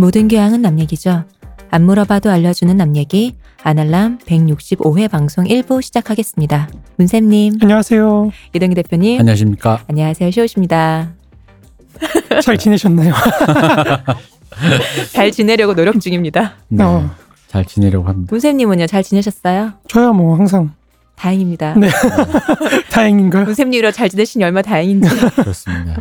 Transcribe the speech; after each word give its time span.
모든 0.00 0.28
교양은 0.28 0.62
남 0.62 0.80
얘기죠. 0.80 1.24
안 1.70 1.84
물어봐도 1.84 2.30
알려주는 2.30 2.74
남 2.74 2.96
얘기 2.96 3.36
아날람 3.62 4.16
165회 4.20 5.10
방송 5.10 5.44
1부 5.44 5.82
시작하겠습니다. 5.82 6.70
문쌤님, 6.96 7.58
안녕하세요. 7.60 8.30
이동기 8.54 8.76
대표님, 8.76 9.20
안녕하십니까. 9.20 9.84
안녕하세요. 9.88 10.30
쇼우십니다. 10.30 11.12
잘 12.42 12.56
지내셨나요? 12.56 13.12
잘 15.12 15.30
지내려고 15.32 15.74
노력 15.74 16.00
중입니다. 16.00 16.54
네, 16.68 16.82
어. 16.82 17.10
잘 17.48 17.66
지내려고 17.66 18.08
합니다. 18.08 18.30
문쌤님은요, 18.30 18.86
잘 18.86 19.02
지내셨어요? 19.02 19.74
저야 19.86 20.12
뭐 20.12 20.34
항상 20.34 20.72
다행입니다. 21.16 21.74
네. 21.74 21.90
다행인가요? 22.90 23.44
문쌤님이랑 23.44 23.92
잘 23.92 24.08
지내시니 24.08 24.44
얼마나 24.44 24.62
다행인지. 24.62 25.10
그렇습니다. 25.36 25.98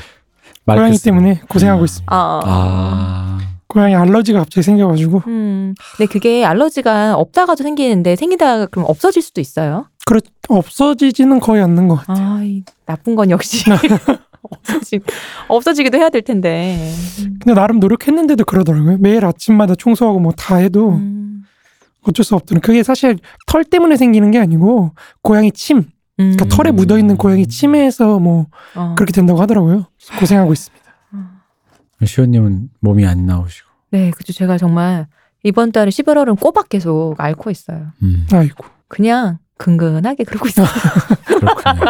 고양이. 0.65 0.97
때문에 0.97 1.41
고생하고 1.49 1.81
음. 1.81 1.85
있습니다. 1.85 2.15
어. 2.15 2.41
아, 2.45 3.39
고양이 3.69 3.95
알러지가 3.95 4.39
갑자기 4.39 4.63
생겨가지고 4.63 5.23
음. 5.27 5.75
근데 5.95 6.11
그게 6.11 6.43
알러지가 6.43 7.15
없다가도 7.15 7.63
생기는데 7.63 8.15
생기다가 8.15 8.65
그럼 8.65 8.85
없어질 8.89 9.21
수도 9.21 9.39
있어요. 9.41 9.85
그렇 10.05 10.19
없어지지는 10.49 11.39
거의 11.39 11.61
않는 11.61 11.87
것 11.87 11.95
같아요. 11.97 12.25
아, 12.25 12.43
이 12.43 12.63
나쁜 12.85 13.15
건 13.15 13.29
역시 13.29 13.63
없어지, 14.41 14.99
없어지기도 15.47 15.97
해야 15.99 16.09
될 16.09 16.23
텐데. 16.23 16.91
근데 17.39 17.53
나름 17.53 17.79
노력했는데도 17.79 18.43
그러더라고요. 18.45 18.97
매일 18.99 19.23
아침마다 19.25 19.75
청소하고 19.75 20.19
뭐 20.19 20.31
다 20.35 20.55
해도 20.55 20.93
음. 20.93 21.43
어쩔 22.01 22.25
수 22.25 22.33
없더라고요. 22.35 22.61
그게 22.61 22.81
사실 22.81 23.17
털 23.45 23.63
때문에 23.63 23.97
생기는 23.97 24.31
게 24.31 24.39
아니고 24.39 24.93
고양이 25.21 25.51
침, 25.51 25.77
음. 25.77 26.35
그러니까 26.35 26.45
털에 26.45 26.71
묻어 26.71 26.97
있는 26.97 27.17
고양이 27.17 27.45
침에서 27.45 28.17
뭐 28.17 28.47
어. 28.75 28.95
그렇게 28.97 29.11
된다고 29.13 29.39
하더라고요. 29.41 29.85
고생하고 30.19 30.53
있습니다. 30.53 30.78
시호님은 32.05 32.69
몸이 32.81 33.05
안 33.05 33.25
나오시고. 33.25 33.67
네, 33.91 34.11
그죠. 34.11 34.33
제가 34.33 34.57
정말 34.57 35.07
이번 35.43 35.71
달에 35.71 35.89
11월은 35.89 36.39
꼬박 36.39 36.69
계속 36.69 37.15
앓고 37.17 37.49
있어요. 37.51 37.87
음, 38.03 38.27
아이고. 38.31 38.65
그냥 38.87 39.37
근근하게 39.57 40.23
그러고 40.23 40.47
있어요. 40.47 40.65
그렇군요. 41.25 41.81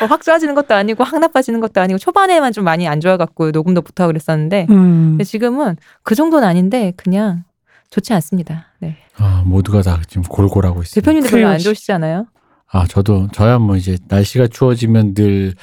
뭐확 0.00 0.22
좋아지는 0.22 0.54
것도 0.54 0.74
아니고 0.74 1.02
확 1.04 1.18
나빠지는 1.18 1.60
것도 1.60 1.80
아니고 1.80 1.98
초반에만 1.98 2.52
좀 2.52 2.64
많이 2.64 2.86
안 2.86 3.00
좋아갖고 3.00 3.50
녹음도 3.50 3.80
못하고 3.80 4.08
그랬었는데 4.08 4.66
음. 4.70 5.10
근데 5.12 5.24
지금은 5.24 5.76
그 6.02 6.14
정도는 6.14 6.46
아닌데 6.46 6.92
그냥 6.96 7.44
좋지 7.90 8.12
않습니다. 8.14 8.66
네. 8.80 8.96
아, 9.16 9.42
모두가 9.44 9.82
다 9.82 10.00
지금 10.08 10.22
골골하고 10.22 10.82
있습니다. 10.82 11.00
대표님도 11.04 11.28
별로 11.30 11.48
안. 11.48 11.58
좋으시지 11.58 11.90
않아요? 11.92 12.26
아, 12.70 12.86
저도 12.86 13.28
저야 13.32 13.58
뭐 13.58 13.76
이제 13.76 13.96
날씨가 14.08 14.48
추워지면 14.48 15.14
늘 15.14 15.54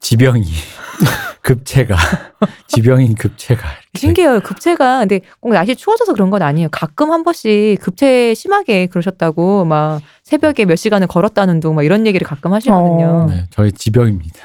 지병이 0.00 0.44
급체가 1.48 1.96
지병인 2.68 3.14
급체가 3.14 3.62
이렇게 3.94 3.98
신기해요. 3.98 4.40
급체가 4.40 4.98
근데 5.00 5.20
꼭 5.40 5.54
날씨 5.54 5.74
추워져서 5.74 6.12
그런 6.12 6.28
건 6.28 6.42
아니에요. 6.42 6.68
가끔 6.70 7.10
한 7.10 7.24
번씩 7.24 7.80
급체 7.80 8.34
심하게 8.34 8.86
그러셨다고 8.86 9.64
막 9.64 10.02
새벽에 10.24 10.66
몇 10.66 10.76
시간을 10.76 11.06
걸었다는 11.06 11.60
둥 11.60 11.74
막 11.74 11.84
이런 11.84 12.06
얘기를 12.06 12.26
가끔 12.26 12.52
하시거든요. 12.52 13.06
어. 13.06 13.26
네, 13.30 13.46
저의 13.50 13.72
지병입니다. 13.72 14.40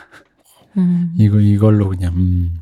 음, 0.77 1.11
이거 1.17 1.39
이걸로 1.39 1.89
그냥 1.89 2.13
음. 2.15 2.59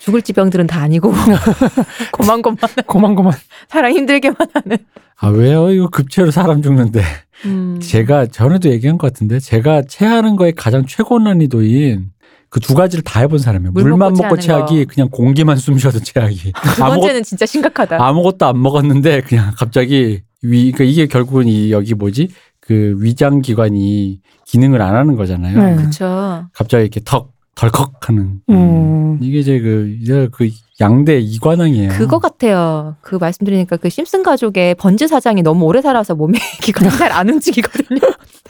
죽을 0.00 0.20
지병들은 0.22 0.66
다 0.66 0.82
아니고 0.82 1.12
고만고만 2.12 2.58
고만고만. 2.86 3.32
사람 3.68 3.92
힘들게만 3.92 4.36
하는. 4.52 4.76
아 5.18 5.28
왜요? 5.28 5.70
이거 5.70 5.88
급체로 5.88 6.30
사람 6.30 6.60
죽는데. 6.60 7.02
음. 7.46 7.80
제가 7.80 8.26
전에도 8.26 8.68
얘기한 8.70 8.98
것 8.98 9.12
같은데 9.12 9.40
제가 9.40 9.82
체하는 9.88 10.36
거에 10.36 10.52
가장 10.52 10.84
최고 10.86 11.18
난이도인 11.18 12.10
그 12.48 12.60
두 12.60 12.74
가지를 12.74 13.02
다 13.02 13.20
해본 13.20 13.38
사람이에요. 13.38 13.72
물 13.72 13.82
물만 13.84 14.14
먹고 14.14 14.36
체하기, 14.38 14.84
거. 14.86 14.94
그냥 14.94 15.08
공기만 15.10 15.56
숨 15.56 15.78
쉬어도 15.78 15.98
체하기. 16.00 16.52
두 16.52 16.84
아무것, 16.84 17.00
번째는 17.00 17.22
진짜 17.22 17.44
심각하다. 17.46 18.02
아무것도 18.02 18.46
안 18.46 18.60
먹었는데 18.62 19.22
그냥 19.22 19.52
갑자기 19.56 20.22
위, 20.42 20.72
그러니까 20.72 20.84
이게 20.84 21.06
결국은 21.06 21.48
이 21.48 21.70
여기 21.72 21.94
뭐지 21.94 22.28
그 22.60 22.96
위장 23.00 23.40
기관이 23.42 24.20
기능을 24.46 24.80
안 24.80 24.94
하는 24.94 25.16
거잖아요. 25.16 25.58
네. 25.62 25.76
그렇죠. 25.76 26.46
갑자기 26.52 26.82
이렇게 26.82 27.00
턱 27.04 27.32
덜컥하는. 27.56 28.40
음. 28.50 29.18
이게 29.20 29.38
이제 29.38 29.58
그 29.60 29.96
이제 30.00 30.28
그 30.32 30.48
양대 30.80 31.18
이관왕이에요. 31.18 31.90
그거 31.92 32.18
같아요. 32.18 32.96
그 33.00 33.16
말씀드리니까 33.16 33.78
그 33.78 33.88
심슨 33.88 34.22
가족의 34.22 34.74
번지 34.74 35.08
사장이 35.08 35.42
너무 35.42 35.64
오래 35.64 35.80
살아서 35.80 36.14
몸이 36.14 36.38
기관이 36.60 36.90
잘 36.90 37.12
안 37.12 37.28
움직이거든요. 37.30 38.00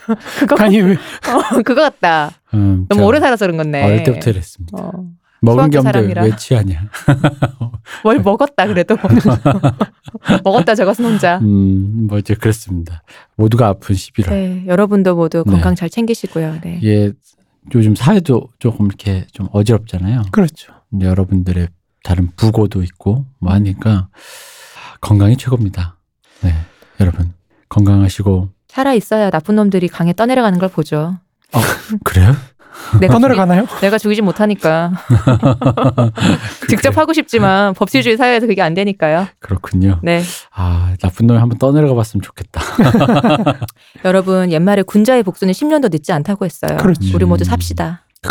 그거 0.40 0.56
아니 0.62 0.80
왜 0.80 0.94
어, 0.94 1.62
그거 1.62 1.82
같다. 1.82 2.32
음, 2.54 2.86
너무 2.88 3.02
저 3.02 3.06
오래 3.06 3.20
살아서 3.20 3.44
그런 3.46 3.56
건데. 3.56 3.82
어릴 3.84 4.02
때부터 4.02 4.30
이랬습니다. 4.30 4.76
어, 4.78 4.90
먹은 5.40 5.56
소학교 5.56 5.70
겸데 5.70 5.82
사람이라. 5.92 6.22
왜 6.24 6.36
취하냐. 6.36 6.88
뭘 8.02 8.18
먹었다 8.20 8.66
그래도 8.66 8.96
먹었다 10.44 10.74
저것은 10.74 11.04
혼자. 11.04 11.38
음, 11.38 12.06
뭐 12.08 12.18
이제 12.18 12.34
그랬습니다. 12.34 13.02
모두가 13.36 13.68
아픈 13.68 13.94
11월. 13.94 14.30
네, 14.30 14.64
여러분도 14.66 15.14
모두 15.14 15.44
네. 15.46 15.52
건강 15.52 15.74
잘 15.76 15.88
챙기시고요. 15.90 16.58
네. 16.62 16.78
이게 16.82 17.12
요즘 17.74 17.94
사회도 17.94 18.48
조금 18.58 18.86
이렇게 18.86 19.26
좀 19.32 19.48
어지럽잖아요. 19.52 20.22
그렇죠. 20.32 20.72
여러분들의 21.00 21.68
다른 22.06 22.30
부고도 22.36 22.84
있고 22.84 23.26
뭐 23.40 23.52
하니까 23.54 24.06
건강이 25.00 25.36
최고입니다. 25.36 25.96
네, 26.42 26.54
여러분 27.00 27.34
건강하시고 27.68 28.48
살아 28.68 28.94
있어야 28.94 29.28
나쁜 29.28 29.56
놈들이 29.56 29.88
강에 29.88 30.12
떠내려가는 30.12 30.60
걸 30.60 30.68
보죠. 30.68 31.18
그래요? 32.04 32.32
내가 33.00 33.14
떠내려 33.14 33.34
죽이, 33.34 33.38
가나요? 33.38 33.66
내가 33.80 33.98
죽이지 33.98 34.22
못하니까 34.22 34.92
직접 36.70 36.96
하고 36.96 37.12
싶지만 37.12 37.74
법치주의 37.74 38.16
사회에서 38.16 38.46
그게 38.46 38.62
안 38.62 38.74
되니까요. 38.74 39.26
그렇군요. 39.40 39.98
네, 40.04 40.22
아 40.54 40.94
나쁜 41.02 41.26
놈이 41.26 41.40
한번 41.40 41.58
떠내려가 41.58 41.96
봤으면 41.96 42.22
좋겠다. 42.22 42.60
여러분 44.04 44.52
옛말에 44.52 44.82
군자의 44.82 45.24
복수는 45.24 45.52
10년도 45.52 45.90
늦지 45.90 46.12
않다고 46.12 46.44
했어요. 46.44 46.76
그렇지. 46.76 47.12
우리 47.16 47.24
모두 47.24 47.42
음. 47.42 47.46
삽시다. 47.46 48.04
네. 48.22 48.30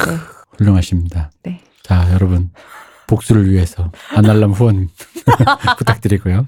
훌륭하십니다. 0.57 1.29
네. 1.43 1.59
자 1.83 2.07
여러분 2.13 2.51
복수를 3.07 3.51
위해서 3.51 3.91
안날람 4.15 4.51
후원 4.51 4.89
부탁드리고요. 5.77 6.45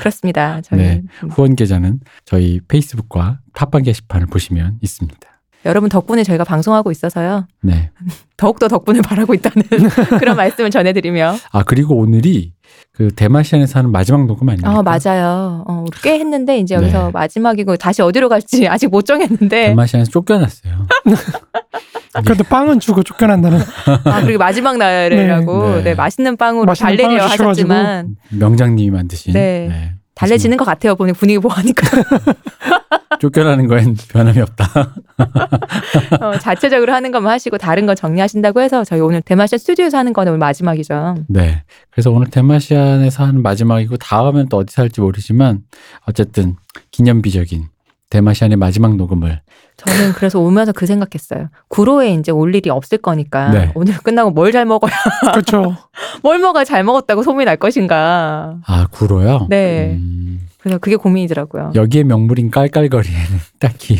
그렇습니다. 0.00 0.60
저희 0.62 0.78
네. 0.80 1.02
후원 1.30 1.56
계좌는 1.56 2.00
저희 2.24 2.60
페이스북과 2.68 3.40
팟빵 3.54 3.82
게시판을 3.82 4.26
보시면 4.26 4.78
있습니다. 4.80 5.20
여러분 5.66 5.88
덕분에 5.88 6.22
저희가 6.24 6.44
방송하고 6.44 6.90
있어서요. 6.90 7.46
네. 7.62 7.90
더욱더 8.36 8.68
덕분을 8.68 9.02
바라고 9.02 9.34
있다는 9.34 9.62
그런 10.18 10.36
말씀을 10.36 10.70
전해드리며. 10.70 11.36
아 11.52 11.62
그리고 11.64 11.96
오늘이 11.96 12.52
그 12.92 13.08
대마시안에서 13.14 13.78
하는 13.78 13.92
마지막 13.92 14.26
녹음 14.26 14.48
아닙니까? 14.48 14.70
아, 14.70 14.82
맞아요. 14.82 15.64
어, 15.66 15.84
꽤 16.02 16.18
했는데 16.18 16.58
이제 16.58 16.76
네. 16.76 16.82
여기서 16.82 17.10
마지막이고 17.12 17.76
다시 17.76 18.02
어디로 18.02 18.28
갈지 18.28 18.66
아직 18.68 18.88
못 18.88 19.02
정했는데. 19.06 19.68
대마시안에서 19.68 20.10
쫓겨났어요. 20.10 20.86
그래도 22.24 22.42
빵은 22.44 22.80
주고 22.80 23.02
쫓겨난다는. 23.04 23.60
아, 24.04 24.20
그리고 24.22 24.38
마지막 24.40 24.76
날이라고 24.76 25.62
네. 25.68 25.76
네. 25.76 25.82
네. 25.84 25.94
맛있는 25.94 26.36
빵으로 26.36 26.66
맛있는 26.66 26.96
달래려. 26.96 27.24
하셨지만 27.24 28.16
명장님이 28.30 28.90
만드신 28.90 29.32
네. 29.32 29.68
네. 29.68 29.92
달래지는 30.14 30.56
것 30.56 30.64
같아요. 30.64 30.96
보니 30.96 31.12
분위기 31.12 31.38
보니까 31.38 31.86
쫓겨나는 33.20 33.66
거엔 33.66 33.96
변함이 34.08 34.40
없다. 34.40 34.94
어, 36.20 36.38
자체적으로 36.38 36.92
하는 36.92 37.10
것만 37.10 37.32
하시고 37.32 37.58
다른 37.58 37.86
거 37.86 37.94
정리하신다고 37.94 38.60
해서 38.60 38.84
저희 38.84 39.00
오늘 39.00 39.20
대마시아 39.20 39.58
스튜디오에서 39.58 39.98
하는 39.98 40.12
거는 40.12 40.32
오늘 40.32 40.38
마지막이죠. 40.38 41.16
네. 41.28 41.64
그래서 41.90 42.10
오늘 42.10 42.28
대마시안에서 42.30 43.24
하는 43.24 43.42
마지막이고 43.42 43.96
다음엔 43.96 44.48
또 44.48 44.58
어디서 44.58 44.82
할지 44.82 45.00
모르지만 45.00 45.62
어쨌든 46.06 46.56
기념비적인 46.92 47.64
대마시안의 48.10 48.56
마지막 48.56 48.96
녹음을 48.96 49.40
저는 49.76 50.12
그래서 50.12 50.38
오면서 50.40 50.72
그 50.72 50.84
생각했어요. 50.86 51.48
구로에 51.68 52.12
이제 52.14 52.30
올 52.32 52.54
일이 52.54 52.68
없을 52.70 52.98
거니까 52.98 53.50
네. 53.50 53.72
오늘 53.74 53.96
끝나고 53.98 54.30
뭘 54.30 54.52
잘 54.52 54.64
먹어야 54.66 54.92
그렇죠. 55.32 55.76
뭘 56.22 56.38
먹어야 56.38 56.64
잘 56.64 56.84
먹었다고 56.84 57.22
소문이 57.22 57.44
날 57.44 57.56
것인가. 57.56 58.56
아 58.66 58.86
구로요. 58.90 59.46
네. 59.48 59.96
음, 59.98 60.40
그래서 60.62 60.78
그게 60.78 60.96
고민이더라고요. 60.96 61.72
여기에 61.74 62.04
명물인 62.04 62.50
깔깔거리에는 62.50 63.38
딱히 63.58 63.96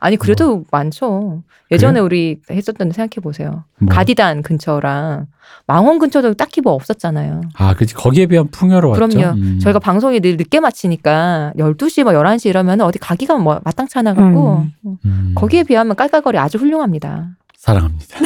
아니 0.00 0.16
그래도 0.16 0.64
많죠. 0.70 1.42
예전에 1.70 2.00
우리 2.00 2.38
했었던 2.50 2.88
데 2.88 2.94
생각해 2.94 3.22
보세요. 3.22 3.64
뭐, 3.78 3.94
가디단 3.94 4.42
근처랑 4.42 5.26
망원 5.66 5.98
근처도 5.98 6.34
딱히 6.34 6.60
뭐 6.60 6.74
없었잖아요. 6.74 7.40
아 7.54 7.74
그지 7.74 7.94
거기에 7.94 8.26
비하면 8.26 8.50
풍요로웠죠. 8.50 9.06
그럼요. 9.06 9.36
음. 9.38 9.58
저희가 9.60 9.78
방송이 9.78 10.20
늘 10.20 10.36
늦게 10.36 10.60
마치니까 10.60 11.52
12시 11.56 12.04
뭐 12.04 12.12
11시 12.12 12.46
이러면 12.46 12.80
어디 12.82 12.98
가기가 12.98 13.38
뭐 13.38 13.60
마땅치 13.64 13.98
않아 13.98 14.14
갖고 14.14 14.66
음, 15.04 15.32
거기에 15.34 15.62
비하면 15.62 15.96
깔깔거리 15.96 16.36
아주 16.36 16.58
훌륭합니다. 16.58 17.30
사랑합니다. 17.56 18.18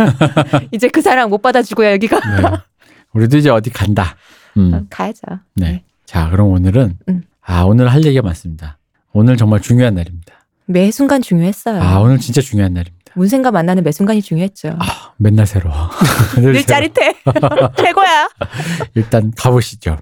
이제 0.70 0.88
그 0.88 1.02
사랑 1.02 1.30
못 1.30 1.42
받아주고요 1.42 1.90
여기가 1.92 2.20
네. 2.20 2.58
우리도 3.12 3.38
이제 3.38 3.50
어디 3.50 3.70
간다. 3.70 4.16
음. 4.56 4.86
가야죠. 4.88 5.20
네. 5.54 5.82
자, 6.08 6.30
그럼 6.30 6.48
오늘은 6.52 6.96
음. 7.10 7.22
아 7.44 7.64
오늘 7.64 7.88
할 7.92 8.02
얘기가 8.02 8.22
많습니다. 8.22 8.78
오늘 9.12 9.36
정말 9.36 9.60
중요한 9.60 9.94
날입니다. 9.94 10.46
매 10.64 10.90
순간 10.90 11.20
중요했어요. 11.20 11.82
아 11.82 11.98
오늘 12.00 12.16
진짜 12.18 12.40
중요한 12.40 12.72
날입니다. 12.72 13.12
문생과 13.14 13.50
만나는 13.50 13.84
매 13.84 13.92
순간이 13.92 14.22
중요했죠. 14.22 14.76
아 14.78 15.12
맨날 15.18 15.46
새로워. 15.46 15.90
늘 16.36 16.52
늘. 16.56 16.64
짜릿해. 16.64 17.12
최고야. 17.76 18.26
일단 18.94 19.32
가보시죠. 19.36 19.98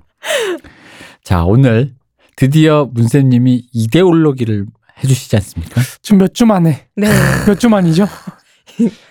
자, 1.24 1.42
오늘 1.44 1.94
드디어 2.36 2.88
문쌤님이 2.92 3.66
이데올로기를 3.72 4.66
해주시지 5.02 5.34
않습니까? 5.36 5.80
지금 6.02 6.18
몇 6.18 6.32
주 6.32 6.46
만에 6.46 6.86
네. 6.94 7.08
몇 7.48 7.58
주 7.58 7.68
만이죠? 7.68 8.06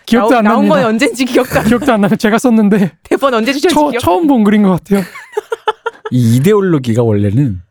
기억도 0.05 0.29
나온, 0.29 0.37
안 0.37 0.43
나온 0.45 0.67
건 0.69 0.69
납니다. 0.81 0.87
언젠지 0.87 1.25
기억도 1.25 1.59
안 1.59 1.65
기억도 1.67 1.91
안 1.91 1.99
나면 1.99 2.17
제가 2.17 2.37
썼는데 2.37 2.93
대본 3.03 3.33
언제 3.33 3.51
주셨는지 3.51 3.97
처, 3.99 4.05
처음 4.05 4.27
본 4.27 4.45
글인 4.45 4.63
것 4.63 4.71
같아요. 4.71 5.03
이 6.11 6.37
이데올로기가 6.37 7.03
원래는 7.03 7.61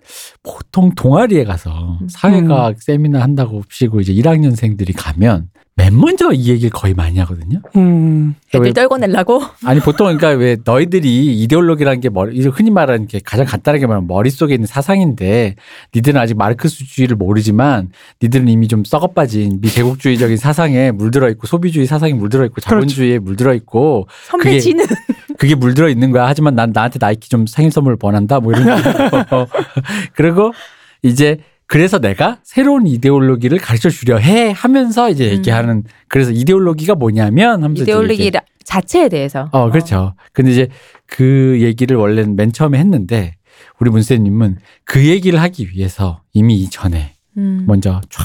보통 0.42 0.94
동아리에 0.94 1.44
가서 1.44 1.98
음. 2.00 2.08
사회과학 2.08 2.82
세미나 2.82 3.22
한다고 3.22 3.62
치고 3.70 4.00
이제 4.00 4.12
1학년생들이 4.12 4.92
가면 4.96 5.48
맨 5.76 5.98
먼저 5.98 6.30
이 6.32 6.48
얘기를 6.50 6.70
거의 6.70 6.94
많이 6.94 7.18
하거든요. 7.18 7.60
음, 7.74 8.36
애들 8.54 8.72
떨궈내려고 8.74 9.42
아니 9.64 9.80
보통 9.80 10.06
그러니까 10.06 10.28
왜 10.30 10.56
너희들이 10.64 11.36
이데올로기라는 11.42 12.00
게 12.00 12.10
머리 12.10 12.40
흔히 12.46 12.70
말하는 12.70 13.08
게 13.08 13.18
가장 13.24 13.44
간단하게 13.44 13.88
말하면 13.88 14.06
머릿속에 14.06 14.54
있는 14.54 14.66
사상인데 14.68 15.56
니들은 15.92 16.20
아직 16.20 16.36
마르크스주의를 16.36 17.16
모르지만 17.16 17.90
니들은 18.22 18.46
이미 18.48 18.68
좀 18.68 18.84
썩어 18.84 19.08
빠진 19.08 19.58
미제국주의적인 19.62 20.36
사상에 20.36 20.92
물들어 20.92 21.28
있고 21.30 21.48
소비주의 21.48 21.86
사상에 21.86 22.12
물들어 22.12 22.44
있고 22.44 22.60
자본주의에 22.60 23.18
물들어 23.18 23.52
있고 23.54 24.06
선배 24.28 24.44
그게- 24.50 24.60
지는 24.60 24.86
그게 25.38 25.56
물들어 25.56 25.88
있는 25.88 26.12
거야. 26.12 26.28
하지만 26.28 26.54
난 26.54 26.70
나한테 26.72 26.98
나이키 27.00 27.28
좀 27.28 27.48
생일 27.48 27.72
선물 27.72 27.96
원한다. 28.00 28.38
뭐 28.38 28.52
이런 28.52 28.64
거. 29.28 29.48
그리고 30.14 30.52
이제 31.02 31.38
그래서 31.74 31.98
내가 31.98 32.38
새로운 32.44 32.86
이데올로기를 32.86 33.58
가르쳐 33.58 33.90
주려 33.90 34.16
해 34.18 34.52
하면서 34.54 35.10
이제 35.10 35.32
얘기하는 35.32 35.82
그래서 36.06 36.30
이데올로기가 36.30 36.94
뭐냐면 36.94 37.64
하면서 37.64 37.82
이데올로기 37.82 38.30
자체에 38.62 39.08
대해서 39.08 39.48
어, 39.50 39.72
그렇죠. 39.72 40.14
근데 40.32 40.52
이제 40.52 40.68
그 41.06 41.58
얘기를 41.60 41.96
원래는 41.96 42.36
맨 42.36 42.52
처음에 42.52 42.78
했는데 42.78 43.34
우리 43.80 43.90
문쌤님은 43.90 44.58
그 44.84 45.04
얘기를 45.04 45.40
하기 45.42 45.70
위해서 45.70 46.22
이미 46.32 46.54
이전에 46.60 47.14
음. 47.38 47.64
먼저 47.66 48.00
쫙 48.08 48.24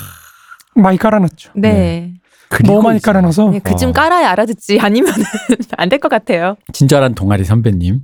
많이 0.75 0.99
깔아놨죠. 0.99 1.53
네. 1.55 2.13
그리고 2.49 2.73
너무 2.73 2.83
많이 2.83 2.97
이제 2.97 3.05
깔아놔서 3.05 3.49
네, 3.49 3.59
그쯤 3.61 3.89
어. 3.89 3.93
깔아야 3.93 4.29
알아듣지 4.29 4.79
아니면 4.79 5.11
안 5.75 5.89
될 5.89 5.97
것 5.97 6.07
같아요. 6.09 6.55
친절한 6.71 7.15
동아리 7.15 7.43
선배님. 7.45 8.01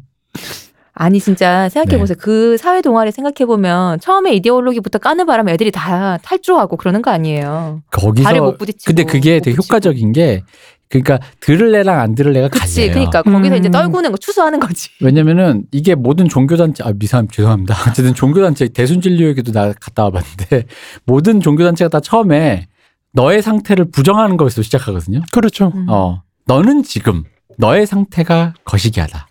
아니 0.97 1.19
진짜 1.19 1.68
생각해 1.69 1.95
네. 1.95 2.00
보세요. 2.00 2.15
그 2.19 2.57
사회 2.57 2.81
동아리 2.81 3.12
생각해 3.12 3.45
보면 3.45 4.00
처음에 4.00 4.33
이데올로기부터 4.36 4.97
까는 5.00 5.25
바람에 5.25 5.51
애들이 5.53 5.69
다 5.69 6.18
탈주하고 6.24 6.77
그러는 6.77 7.01
거 7.01 7.12
아니에요. 7.12 7.81
발을 7.92 8.13
거기서 8.15 8.42
못 8.42 8.57
부딪히고. 8.57 8.83
근데 8.86 9.03
그게 9.03 9.36
못 9.36 9.42
되게. 9.44 9.57
효과적인 9.57 10.13
게 10.13 10.44
그러니까 10.89 11.19
들을래랑 11.42 12.00
안 12.00 12.15
들을래가 12.15 12.47
그치. 12.47 12.75
갈려요. 12.88 12.94
그러니까 12.94 13.21
거기서 13.24 13.57
이제 13.57 13.69
음. 13.69 13.71
떨구는 13.71 14.12
거 14.12 14.18
추수하는 14.18 14.59
거지. 14.62 14.89
왜냐면은 15.01 15.63
이게 15.74 15.95
모든 15.95 16.30
종교단체, 16.30 16.83
아, 16.86 16.94
미사님 16.98 17.27
죄송합니다. 17.30 17.75
어쨌든 17.89 18.13
종교단체, 18.13 18.69
대순진료에게도 18.69 19.51
나 19.51 19.74
갔다 19.74 20.03
와봤는데 20.03 20.63
모든 21.06 21.41
종교단체가 21.41 21.89
다 21.89 22.00
처음에 22.00 22.68
너의 23.12 23.41
상태를 23.41 23.91
부정하는 23.91 24.38
것에서 24.38 24.62
시작하거든요. 24.62 25.21
그렇죠. 25.33 25.74
음. 25.75 25.88
어, 25.89 26.21
너는 26.45 26.83
지금 26.83 27.24
너의 27.57 27.86
상태가 27.86 28.53
거시기하다. 28.63 29.27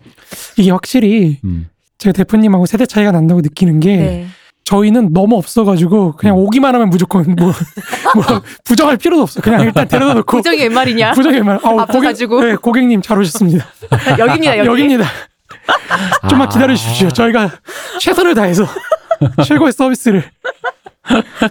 이게 0.57 0.71
확실히 0.71 1.39
음. 1.43 1.69
제가 1.97 2.13
대표님하고 2.13 2.65
세대 2.65 2.85
차이가 2.85 3.11
난다고 3.11 3.41
느끼는 3.41 3.79
게 3.79 3.97
네. 3.97 4.27
저희는 4.65 5.13
너무 5.13 5.37
없어가지고 5.37 6.13
그냥 6.13 6.37
음. 6.37 6.41
오기만 6.43 6.73
하면 6.73 6.89
무조건 6.89 7.35
뭐, 7.35 7.53
뭐 8.15 8.41
부정할 8.63 8.97
필요도 8.97 9.21
없어. 9.21 9.41
그냥 9.41 9.61
일단 9.61 9.87
데려다 9.87 10.15
놓고 10.15 10.37
부정이 10.37 10.59
웬 10.59 10.73
말이냐? 10.73 11.11
부정의 11.13 11.43
말. 11.43 11.59
아우, 11.63 11.79
앞서가지고. 11.79 12.43
네, 12.43 12.55
고객님 12.55 13.01
잘 13.01 13.19
오셨습니다. 13.19 13.65
여기입니다. 14.17 14.57
여기. 14.57 14.69
여기입니다. 14.69 15.05
좀만 16.29 16.47
아. 16.47 16.49
기다려 16.49 16.75
주십시오. 16.75 17.09
저희가 17.09 17.51
최선을 17.99 18.33
다해서 18.33 18.65
최고의 19.45 19.71
서비스를 19.71 20.23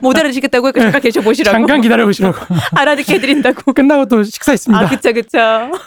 못 0.03 0.17
알아듣겠다고 0.17 0.73
네. 0.73 0.81
잠깐 0.81 1.01
계셔 1.01 1.21
보시라고. 1.21 1.57
잠깐 1.57 1.81
기다려 1.81 2.05
보시라고. 2.07 2.37
알아듣게 2.77 3.15
해드린다고. 3.15 3.73
끝나고 3.73 4.07
또 4.07 4.23
식사 4.25 4.53
있습니다. 4.53 4.85
아 4.85 4.89
그쵸 4.89 5.13
그쵸. 5.13 5.39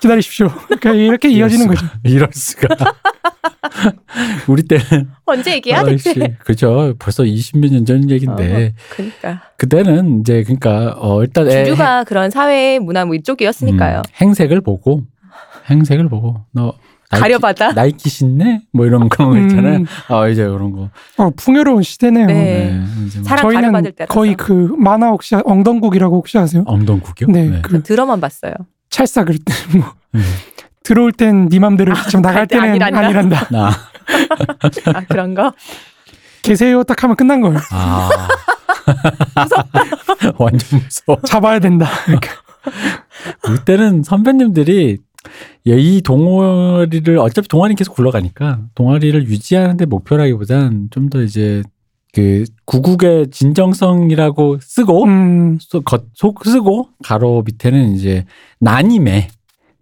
기다리십시오. 0.01 0.47
그러니까 0.67 0.91
이렇게 0.93 1.29
이어지는 1.29 1.67
거죠. 1.67 1.85
이럴 2.03 2.29
수가. 2.33 2.67
우리 4.47 4.63
때는 4.63 5.09
언제 5.25 5.53
얘기해야 5.53 5.81
아이씨, 5.85 6.13
되지? 6.13 6.35
그죠. 6.43 6.93
벌써 6.99 7.23
20몇 7.23 7.71
년 7.71 7.85
전 7.85 8.09
얘기인데 8.09 8.73
그러니까 8.89 9.41
그때는 9.57 10.21
이제 10.21 10.43
그러니까 10.43 10.95
어 10.97 11.21
일단 11.23 11.47
애- 11.49 11.63
주류가 11.65 12.03
그런 12.05 12.29
사회 12.31 12.79
문화 12.79 13.05
뭐 13.05 13.15
이쪽이었으니까요. 13.15 13.97
음, 13.99 14.03
행색을 14.21 14.61
보고 14.61 15.03
행색을 15.69 16.09
보고 16.09 16.41
너 16.51 16.73
가려받아. 17.09 17.71
나이키 17.73 18.09
신네 18.09 18.63
뭐 18.73 18.85
이런 18.85 19.07
그런 19.09 19.29
거 19.31 19.37
있잖아요. 19.39 19.77
음. 19.77 19.85
아 20.09 20.27
이제 20.27 20.45
그런 20.45 20.71
거. 20.73 20.89
어, 21.17 21.29
풍요로운 21.35 21.81
시대네요. 21.83 22.25
네. 22.27 22.81
이제 23.05 23.19
뭐 23.19 23.27
사람 23.27 23.43
가려받을 23.47 23.71
저희는 23.71 23.91
때라서. 23.95 24.13
거의 24.13 24.35
그 24.35 24.73
만화 24.77 25.07
혹시 25.09 25.35
아- 25.35 25.41
엉덩국이라고 25.45 26.15
혹시 26.17 26.37
아세요? 26.37 26.63
엉덩국이요? 26.67 27.27
네, 27.29 27.61
그 27.61 27.81
들어만 27.83 28.19
봤어요. 28.19 28.53
찰싹 28.89 29.25
그럴 29.25 29.39
때뭐 29.39 29.93
음. 30.15 30.23
들어올 30.83 31.11
땐 31.11 31.49
네 31.49 31.59
맘대로 31.59 31.93
좀 32.09 32.21
나갈 32.21 32.47
갈때 32.47 32.55
때는 32.59 32.81
아니란다. 32.81 32.99
아니란다. 32.99 33.47
나 33.51 33.71
아 34.95 35.01
그런 35.09 35.33
거. 35.33 35.53
계세요 36.41 36.83
딱 36.83 37.03
하면 37.03 37.15
끝난 37.15 37.41
거예요. 37.41 37.59
아. 37.71 38.09
완전 40.37 40.79
무서워. 40.81 41.19
잡아야 41.25 41.59
된다. 41.59 41.87
그때는 43.41 44.03
선배님들이 44.03 44.97
이 45.75 46.01
동아리를 46.01 47.17
어차피 47.19 47.47
동아리 47.47 47.75
계속 47.75 47.95
굴러가니까 47.95 48.61
동아리를 48.75 49.27
유지하는데 49.27 49.85
목표라기보단 49.85 50.89
좀 50.91 51.09
더 51.09 51.21
이제 51.21 51.63
그 52.13 52.45
구국의 52.65 53.29
진정성이라고 53.31 54.57
쓰고 54.61 55.03
음, 55.03 55.59
속 56.13 56.43
쓰고 56.45 56.89
가로 57.03 57.43
밑에는 57.45 57.93
이제 57.93 58.25
난임의 58.59 59.27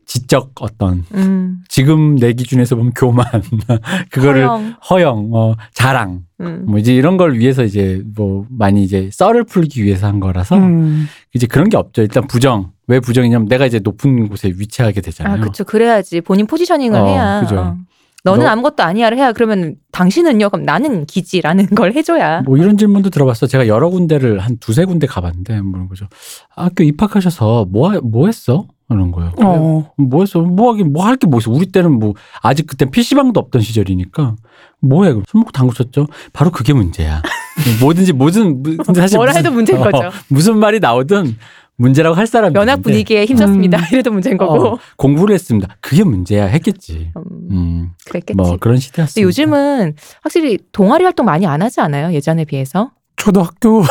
지적 0.06 0.52
어떤 0.62 1.04
음. 1.14 1.60
지금 1.68 2.16
내 2.16 2.34
기준에서 2.34 2.76
보면 2.76 2.94
교만 2.96 3.26
그거를 4.12 4.48
허영. 4.48 4.76
허영 4.90 5.30
어 5.34 5.56
자랑 5.74 6.22
음. 6.42 6.66
뭐 6.68 6.78
이제 6.80 6.94
이런 6.94 7.18
걸 7.18 7.38
위해서 7.40 7.64
이제 7.64 8.02
뭐 8.16 8.46
많이 8.50 8.84
이제 8.84 9.10
썰을 9.12 9.46
풀기 9.46 9.84
위해서 9.84 10.08
한 10.08 10.20
거라서 10.20 10.58
음, 10.58 11.08
이제 11.34 11.48
그런 11.48 11.70
게 11.70 11.78
없죠 11.78 12.02
일단 12.02 12.28
부정 12.28 12.72
왜 12.88 13.00
부정이냐면 13.00 13.48
내가 13.48 13.66
이제 13.66 13.80
높은 13.80 14.28
곳에 14.30 14.50
위치하게 14.56 15.02
되잖아요 15.02 15.42
아 15.42 15.44
그쵸. 15.44 15.64
그래야지 15.64 16.22
본인 16.22 16.46
포지셔닝을 16.46 17.00
어, 17.00 17.06
해야. 17.08 17.42
그죠. 17.42 17.58
어. 17.60 17.78
너는 18.24 18.46
너- 18.46 18.50
아무것도 18.52 18.82
아니야를 18.82 19.18
해야 19.20 19.32
그러면 19.34 19.76
당신은요? 19.92 20.50
그럼 20.50 20.66
나는 20.66 21.06
기지라는 21.06 21.68
걸 21.76 21.94
해줘야. 21.94 22.42
뭐 22.42 22.58
이런 22.58 22.76
질문도 22.76 23.12
들어봤어. 23.12 23.46
제가 23.46 23.68
여러 23.68 23.90
군데를 23.90 24.40
한 24.40 24.58
두세 24.58 24.86
군데 24.86 25.06
가봤는데 25.06 25.62
뭐는 25.62 25.88
거죠. 25.88 26.08
학교 26.50 26.84
입학하셔서 26.84 27.68
뭐, 27.70 27.92
하- 27.92 28.00
뭐 28.04 28.26
했어? 28.26 28.66
하는 28.88 29.12
거예요. 29.12 29.32
어, 29.42 29.92
뭐 29.98 30.22
했어? 30.22 30.40
뭐 30.42 30.72
하긴 30.72 30.94
뭐 30.94 31.06
할 31.06 31.18
게 31.18 31.28
뭐 31.28 31.40
있어? 31.40 31.52
우리 31.52 31.66
때는 31.68 31.92
뭐 32.00 32.14
아직 32.42 32.68
그때 32.68 32.86
PC방도 32.86 33.40
없던 33.40 33.62
시절이니까 33.62 34.36
뭐해? 34.82 35.12
술 35.28 35.40
먹고 35.40 35.52
당구 35.52 35.74
쳤죠. 35.74 36.08
바로 36.34 36.52
그게 36.52 36.74
문제야. 36.74 37.22
뭐든지 37.82 38.14
뭐든 38.14 38.62
무- 38.64 38.78
근데 38.78 39.02
사실 39.02 39.18
뭐라 39.18 39.32
무슨- 39.32 39.40
해도 39.40 39.52
문제인 39.52 39.80
어, 39.82 39.84
거죠. 39.90 40.10
무슨 40.30 40.60
말이 40.60 40.80
나오든 40.80 41.36
문제라고 41.78 42.16
할 42.16 42.26
사람이 42.28 42.54
연합 42.56 42.76
있는데, 42.78 42.82
분위기에 42.90 43.26
힘썼습니다. 43.26 43.78
음. 43.80 43.84
이래도 43.92 44.12
문제인 44.12 44.38
거고. 44.38 44.76
어, 44.76 44.80
공부를 44.98 45.34
했습니다. 45.34 45.76
그게 45.82 46.04
문제야 46.04 46.46
했겠지. 46.46 47.12
음, 47.18 47.24
음, 47.52 47.90
그랬겠지. 48.06 48.36
뭐 48.38 48.56
그런 48.58 48.78
시대였습니다. 48.78 49.14
근데 49.16 49.22
요즘은 49.26 49.96
확실히 50.22 50.58
동아리 50.72 51.04
활동 51.04 51.26
많이 51.26 51.46
안 51.46 51.62
하지 51.62 51.82
않아요? 51.82 52.14
예전에 52.14 52.46
비해서? 52.46 52.92
저도 53.18 53.42
학교 53.44 53.84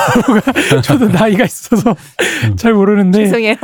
저도 0.82 1.08
나이가 1.08 1.44
있어서 1.44 1.94
음. 2.46 2.56
잘 2.56 2.72
모르는데 2.74 3.24
죄송해요. 3.24 3.56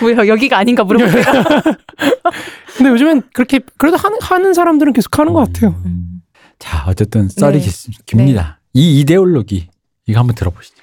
뭐 0.00 0.26
여기가 0.26 0.58
아닌가 0.58 0.84
물어볼게요. 0.84 1.24
근데 2.76 2.90
요즘엔 2.90 3.22
그렇게 3.32 3.60
그래도 3.78 3.96
하는, 3.96 4.18
하는 4.20 4.54
사람들은 4.54 4.92
계속 4.92 5.18
하는 5.18 5.32
것 5.32 5.46
같아요. 5.52 5.74
음. 5.84 6.22
자, 6.58 6.84
어쨌든 6.86 7.28
썰이 7.28 7.58
네. 7.58 7.64
깁- 7.64 8.06
깁니다. 8.06 8.60
이 8.72 9.00
이데올로기 9.00 9.68
이거 10.06 10.18
한번 10.20 10.34
들어보시죠. 10.34 10.76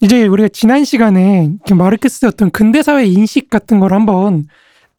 이제 0.00 0.26
우리가 0.26 0.48
지난 0.52 0.84
시간에 0.84 1.50
그 1.66 1.74
마르크스의 1.74 2.28
어떤 2.28 2.50
근대 2.50 2.82
사회 2.82 3.04
인식 3.06 3.48
같은 3.50 3.80
걸 3.80 3.92
한번 3.94 4.44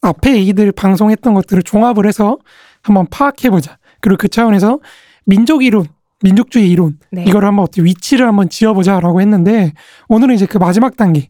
앞에 0.02 0.36
얘기들 0.36 0.72
방송했던 0.72 1.34
것들을 1.34 1.64
종합을 1.64 2.08
해서 2.08 2.38
한번 2.82 3.08
파악해 3.10 3.50
보자. 3.50 3.78
그리고 4.02 4.18
그 4.18 4.28
차원에서 4.28 4.80
민족 5.26 5.64
이론, 5.64 5.88
민족주의 6.24 6.70
이론 6.70 6.98
네. 7.12 7.26
이걸 7.28 7.46
한번 7.46 7.64
어떻게 7.64 7.84
위치를 7.84 8.26
한번 8.28 8.50
지어보자라고 8.50 9.22
했는데 9.22 9.74
오늘은 10.08 10.36
이제 10.36 10.46
그 10.46 10.58
마지막 10.58 10.96
단계 10.98 11.30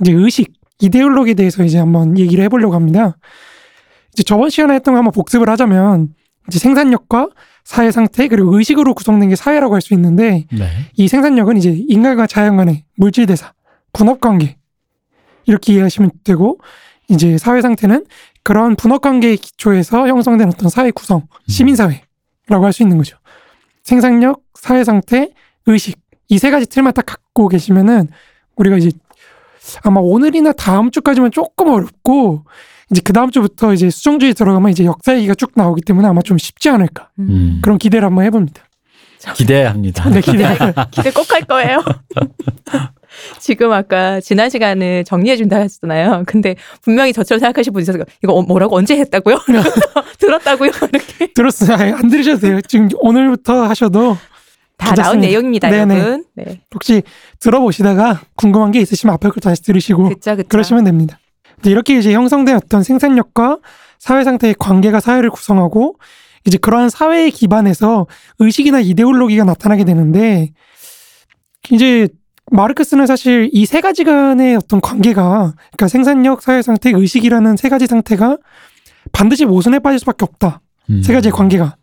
이제 0.00 0.12
의식 0.12 0.54
이데올로기에 0.80 1.34
대해서 1.34 1.62
이제 1.62 1.78
한번 1.78 2.18
얘기를 2.18 2.42
해보려고 2.44 2.74
합니다. 2.74 3.16
이제 4.14 4.22
저번 4.22 4.50
시간에 4.50 4.74
했던 4.74 4.94
거 4.94 4.98
한번 4.98 5.12
복습을 5.12 5.48
하자면 5.50 6.14
이제 6.48 6.58
생산력과 6.58 7.28
사회 7.62 7.92
상태 7.92 8.26
그리고 8.26 8.56
의식으로 8.58 8.94
구성된 8.94 9.28
게 9.28 9.36
사회라고 9.36 9.74
할 9.74 9.80
수 9.80 9.94
있는데 9.94 10.46
네. 10.50 10.66
이 10.94 11.06
생산력은 11.06 11.56
이제 11.56 11.70
인간과 11.88 12.26
자연 12.26 12.56
간의 12.56 12.84
물질 12.96 13.26
대사, 13.26 13.52
분업 13.92 14.20
관계 14.20 14.56
이렇게 15.46 15.74
이해하시면 15.74 16.10
되고 16.24 16.58
이제 17.08 17.38
사회 17.38 17.60
상태는 17.62 18.06
그런 18.42 18.74
분업 18.74 19.02
관계의 19.02 19.36
기초에서 19.36 20.08
형성된 20.08 20.48
어떤 20.48 20.68
사회 20.68 20.90
구성, 20.90 21.26
시민 21.46 21.76
사회라고 21.76 22.64
할 22.64 22.72
수 22.72 22.82
있는 22.82 22.96
거죠. 22.98 23.16
생산력, 23.82 24.42
사회 24.54 24.84
상태, 24.84 25.28
의식 25.66 26.00
이 26.28 26.38
세 26.38 26.50
가지 26.50 26.66
틀만 26.66 26.94
딱 26.94 27.04
갖고 27.04 27.48
계시면은 27.48 28.08
우리가 28.56 28.78
이제 28.78 28.90
아마 29.82 30.00
오늘이나 30.00 30.52
다음 30.52 30.90
주까지만 30.90 31.30
조금 31.30 31.68
어렵고 31.68 32.44
이제 32.90 33.00
그 33.04 33.12
다음 33.12 33.30
주부터 33.30 33.72
이제 33.74 33.90
수정주의 33.90 34.32
들어가면 34.34 34.70
이제 34.70 34.84
역사 34.84 35.14
얘기가 35.16 35.34
쭉 35.34 35.52
나오기 35.54 35.82
때문에 35.82 36.08
아마 36.08 36.22
좀 36.22 36.38
쉽지 36.38 36.68
않을까 36.70 37.10
음. 37.18 37.60
그런 37.62 37.76
기대를 37.78 38.06
한번 38.06 38.24
해봅니다. 38.24 38.62
기대합니다. 39.34 40.10
네, 40.10 40.20
기대. 40.20 40.56
기대 40.90 41.10
꼭 41.12 41.30
할 41.32 41.42
거예요. 41.42 41.82
지금 43.38 43.72
아까 43.72 44.20
지난 44.20 44.50
시간을 44.50 45.04
정리해 45.04 45.36
준다 45.36 45.58
했잖아요. 45.58 46.24
근데 46.26 46.56
분명히 46.82 47.12
저처럼 47.12 47.38
생각하실 47.40 47.72
분 47.72 47.82
있어서 47.82 47.98
이거 48.22 48.32
어- 48.32 48.42
뭐라고 48.42 48.76
언제 48.76 48.96
했다고요? 48.98 49.38
들었다고요? 50.18 50.70
이렇게 50.92 51.32
들었어요. 51.34 51.94
안 51.96 52.08
들으셔도 52.08 52.40
돼요. 52.40 52.60
지금 52.68 52.88
오늘부터 53.00 53.64
하셔도 53.64 54.16
다 54.76 54.86
나온 54.94 55.20
괜찮습니다. 55.20 55.26
내용입니다, 55.28 55.70
네네. 55.70 55.94
여러분. 55.98 56.24
네. 56.34 56.60
혹시 56.74 57.02
들어보시다가 57.40 58.20
궁금한 58.36 58.72
게 58.72 58.80
있으시면 58.80 59.14
앞에 59.14 59.28
걸 59.28 59.36
다시 59.40 59.62
들으시고 59.62 60.08
그쵸, 60.08 60.36
그쵸. 60.36 60.48
그러시면 60.48 60.84
됩니다. 60.84 61.18
이렇게 61.64 61.96
이제 61.98 62.12
형성된 62.12 62.56
어떤 62.56 62.82
생산력과 62.82 63.58
사회 63.98 64.24
상태의 64.24 64.56
관계가 64.58 64.98
사회를 64.98 65.30
구성하고 65.30 65.96
이제 66.44 66.58
그러한 66.58 66.90
사회에 66.90 67.30
기반해서 67.30 68.08
의식이나 68.40 68.80
이데올로기가 68.80 69.44
나타나게 69.44 69.84
되는데 69.84 70.50
이제 71.70 72.08
마르크스는 72.52 73.06
사실 73.06 73.48
이 73.52 73.64
세 73.66 73.80
가지 73.80 74.04
간의 74.04 74.56
어떤 74.56 74.80
관계가 74.80 75.54
그러니까 75.54 75.88
생산력, 75.88 76.42
사회 76.42 76.62
상태, 76.62 76.90
의식이라는 76.90 77.56
세 77.56 77.68
가지 77.68 77.86
상태가 77.86 78.36
반드시 79.12 79.44
모순에 79.46 79.78
빠질 79.78 79.98
수밖에 79.98 80.24
없다. 80.24 80.60
음. 80.90 81.02
세 81.02 81.12
가지의 81.12 81.32
관계가 81.32 81.76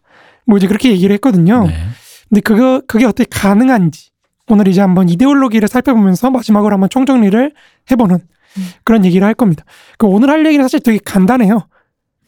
뭐 0.46 0.58
이제 0.58 0.68
그렇게 0.68 0.92
얘기를 0.92 1.14
했거든요. 1.16 1.66
네. 1.68 1.74
근데 2.30 2.42
그거 2.42 2.82
그게 2.88 3.06
어떻게 3.06 3.28
가능한지 3.30 4.10
오늘 4.48 4.68
이제 4.68 4.82
한번 4.82 5.10
이데올로기를 5.10 5.68
살펴보면서 5.68 6.30
마지막으로 6.32 6.74
한번 6.74 6.90
총정리를 6.90 7.54
해보는 7.92 8.16
음. 8.16 8.68
그런 8.84 9.06
얘기를 9.06 9.26
할 9.26 9.34
겁니다. 9.34 9.64
그 9.98 10.06
오늘 10.08 10.30
할 10.30 10.46
얘기는 10.46 10.64
사실 10.64 10.80
되게 10.80 11.00
간단해요. 11.04 11.68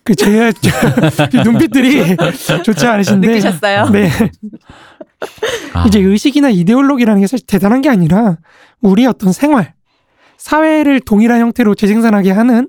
그 0.04 0.16
제 0.16 0.52
눈빛들이 1.44 2.18
좋지 2.64 2.86
않으신데 2.88 3.28
느끼셨어요? 3.28 3.90
네 3.90 4.10
아. 5.74 5.86
이제 5.88 6.00
의식이나 6.00 6.50
이데올로기라는 6.50 7.22
게 7.22 7.28
사실 7.28 7.46
대단한 7.46 7.82
게 7.82 7.90
아니라 7.90 8.38
우리의 8.82 9.08
어떤 9.08 9.32
생활 9.32 9.74
사회를 10.38 11.02
동일한 11.02 11.40
형태로 11.40 11.76
재생산하게 11.76 12.32
하는 12.32 12.68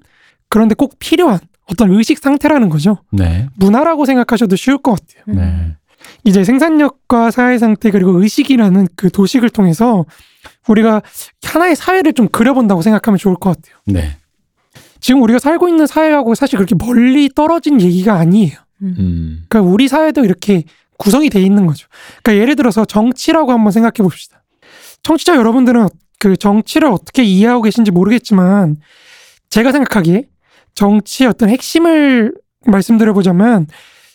그런데 0.49 0.75
꼭 0.75 0.99
필요한 0.99 1.39
어떤 1.67 1.91
의식 1.91 2.19
상태라는 2.19 2.69
거죠. 2.69 2.99
네. 3.11 3.49
문화라고 3.57 4.05
생각하셔도 4.05 4.57
쉬울 4.57 4.79
것 4.79 4.93
같아요. 5.01 5.25
음. 5.29 5.35
네. 5.37 5.77
이제 6.25 6.45
생산력과 6.45 7.31
사회 7.31 7.57
상태 7.59 7.91
그리고 7.91 8.21
의식이라는 8.23 8.89
그 8.97 9.11
도식을 9.11 9.49
통해서 9.51 10.05
우리가 10.69 11.01
하나의 11.45 11.77
사회를 11.77 12.13
좀 12.13 12.29
그려본다고 12.29 12.83
생각하면 12.83 13.17
좋을 13.19 13.37
것 13.37 13.57
같아요. 13.57 13.77
네. 13.87 14.17
지금 15.03 15.23
우리가 15.23 15.39
살고 15.39 15.69
있는 15.69 15.87
사회하고 15.87 16.35
사실 16.35 16.57
그렇게 16.57 16.75
멀리 16.75 17.29
떨어진 17.29 17.79
얘기가 17.81 18.15
아니에요. 18.15 18.57
음. 18.81 19.45
그러니까 19.49 19.71
우리 19.71 19.89
사회도 19.89 20.25
이렇게 20.25 20.65
구성이 20.97 21.29
돼 21.29 21.43
있는 21.43 21.67
거죠. 21.67 21.87
그러니까 22.23 22.41
예를 22.41 22.57
들어서 22.57 22.87
정치라고 22.87 23.53
한번 23.53 23.73
생각해 23.73 23.99
봅시다. 23.99 24.43
청취자 25.03 25.37
여러분들은 25.37 25.89
그 26.19 26.37
정치를 26.37 26.89
어떻게 26.89 27.23
이해하고 27.25 27.63
계신지 27.63 27.91
모르겠지만 27.91 28.77
제가 29.51 29.73
생각하기에 29.73 30.29
정치의 30.75 31.29
어떤 31.29 31.51
핵심을 31.51 32.33
말씀드려보자면 32.67 33.67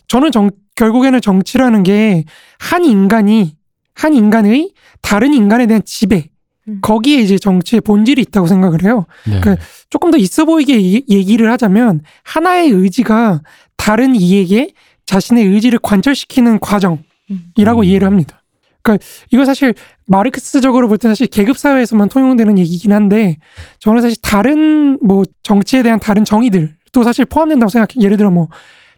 저는 0.08 0.32
정, 0.32 0.50
결국에는 0.76 1.22
정치라는 1.22 1.84
게 1.84 2.24
한 2.60 2.84
인간이 2.86 3.56
한 3.94 4.14
인간의 4.14 4.74
다른 5.02 5.34
인간에 5.34 5.68
대한 5.68 5.82
지배 5.86 6.30
음. 6.68 6.80
거기에 6.82 7.20
이제 7.22 7.38
정치의 7.38 7.82
본질이 7.82 8.22
있다고 8.24 8.48
생각을 8.48 8.84
해요. 8.84 9.06
네. 9.26 9.40
그- 9.42 9.56
조금 9.90 10.12
더 10.12 10.18
있어 10.18 10.46
보이게 10.46 10.76
얘기- 10.76 11.06
얘기를 11.10 11.52
하자면 11.52 12.02
하나의 12.24 12.70
의지가 12.70 13.42
다른 13.78 14.16
이에게 14.16 14.72
자신의 15.06 15.46
의지를 15.46 15.80
관철시키는 15.80 16.60
과정이라고 16.60 17.80
음. 17.80 17.84
이해를 17.84 18.08
합니다. 18.08 18.44
그러니까 18.82 19.06
이거 19.32 19.44
사실 19.46 19.74
마르크스적으로 20.08 20.88
볼 20.88 20.98
때 20.98 21.08
사실 21.10 21.28
계급 21.28 21.58
사회에서만 21.58 22.10
통용되는 22.10 22.58
얘기긴 22.60 22.94
한데 22.94 23.38
저는 23.80 24.02
사실 24.02 24.18
다른 24.22 24.98
뭐 25.02 25.24
정치에 25.44 25.84
대한 25.84 26.00
다른 26.00 26.24
정의들도 26.26 27.04
사실 27.04 27.26
포함된다고 27.26 27.70
생각해요. 27.70 28.04
예를 28.06 28.18
들어 28.18 28.30
뭐 28.32 28.48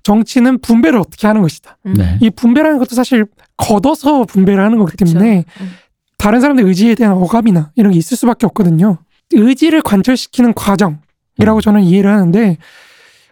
정치는 0.03 0.59
분배를 0.59 0.99
어떻게 0.99 1.27
하는 1.27 1.41
것이다. 1.41 1.77
음. 1.88 1.93
네. 1.95 2.17
이 2.21 2.29
분배라는 2.29 2.77
것도 2.79 2.95
사실 2.95 3.25
걷어서 3.57 4.23
분배를 4.25 4.63
하는 4.63 4.77
거기 4.77 4.91
그쵸. 4.91 5.05
때문에 5.05 5.43
음. 5.61 5.71
다른 6.19 6.41
사람들 6.41 6.65
의지에 6.65 6.93
대한 6.95 7.13
억압이나 7.13 7.71
이런 7.75 7.93
게 7.93 7.97
있을 7.97 8.15
수밖에 8.17 8.45
없거든요. 8.45 8.99
의지를 9.31 9.81
관철시키는 9.81 10.53
과정이라고 10.53 10.99
음. 11.55 11.61
저는 11.61 11.81
이해를 11.83 12.11
하는데, 12.11 12.57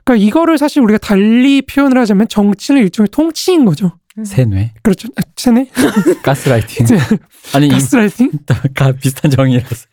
그러니까 0.04 0.26
이거를 0.26 0.58
사실 0.58 0.82
우리가 0.82 0.98
달리 1.00 1.62
표현을 1.62 1.98
하자면 2.00 2.28
정치는 2.30 2.82
일종의 2.82 3.10
통치인 3.12 3.66
거죠. 3.66 3.92
세뇌. 4.24 4.74
그렇죠. 4.82 5.10
아, 5.18 5.22
세네? 5.36 5.70
가스라이팅. 6.24 6.86
네. 6.88 6.98
아니 7.54 7.68
이- 7.68 7.70
가스라이팅? 7.70 8.32
가 8.74 8.92
비슷한 8.94 9.30
정의라서. 9.30 9.86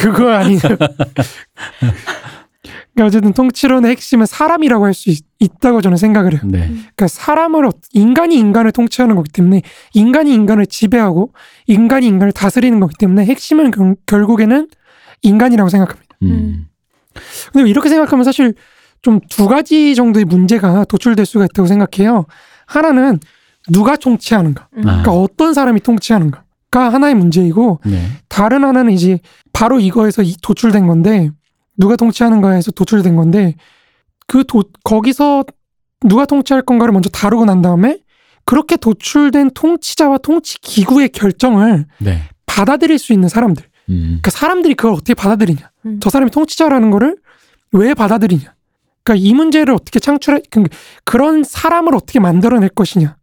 그거 0.00 0.32
아니에요. 0.32 0.60
그러니까 2.62 3.06
어쨌든 3.06 3.32
통치론의 3.32 3.90
핵심은 3.90 4.26
사람이라고 4.26 4.84
할 4.84 4.94
수 4.94 5.10
있다고 5.40 5.80
저는 5.80 5.96
생각을 5.96 6.32
해요. 6.34 6.40
네. 6.44 6.66
그러니까 6.68 7.08
사람을 7.08 7.66
어- 7.66 7.72
인간이 7.92 8.36
인간을 8.38 8.70
통치하는 8.72 9.16
거기 9.16 9.30
때문에 9.32 9.62
인간이 9.94 10.32
인간을 10.32 10.66
지배하고 10.66 11.32
인간이 11.66 12.06
인간을 12.06 12.32
다스리는 12.32 12.78
거기 12.78 12.94
때문에 12.98 13.24
핵심은 13.24 13.70
결- 13.72 13.96
결국에는 14.06 14.68
인간이라고 15.22 15.68
생각합니다. 15.70 16.16
음. 16.22 16.68
근데 17.52 17.68
이렇게 17.68 17.88
생각하면 17.88 18.24
사실 18.24 18.54
좀 19.02 19.18
두 19.28 19.48
가지 19.48 19.96
정도의 19.96 20.24
문제가 20.24 20.84
도출될 20.84 21.26
수가 21.26 21.46
있다고 21.46 21.66
생각해요. 21.66 22.26
하나는 22.66 23.18
누가 23.72 23.96
통치하는가, 23.96 24.68
음. 24.76 24.78
아. 24.82 24.82
그러니까 25.02 25.10
어떤 25.12 25.54
사람이 25.54 25.80
통치하는가가 25.80 26.44
하나의 26.92 27.16
문제이고 27.16 27.80
네. 27.84 28.00
다른 28.28 28.62
하나는 28.62 28.92
이제 28.92 29.18
바로 29.52 29.80
이거에서 29.80 30.22
이- 30.22 30.36
도출된 30.40 30.86
건데 30.86 31.30
누가 31.76 31.96
통치하는가에서 31.96 32.70
도출된 32.72 33.16
건데 33.16 33.54
그 34.26 34.44
도, 34.44 34.64
거기서 34.84 35.44
누가 36.04 36.24
통치할 36.26 36.62
건가를 36.62 36.92
먼저 36.92 37.08
다루고 37.10 37.44
난 37.44 37.62
다음에 37.62 37.98
그렇게 38.44 38.76
도출된 38.76 39.50
통치자와 39.54 40.18
통치 40.18 40.58
기구의 40.60 41.10
결정을 41.10 41.86
네. 41.98 42.22
받아들일 42.46 42.98
수 42.98 43.12
있는 43.12 43.28
사람들. 43.28 43.64
음. 43.90 44.00
그러니까 44.20 44.30
사람들이 44.30 44.74
그걸 44.74 44.92
어떻게 44.94 45.14
받아들이냐. 45.14 45.70
음. 45.86 46.00
저 46.02 46.10
사람이 46.10 46.30
통치자라는 46.30 46.90
거를 46.90 47.16
왜 47.72 47.94
받아들이냐. 47.94 48.54
그러니까 49.04 49.26
이 49.28 49.32
문제를 49.32 49.74
어떻게 49.74 50.00
창출해 50.00 50.42
그- 50.50 50.64
그런 51.04 51.44
사람을 51.44 51.94
어떻게 51.94 52.18
만들어낼 52.20 52.68
것이냐. 52.70 53.16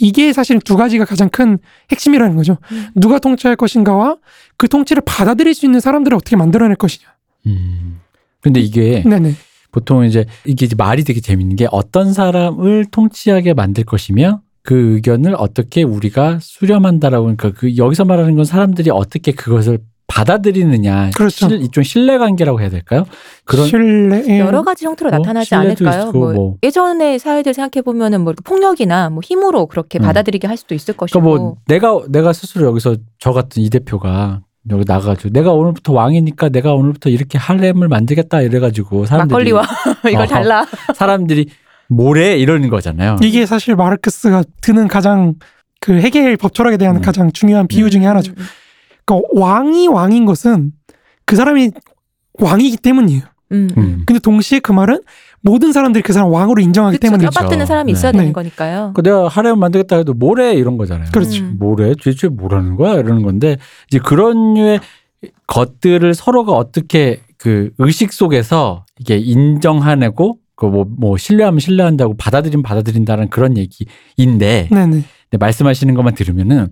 이게 0.00 0.32
사실 0.32 0.58
두 0.58 0.76
가지가 0.76 1.04
가장 1.04 1.28
큰 1.28 1.58
핵심이라는 1.92 2.34
거죠. 2.36 2.58
음. 2.72 2.88
누가 2.96 3.20
통치할 3.20 3.54
것인가와 3.56 4.16
그 4.56 4.68
통치를 4.68 5.02
받아들일 5.06 5.54
수 5.54 5.66
있는 5.66 5.78
사람들을 5.78 6.16
어떻게 6.16 6.34
만들어낼 6.34 6.74
것이냐. 6.76 7.13
음. 7.46 8.00
근데 8.40 8.60
이게 8.60 9.02
네네. 9.06 9.32
보통 9.72 10.04
이제 10.04 10.24
이게 10.44 10.66
이제 10.66 10.74
말이 10.76 11.02
되게 11.04 11.20
재밌는 11.20 11.56
게 11.56 11.66
어떤 11.70 12.12
사람을 12.12 12.86
통치하게 12.90 13.54
만들 13.54 13.84
것이며 13.84 14.40
그 14.62 14.94
의견을 14.94 15.34
어떻게 15.36 15.82
우리가 15.82 16.38
수렴한다라고 16.40 17.24
그러니까 17.24 17.52
그 17.52 17.76
여기서 17.76 18.04
말하는 18.04 18.34
건 18.36 18.44
사람들이 18.44 18.90
어떻게 18.90 19.32
그것을 19.32 19.78
받아들이느냐 20.06 21.10
그렇죠. 21.16 21.48
실- 21.48 21.60
일종 21.60 21.82
신뢰 21.82 22.18
관계라고 22.18 22.60
해야 22.60 22.68
될까요? 22.70 23.04
그런 23.44 23.66
신뢰. 23.66 24.38
여러 24.38 24.62
가지 24.62 24.84
형태로 24.86 25.10
뭐 25.10 25.18
나타나지 25.18 25.54
않을까요? 25.54 26.08
있고 26.08 26.18
뭐, 26.18 26.32
뭐. 26.32 26.54
예전의 26.62 27.18
사회들 27.18 27.52
생각해 27.54 27.82
보면은 27.82 28.20
뭐 28.22 28.32
폭력이나 28.44 29.10
뭐 29.10 29.20
힘으로 29.24 29.66
그렇게 29.66 29.98
음. 29.98 30.02
받아들이게 30.02 30.46
할 30.46 30.56
수도 30.56 30.74
있을 30.74 30.94
것이고. 30.94 31.20
그러니까 31.20 31.42
뭐 31.42 31.56
내가 31.66 32.00
내가 32.08 32.32
스스로 32.32 32.66
여기서 32.66 32.96
저 33.18 33.32
같은 33.32 33.62
이 33.62 33.70
대표가 33.70 34.42
여기 34.70 34.84
나가가지고 34.86 35.30
내가 35.30 35.52
오늘부터 35.52 35.92
왕이니까 35.92 36.48
내가 36.48 36.74
오늘부터 36.74 37.10
이렇게 37.10 37.36
할렘을 37.36 37.88
만들겠다 37.88 38.40
이래가지고 38.40 39.04
사람들이 39.06 39.52
막걸리와 39.52 39.62
이걸 40.10 40.22
어. 40.22 40.26
달라. 40.26 40.66
사람들이 40.94 41.48
뭐래 41.88 42.36
이러는 42.38 42.70
거잖아요. 42.70 43.16
이게 43.22 43.44
사실 43.46 43.76
마르크스가 43.76 44.44
드는 44.62 44.88
가장 44.88 45.34
그 45.80 46.00
해겔 46.00 46.36
법철학에 46.38 46.78
대한 46.78 46.96
음. 46.96 47.02
가장 47.02 47.30
중요한 47.30 47.68
비유 47.68 47.90
중에 47.90 48.06
하나죠. 48.06 48.32
음, 48.32 48.36
음, 48.38 48.44
그러니까 49.04 49.28
왕이 49.32 49.88
왕인 49.88 50.24
것은 50.24 50.72
그 51.26 51.36
사람이 51.36 51.72
왕이기 52.40 52.78
때문이에요. 52.78 53.22
음, 53.52 53.68
음. 53.76 53.82
음. 53.82 54.02
근데 54.06 54.18
동시에 54.18 54.60
그 54.60 54.72
말은 54.72 55.02
모든 55.44 55.72
사람들이 55.72 56.02
그 56.02 56.14
사람 56.14 56.32
왕으로 56.32 56.62
인정하기 56.62 56.96
그쵸, 56.96 57.06
때문이죠. 57.08 57.30
뼈받드는 57.30 57.66
사람이 57.66 57.92
네. 57.92 57.96
있어야 57.96 58.12
네. 58.12 58.18
되는 58.18 58.32
거니까요. 58.32 58.92
그 58.94 59.02
내가 59.02 59.28
할렘 59.28 59.58
만들겠다 59.58 59.96
해도 59.96 60.14
뭐래 60.14 60.54
이런 60.54 60.78
거잖아요. 60.78 61.10
그렇죠. 61.12 61.44
음. 61.44 61.56
뭐래 61.58 61.94
도대체 61.94 62.28
뭐라는 62.28 62.76
거야 62.76 62.94
이러는 62.94 63.22
건데 63.22 63.58
이제 63.88 63.98
그런 63.98 64.54
류의 64.54 64.80
것들을 65.46 66.14
서로가 66.14 66.52
어떻게 66.52 67.20
그 67.36 67.70
의식 67.76 68.14
속에서 68.14 68.86
이게 68.98 69.18
인정하고 69.18 70.38
그뭐 70.56 70.86
뭐 70.88 71.18
신뢰하면 71.18 71.60
신뢰한다고 71.60 72.16
받아들이면 72.16 72.62
받아들인다는 72.62 73.28
그런 73.28 73.58
얘기인데 73.58 74.68
네네. 74.70 75.02
근데 75.30 75.38
말씀하시는 75.38 75.94
것만 75.94 76.14
들으면은 76.14 76.68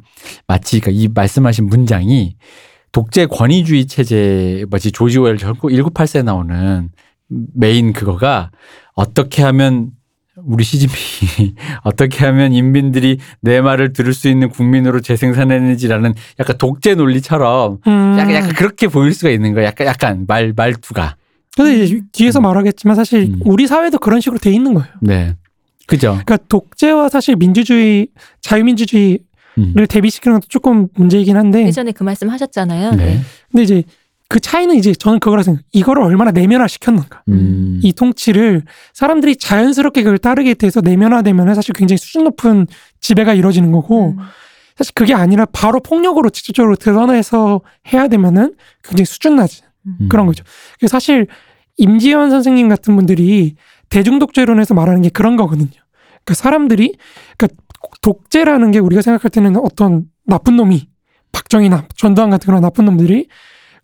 마치 0.46 0.80
그러니까 0.80 1.02
이 1.02 1.08
말씀하신 1.12 1.66
문장이 1.66 2.36
독재 2.92 3.26
권위주의 3.26 3.86
체제 3.86 4.64
뭐지 4.70 4.92
조지 4.92 5.18
오웰 5.18 5.36
1984에 5.36 6.24
나오는 6.24 6.88
메인 7.54 7.92
그거가 7.92 8.50
어떻게 8.94 9.42
하면 9.42 9.90
우리 10.36 10.64
시진핑이 10.64 11.54
어떻게 11.84 12.24
하면 12.24 12.52
인민들이 12.52 13.18
내 13.40 13.60
말을 13.60 13.92
들을 13.92 14.14
수 14.14 14.28
있는 14.28 14.48
국민으로 14.48 15.00
재생산해내지라는 15.00 16.14
약간 16.40 16.58
독재 16.58 16.94
논리처럼 16.94 17.78
음. 17.86 18.16
약간, 18.18 18.34
약간 18.34 18.52
그렇게 18.54 18.88
보일 18.88 19.12
수가 19.12 19.30
있는 19.30 19.54
거야. 19.54 19.66
약간 19.66 19.86
약간 19.86 20.24
말 20.26 20.52
말투가. 20.56 21.16
근데 21.54 21.84
이제 21.84 22.00
뒤에서 22.12 22.40
음. 22.40 22.44
말하겠지만 22.44 22.96
사실 22.96 23.24
음. 23.24 23.40
우리 23.44 23.66
사회도 23.66 23.98
그런 23.98 24.20
식으로 24.20 24.38
돼 24.38 24.50
있는 24.50 24.72
거예요. 24.74 24.88
네. 25.00 25.36
그죠. 25.86 26.12
그러니까 26.12 26.38
독재와 26.48 27.10
사실 27.10 27.36
민주주의, 27.36 28.08
자유민주주의를 28.40 29.20
음. 29.58 29.86
대비시키는 29.86 30.36
것도 30.36 30.46
조금 30.48 30.88
문제이긴 30.94 31.36
한데 31.36 31.66
예전에 31.66 31.92
그 31.92 32.04
말씀 32.04 32.30
하셨잖아요. 32.30 32.92
네. 32.92 33.20
근데 33.50 33.62
이제 33.62 33.82
그 34.32 34.40
차이는 34.40 34.76
이제 34.76 34.94
저는 34.94 35.20
그거라 35.20 35.42
생각. 35.42 35.62
이거를 35.72 36.02
얼마나 36.02 36.30
내면화 36.30 36.66
시켰는가. 36.66 37.22
음. 37.28 37.80
이 37.82 37.92
통치를 37.92 38.62
사람들이 38.94 39.36
자연스럽게 39.36 40.02
그걸 40.02 40.16
따르게 40.16 40.54
돼서 40.54 40.80
내면화되면 40.80 41.54
사실 41.54 41.74
굉장히 41.74 41.98
수준 41.98 42.24
높은 42.24 42.66
지배가 43.02 43.34
이루어지는 43.34 43.72
거고 43.72 44.12
음. 44.12 44.16
사실 44.74 44.94
그게 44.94 45.12
아니라 45.12 45.44
바로 45.44 45.80
폭력으로 45.80 46.30
직접적으로 46.30 46.76
드러내서 46.76 47.60
해야 47.92 48.08
되면은 48.08 48.54
굉장히 48.82 49.04
수준 49.04 49.36
낮은 49.36 49.66
음. 49.84 50.08
그런 50.08 50.24
거죠. 50.24 50.44
그래서 50.78 50.92
사실 50.92 51.26
임지연 51.76 52.30
선생님 52.30 52.70
같은 52.70 52.96
분들이 52.96 53.56
대중독재론에서 53.90 54.72
말하는 54.72 55.02
게 55.02 55.10
그런 55.10 55.36
거거든요. 55.36 55.68
그러니까 56.24 56.32
사람들이 56.32 56.96
그러니까 57.36 57.62
독재라는 58.00 58.70
게 58.70 58.78
우리가 58.78 59.02
생각할 59.02 59.30
때는 59.30 59.56
어떤 59.58 60.06
나쁜 60.24 60.56
놈이 60.56 60.88
박정희나 61.32 61.86
전두환 61.96 62.30
같은 62.30 62.46
그런 62.46 62.62
나쁜 62.62 62.86
놈들이 62.86 63.28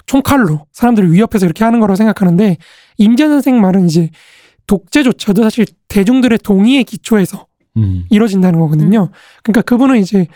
총칼로 0.08 0.66
사람들을 0.72 1.12
위협해서 1.12 1.46
이렇게 1.46 1.64
하는 1.64 1.80
거라고 1.80 1.94
생각하는데 1.96 2.56
임지연 2.96 3.30
선생님 3.30 3.62
말은 3.62 3.86
이제 3.86 4.10
독재조차도 4.66 5.42
사실 5.42 5.66
대중들의 5.88 6.38
동의에 6.42 6.82
기초해서 6.82 7.46
음. 7.76 8.04
이루어진다는 8.10 8.58
거거든요. 8.58 9.10
그러니까 9.42 9.62
그분은 9.62 9.98
이제 9.98 10.26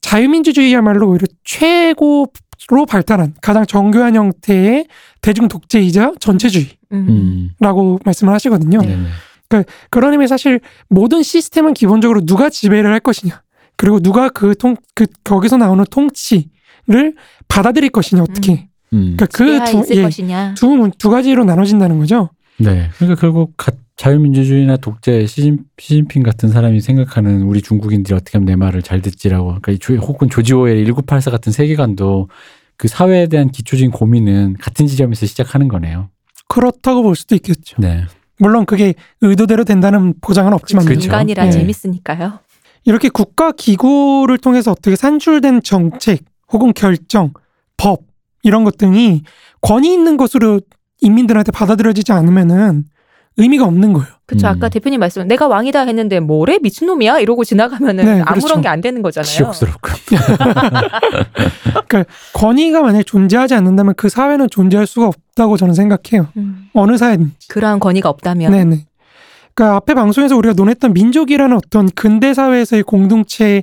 자유민주주의야말로 0.00 1.10
오히려 1.10 1.26
최고로 1.44 2.86
발달한 2.88 3.34
가장 3.42 3.66
정교한 3.66 4.16
형태의 4.16 4.86
대중 5.20 5.48
독재이자 5.48 6.12
전체주의라고 6.20 6.76
음. 6.92 7.48
음. 7.62 7.98
말씀을 8.04 8.32
하시거든요. 8.32 8.80
네. 8.80 9.64
그런 9.90 10.12
의미에 10.12 10.26
사실 10.26 10.60
모든 10.88 11.22
시스템은 11.22 11.74
기본적으로 11.74 12.24
누가 12.24 12.48
지배를 12.48 12.90
할 12.92 13.00
것이냐, 13.00 13.42
그리고 13.76 14.00
누가 14.00 14.28
그 14.28 14.54
통, 14.54 14.76
그, 14.94 15.06
거기서 15.24 15.56
나오는 15.56 15.84
통치를 15.90 17.14
받아들일 17.48 17.90
것이냐, 17.90 18.22
어떻게. 18.22 18.52
음. 18.52 18.67
그러니까 18.90 19.26
지혜가 19.26 19.64
그 19.64 19.70
있을 19.78 19.86
두, 19.94 19.96
예, 19.98 20.02
것이냐. 20.02 20.54
두, 20.56 20.68
문- 20.68 20.92
두 20.98 21.10
가지로 21.10 21.44
나눠진다는 21.44 21.98
거죠. 21.98 22.30
네. 22.58 22.88
그러니까 22.96 23.20
결국 23.20 23.52
가- 23.56 23.72
자유민주주의나 23.96 24.76
독재 24.76 25.26
시진, 25.26 25.64
시진핑 25.78 26.22
같은 26.22 26.48
사람이 26.48 26.80
생각하는 26.80 27.42
우리 27.42 27.60
중국인들이 27.62 28.14
어떻게 28.14 28.38
하면 28.38 28.46
내 28.46 28.56
말을 28.56 28.82
잘 28.82 29.02
듣지라고. 29.02 29.46
그러니까 29.46 29.72
이 29.72 29.78
조, 29.78 29.94
혹은 29.96 30.30
조지 30.30 30.54
오웰의 30.54 30.84
1984 30.86 31.30
같은 31.30 31.52
세계관도 31.52 32.28
그 32.76 32.86
사회에 32.88 33.26
대한 33.26 33.50
기초적인 33.50 33.90
고민은 33.90 34.54
같은 34.60 34.86
지점에서 34.86 35.26
시작하는 35.26 35.66
거네요. 35.68 36.10
그렇다고 36.48 37.02
볼 37.02 37.16
수도 37.16 37.34
있겠죠. 37.34 37.76
네. 37.80 38.04
물론 38.38 38.66
그게 38.66 38.94
의도대로 39.20 39.64
된다는 39.64 40.14
보장은 40.20 40.52
없지만 40.52 40.84
그렇죠. 40.84 41.06
인간이라 41.06 41.48
예. 41.48 41.50
재밌으니까요. 41.50 42.38
이렇게 42.84 43.08
국가 43.08 43.50
기구를 43.50 44.38
통해서 44.38 44.70
어떻게 44.70 44.94
산출된 44.94 45.62
정책 45.64 46.20
혹은 46.52 46.72
결정, 46.72 47.32
법 47.76 48.02
이런 48.42 48.64
것 48.64 48.78
등이 48.78 49.22
권위 49.60 49.92
있는 49.92 50.16
것으로 50.16 50.60
인민들한테 51.00 51.52
받아들여지지 51.52 52.12
않으면은 52.12 52.84
의미가 53.38 53.64
없는 53.64 53.92
거예요. 53.92 54.08
그쵸. 54.26 54.46
음. 54.46 54.50
아까 54.50 54.68
대표님 54.68 54.98
말씀, 54.98 55.26
내가 55.26 55.46
왕이다 55.46 55.86
했는데 55.86 56.18
뭐래? 56.18 56.58
미친놈이야? 56.60 57.20
이러고 57.20 57.44
지나가면은 57.44 58.04
네, 58.04 58.10
아무런 58.26 58.40
그렇죠. 58.40 58.60
게안 58.60 58.80
되는 58.80 59.00
거잖아요. 59.00 59.26
치욕스럽고. 59.26 59.90
권위가 62.34 62.82
만약에 62.82 63.04
존재하지 63.04 63.54
않는다면 63.54 63.94
그 63.96 64.08
사회는 64.08 64.50
존재할 64.50 64.86
수가 64.86 65.06
없다고 65.06 65.56
저는 65.56 65.74
생각해요. 65.74 66.28
음. 66.36 66.68
어느 66.74 66.96
사회든지. 66.98 67.48
그러한 67.48 67.78
권위가 67.78 68.08
없다면. 68.08 68.50
네네. 68.50 68.86
그러니까 69.54 69.76
앞에 69.76 69.94
방송에서 69.94 70.36
우리가 70.36 70.54
논했던 70.54 70.92
민족이라는 70.92 71.56
어떤 71.56 71.88
근대 71.90 72.34
사회에서의 72.34 72.82
공동체 72.82 73.62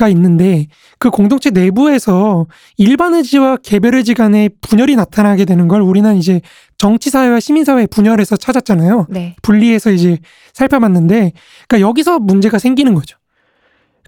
가 0.00 0.08
있는데 0.08 0.66
그 0.98 1.10
공동체 1.10 1.50
내부에서 1.50 2.46
일반 2.78 3.12
의지와 3.12 3.58
개별 3.58 3.94
의지 3.94 4.14
간의 4.14 4.48
분열이 4.62 4.96
나타나게 4.96 5.44
되는 5.44 5.68
걸 5.68 5.82
우리는 5.82 6.16
이제 6.16 6.40
정치 6.78 7.10
사회와 7.10 7.38
시민 7.38 7.66
사회의 7.66 7.86
분열에서 7.86 8.38
찾았잖아요. 8.38 9.08
네. 9.10 9.36
분리해서 9.42 9.90
이제 9.90 10.16
살펴봤는데 10.54 11.32
그러니까 11.68 11.86
여기서 11.86 12.18
문제가 12.18 12.58
생기는 12.58 12.94
거죠. 12.94 13.18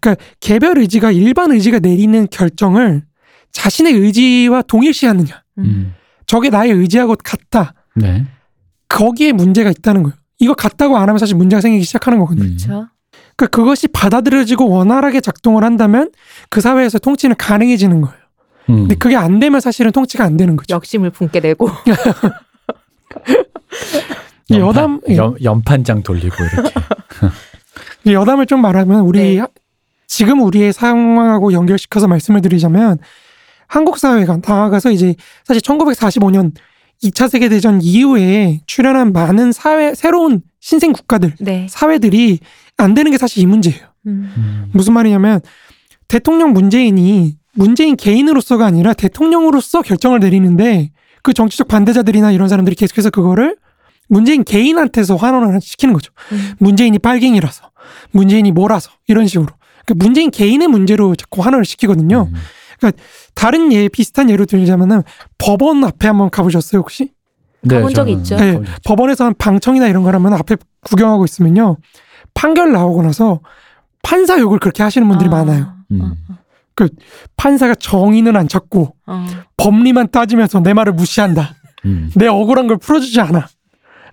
그러니까 0.00 0.24
개별 0.40 0.78
의지가 0.78 1.12
일반 1.12 1.52
의지가 1.52 1.80
내리는 1.80 2.26
결정을 2.30 3.04
자신의 3.52 3.92
의지와 3.92 4.62
동일시하느냐. 4.62 5.42
음. 5.58 5.64
음. 5.64 5.94
저게 6.26 6.48
나의 6.48 6.72
의지하고 6.72 7.16
같다. 7.22 7.74
네. 7.94 8.24
거기에 8.88 9.32
문제가 9.32 9.70
있다는 9.70 10.04
거예요. 10.04 10.16
이거 10.38 10.54
같다고 10.54 10.96
안 10.96 11.02
하면 11.02 11.18
사실 11.18 11.36
문제가 11.36 11.60
생기기 11.60 11.84
시작하는 11.84 12.18
거거든요. 12.18 12.44
음. 12.44 12.56
그렇죠. 12.56 12.88
그러니까 13.42 13.56
그것이 13.56 13.88
받아들여지고 13.88 14.68
원활하게 14.68 15.20
작동을 15.20 15.64
한다면 15.64 16.12
그 16.48 16.60
사회에서 16.60 17.00
통치는 17.00 17.34
가능해지는 17.36 18.02
거예요. 18.02 18.16
음. 18.70 18.76
근데 18.82 18.94
그게 18.94 19.16
안 19.16 19.40
되면 19.40 19.60
사실은 19.60 19.90
통치가 19.90 20.24
안 20.24 20.36
되는 20.36 20.56
거죠. 20.56 20.76
역심을 20.76 21.10
품게 21.10 21.40
되고. 21.40 21.68
여담, 24.50 25.00
예. 25.08 25.16
연, 25.16 25.34
연판장 25.42 26.02
돌리고 26.02 26.36
이렇게. 26.44 26.70
이 28.04 28.12
여담을 28.14 28.46
좀 28.46 28.60
말하면 28.60 29.00
우리 29.00 29.38
네. 29.38 29.46
지금 30.06 30.40
우리의 30.42 30.72
상황하고 30.72 31.52
연결시켜서 31.52 32.06
말씀을 32.06 32.42
드리자면 32.42 32.98
한국 33.66 33.98
사회가 33.98 34.38
나아가서 34.46 34.92
이제 34.92 35.16
사실 35.44 35.62
1945년 35.62 36.52
2차 37.02 37.28
세계 37.28 37.48
대전 37.48 37.80
이후에 37.82 38.60
출현한 38.66 39.12
많은 39.12 39.52
사회 39.52 39.94
새로운 39.94 40.42
신생 40.60 40.92
국가들 40.92 41.34
네. 41.40 41.66
사회들이 41.68 42.38
안 42.82 42.94
되는 42.94 43.10
게 43.10 43.18
사실 43.18 43.42
이 43.42 43.46
문제예요. 43.46 43.80
음. 44.06 44.32
음. 44.36 44.70
무슨 44.72 44.92
말이냐면 44.92 45.40
대통령 46.08 46.52
문재인이 46.52 47.36
문재인 47.54 47.96
개인으로서가 47.96 48.66
아니라 48.66 48.92
대통령으로서 48.94 49.82
결정을 49.82 50.20
내리는데 50.20 50.90
그 51.22 51.32
정치적 51.32 51.68
반대자들이나 51.68 52.32
이런 52.32 52.48
사람들이 52.48 52.74
계속해서 52.76 53.10
그거를 53.10 53.56
문재인 54.08 54.44
개인한테서 54.44 55.16
환원을 55.16 55.60
시키는 55.60 55.94
거죠. 55.94 56.12
음. 56.32 56.52
문재인이 56.58 56.98
빨갱이라서, 56.98 57.70
문재인이 58.10 58.50
뭐라서 58.52 58.90
이런 59.06 59.26
식으로. 59.26 59.48
그러니까 59.86 60.04
문재인 60.04 60.30
개인의 60.30 60.68
문제로 60.68 61.14
자꾸 61.14 61.42
환원을 61.42 61.64
시키거든요. 61.64 62.28
음. 62.32 62.92
다른 63.34 63.72
예 63.72 63.88
비슷한 63.88 64.28
예로 64.28 64.44
들자면은 64.44 65.02
법원 65.38 65.84
앞에 65.84 66.08
한번 66.08 66.30
가보셨어요 66.30 66.80
혹시? 66.80 67.12
가본 67.68 67.90
있죠. 67.90 68.36
네. 68.36 68.52
가본 68.52 68.64
적 68.64 68.70
있죠. 68.70 68.72
법원에서 68.84 69.24
한 69.26 69.34
방청이나 69.38 69.86
이런 69.86 70.02
거라면 70.02 70.34
앞에 70.34 70.56
구경하고 70.84 71.24
있으면요 71.24 71.76
판결 72.34 72.72
나오고 72.72 73.02
나서 73.02 73.40
판사 74.02 74.38
욕을 74.38 74.58
그렇게 74.58 74.82
하시는 74.82 75.06
분들이 75.06 75.28
아. 75.28 75.32
많아요. 75.32 75.74
음. 75.92 76.14
판사가 77.36 77.74
정의는 77.74 78.36
안 78.36 78.48
찾고 78.48 78.96
어. 79.06 79.26
법리만 79.56 80.08
따지면서 80.10 80.60
내 80.60 80.72
말을 80.74 80.94
무시한다. 80.94 81.54
음. 81.84 82.10
내 82.16 82.26
억울한 82.26 82.66
걸 82.66 82.78
풀어주지 82.78 83.20
않아. 83.20 83.46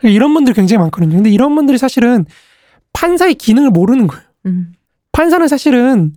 이런 0.04 0.34
분들이 0.34 0.54
굉장히 0.54 0.80
많거든요. 0.80 1.16
근데 1.16 1.30
이런 1.30 1.56
분들이 1.56 1.78
사실은 1.78 2.26
판사의 2.94 3.36
기능을 3.36 3.70
모르는 3.72 4.08
거예요. 4.08 4.24
음. 4.46 4.74
판사는 5.12 5.48
사실은 5.48 6.14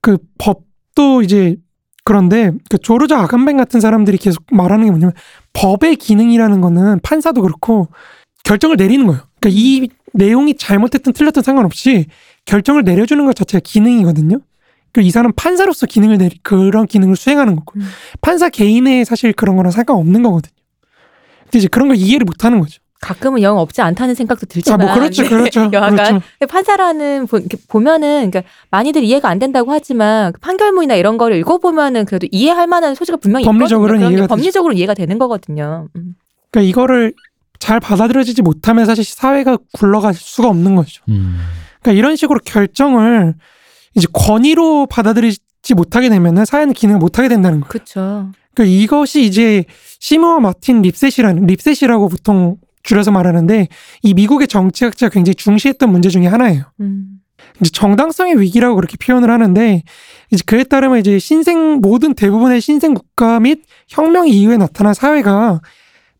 그 0.00 0.18
법도 0.38 1.22
이제 1.22 1.56
그런데 2.04 2.52
그 2.70 2.78
조르저 2.78 3.16
아간벤 3.16 3.56
같은 3.56 3.80
사람들이 3.80 4.16
계속 4.16 4.44
말하는 4.50 4.86
게 4.86 4.90
뭐냐면 4.90 5.12
법의 5.52 5.96
기능이라는 5.96 6.60
거는 6.60 7.00
판사도 7.02 7.42
그렇고 7.42 7.88
결정을 8.44 8.76
내리는 8.76 9.06
거예요. 9.06 9.22
그러니까 9.40 9.60
이 9.60 9.88
내용이 10.14 10.56
잘못됐든 10.56 11.12
틀렸든 11.12 11.42
상관없이 11.42 12.06
결정을 12.44 12.84
내려주는 12.84 13.24
것 13.24 13.34
자체가 13.36 13.60
기능이거든요. 13.64 14.40
그이 14.92 15.10
사람 15.10 15.32
판사로서 15.36 15.86
기능을 15.86 16.18
내리 16.18 16.38
그런 16.42 16.86
기능을 16.86 17.14
수행하는 17.16 17.56
거고 17.56 17.74
음. 17.76 17.82
판사 18.20 18.48
개인의 18.48 19.04
사실 19.04 19.32
그런 19.32 19.56
거랑 19.56 19.70
상관없는 19.70 20.22
거거든요. 20.22 20.52
근데 21.44 21.58
이제 21.58 21.68
그런 21.68 21.88
걸 21.88 21.96
이해를 21.96 22.24
못 22.24 22.44
하는 22.44 22.58
거죠. 22.60 22.80
가끔은 23.00 23.42
영 23.42 23.58
없지 23.58 23.80
않다는 23.80 24.14
생각도 24.14 24.44
아, 24.44 24.48
들지만. 24.48 24.80
뭐 24.80 24.92
그렇죠, 24.92 25.22
네. 25.22 25.28
그렇죠, 25.28 25.70
여하간 25.72 25.96
그렇죠. 25.96 26.20
판사라는 26.48 27.26
보, 27.26 27.40
보면은 27.68 28.30
그러니까 28.30 28.42
많이들 28.70 29.04
이해가 29.04 29.28
안 29.28 29.38
된다고 29.38 29.70
하지만 29.72 30.32
그 30.32 30.40
판결문이나 30.40 30.96
이런 30.96 31.16
거를 31.16 31.36
읽어보면은 31.36 32.06
그래도 32.06 32.26
이해할 32.32 32.66
만한 32.66 32.94
소지가 32.94 33.18
분명히 33.18 33.44
법리적으로는 33.44 34.00
게 34.00 34.14
이해가. 34.14 34.26
법리적으로 34.26 34.72
이해가 34.72 34.94
되는 34.94 35.18
거거든요. 35.18 35.88
음. 35.94 36.16
그러니까 36.50 36.68
이거를 36.68 37.14
잘 37.58 37.80
받아들여지지 37.80 38.42
못하면 38.42 38.86
사실 38.86 39.04
사회가 39.04 39.58
굴러갈 39.72 40.14
수가 40.14 40.48
없는 40.48 40.74
거죠. 40.74 41.02
음. 41.08 41.38
그러니까 41.80 41.98
이런 41.98 42.16
식으로 42.16 42.40
결정을 42.44 43.34
이제 43.94 44.06
권위로 44.12 44.86
받아들이지 44.86 45.74
못하게 45.74 46.08
되면은 46.08 46.44
사회는 46.44 46.74
기능을 46.74 46.98
못하게 46.98 47.28
된다는 47.28 47.60
거예요. 47.60 47.68
그렇죠. 47.68 48.30
그러니까 48.54 48.76
이것이 48.76 49.24
이제 49.24 49.64
시모어 50.00 50.40
마틴 50.40 50.82
립셋이라는 50.82 51.46
립셋이라고 51.46 52.08
보통 52.08 52.56
줄여서 52.82 53.10
말하는데 53.10 53.68
이 54.02 54.14
미국의 54.14 54.48
정치학자가 54.48 55.10
굉장히 55.10 55.34
중시했던 55.34 55.90
문제 55.90 56.08
중에 56.08 56.26
하나예요. 56.26 56.64
음. 56.80 57.20
이제 57.60 57.70
정당성의 57.70 58.40
위기라고 58.40 58.76
그렇게 58.76 58.96
표현을 58.96 59.30
하는데 59.30 59.82
이제 60.30 60.42
그에 60.46 60.64
따르면 60.64 60.98
이제 60.98 61.18
신생 61.18 61.80
모든 61.80 62.14
대부분의 62.14 62.60
신생 62.60 62.94
국가 62.94 63.40
및 63.40 63.62
혁명 63.88 64.28
이후에 64.28 64.56
나타난 64.56 64.94
사회가 64.94 65.60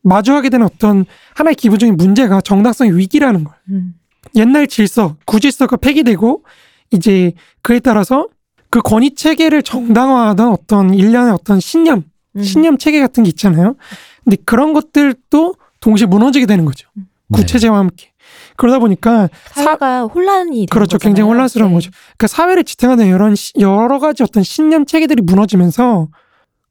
마주하게 0.09 0.49
되는 0.51 0.66
어떤 0.66 1.05
하나의 1.35 1.55
기본적인 1.55 1.97
문제가 1.97 2.40
정당성의 2.40 2.97
위기라는 2.97 3.44
거예요. 3.44 3.59
음. 3.71 3.94
옛날 4.35 4.66
질서, 4.66 5.16
구질서가 5.27 5.77
폐기되고 5.77 6.44
이제 6.90 7.33
그에 7.62 7.79
따라서 7.81 8.29
그 8.71 8.81
권위 8.83 9.14
체계를 9.14 9.62
정당화하던 9.62 10.53
어떤 10.53 10.92
일련의 10.94 11.33
어떤 11.33 11.61
신념, 11.61 12.05
음. 12.37 12.42
신념 12.42 12.77
체계 12.79 13.01
같은 13.01 13.23
게 13.25 13.29
있잖아요. 13.29 13.77
근데 14.25 14.37
그런 14.44 14.73
것들도 14.75 15.55
동시에 15.81 16.07
무너지게 16.07 16.47
되는 16.47 16.64
거죠. 16.64 16.88
네. 16.94 17.05
구체제와 17.33 17.79
함께. 17.79 18.11
그러다 18.57 18.79
보니까 18.79 19.29
사, 19.55 19.62
사회가 19.62 20.03
혼란이 20.05 20.51
되는 20.51 20.66
그렇죠. 20.66 20.97
거잖아요. 20.99 20.99
굉장히 21.14 21.31
혼란스러운 21.31 21.71
네. 21.71 21.75
거죠. 21.77 21.90
그러니까 22.16 22.27
사회를 22.27 22.64
지탱하는 22.64 23.35
시- 23.37 23.53
여러 23.61 23.99
가지 23.99 24.23
어떤 24.23 24.42
신념 24.42 24.85
체계들이 24.85 25.23
무너지면서 25.23 26.09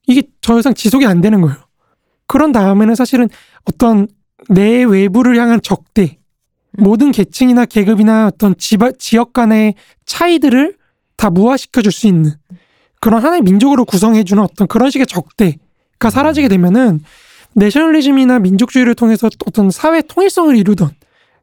이게 0.05 0.23
더 0.41 0.59
이상 0.59 0.73
지속이 0.73 1.05
안 1.05 1.21
되는 1.21 1.41
거예요. 1.41 1.55
그런 2.27 2.51
다음에는 2.51 2.95
사실은 2.95 3.29
어떤 3.65 4.07
내 4.49 4.83
외부를 4.83 5.37
향한 5.37 5.61
적대, 5.61 6.17
음. 6.79 6.83
모든 6.83 7.11
계층이나 7.11 7.65
계급이나 7.65 8.27
어떤 8.27 8.55
지바, 8.57 8.91
지역 8.99 9.33
간의 9.33 9.75
차이들을 10.05 10.75
다 11.15 11.29
무화시켜 11.29 11.81
줄 11.81 11.91
수 11.91 12.07
있는 12.07 12.33
그런 12.99 13.23
하나의 13.23 13.41
민족으로 13.41 13.85
구성해 13.85 14.23
주는 14.23 14.41
어떤 14.43 14.67
그런 14.67 14.89
식의 14.89 15.07
적대가 15.07 16.09
사라지게 16.09 16.47
되면은 16.47 17.01
내셔널리즘이나 17.53 18.39
민족주의를 18.39 18.93
통해서 18.95 19.29
어떤 19.45 19.71
사회 19.71 20.01
통일성을 20.01 20.55
이루던 20.55 20.91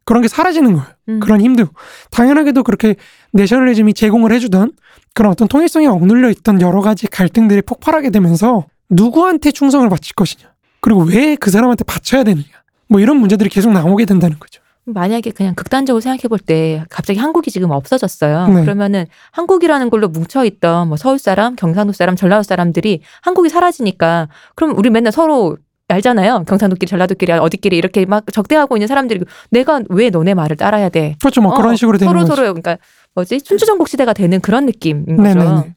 그런 0.05 0.23
게 0.23 0.29
사라지는 0.29 0.75
거예요. 0.75 0.87
음. 1.09 1.21
그런 1.21 1.41
힘도 1.41 1.67
당연하게도 2.11 2.63
그렇게 2.63 2.95
내셔널리즘이 3.33 3.95
제공을 3.95 4.33
해주던 4.33 4.73
그런 5.15 5.33
어떤 5.33 5.49
통일성이 5.49 5.87
억눌려 5.87 6.31
있던 6.31 6.61
여러 6.61 6.81
가지 6.83 7.07
갈등들이 7.07 7.63
폭발하게 7.63 8.11
되면서 8.11 8.67
누구한테 8.91 9.51
충성을 9.51 9.89
바칠 9.89 10.15
것이냐 10.15 10.54
그리고 10.85 11.01
왜 11.03 11.37
그 11.37 11.51
사람한테 11.51 11.85
바쳐야 11.85 12.25
되느냐 12.25 12.45
뭐 12.89 13.01
이런 13.01 13.17
문제들이 13.17 13.49
계속 13.49 13.73
나오게 13.73 14.05
된다는 14.05 14.39
거죠. 14.39 14.61
만약에 14.87 15.31
그냥 15.31 15.55
극단적으로 15.55 16.03
생각해 16.03 16.29
볼 16.29 16.39
때 16.39 16.85
갑자기 16.91 17.19
한국이 17.19 17.51
지금 17.51 17.71
없어졌어요. 17.71 18.49
네. 18.49 18.61
그러면은 18.61 19.07
한국이라는 19.33 19.89
걸로 19.89 20.09
뭉쳐 20.09 20.45
있던 20.45 20.89
뭐 20.89 20.99
서울 20.99 21.19
사람, 21.19 21.57
경상도 21.57 21.95
사람, 21.95 22.17
전라도 22.17 22.43
사람들이 22.43 23.01
한국이 23.23 23.49
사라지니까 23.49 24.29
그럼 24.55 24.77
우리 24.77 24.91
맨날 24.91 25.11
서로 25.11 25.57
알잖아요. 25.89 26.45
경상도끼리 26.47 26.89
전라도끼리 26.91 27.33
어디끼리 27.33 27.79
이렇게 27.79 28.05
막 28.05 28.25
적대하고 28.31 28.77
있는 28.77 28.87
사람들이 28.87 29.21
내가 29.51 29.81
왜 29.89 30.11
너네 30.11 30.35
말을 30.35 30.57
따라야 30.57 30.91
돼? 30.91 31.17
그렇죠. 31.21 31.41
뭐 31.41 31.53
어, 31.53 31.57
그런 31.57 31.77
식으로 31.77 31.97
되는 31.97 32.11
서로 32.13 32.21
거죠. 32.21 32.35
서로 32.37 32.47
그러니까 32.55 32.77
뭐지 33.15 33.41
춘추전국 33.41 33.89
시대가 33.89 34.13
되는 34.13 34.39
그런 34.41 34.67
느낌인 34.67 35.17
거죠. 35.17 35.23
네네네. 35.23 35.75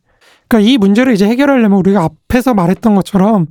그러니까 0.50 0.70
이 0.70 0.78
문제를 0.78 1.14
이제 1.14 1.26
해결하려면 1.28 1.78
우리가 1.80 2.04
앞에서 2.04 2.54
말했던 2.54 2.96
것처럼 2.96 3.48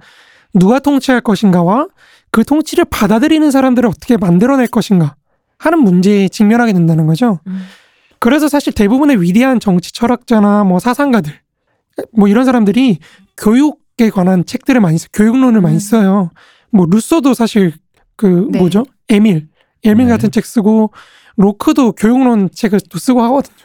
누가 0.58 0.78
통치할 0.78 1.20
것인가와 1.20 1.88
그 2.30 2.44
통치를 2.44 2.86
받아들이는 2.86 3.50
사람들을 3.50 3.88
어떻게 3.88 4.16
만들어낼 4.16 4.66
것인가 4.66 5.14
하는 5.58 5.78
문제에 5.80 6.28
직면하게 6.28 6.72
된다는 6.72 7.06
거죠. 7.06 7.40
음. 7.46 7.62
그래서 8.18 8.48
사실 8.48 8.72
대부분의 8.72 9.22
위대한 9.22 9.60
정치 9.60 9.92
철학자나 9.92 10.64
뭐 10.64 10.78
사상가들 10.78 11.32
뭐 12.12 12.28
이런 12.28 12.44
사람들이 12.44 12.98
교육에 13.36 14.10
관한 14.12 14.44
책들을 14.44 14.80
많이 14.80 14.98
써, 14.98 15.08
교육론을 15.12 15.60
많이 15.60 15.76
음. 15.76 15.80
써요. 15.80 16.30
뭐 16.70 16.86
루소도 16.88 17.34
사실 17.34 17.72
그 18.16 18.48
네. 18.50 18.58
뭐죠? 18.58 18.84
에밀, 19.08 19.48
에밀 19.84 20.06
네. 20.06 20.12
같은 20.12 20.30
책 20.30 20.44
쓰고 20.44 20.92
로크도 21.36 21.92
교육론 21.92 22.48
책을 22.52 22.80
또 22.90 22.98
쓰고 22.98 23.22
하거든요. 23.22 23.56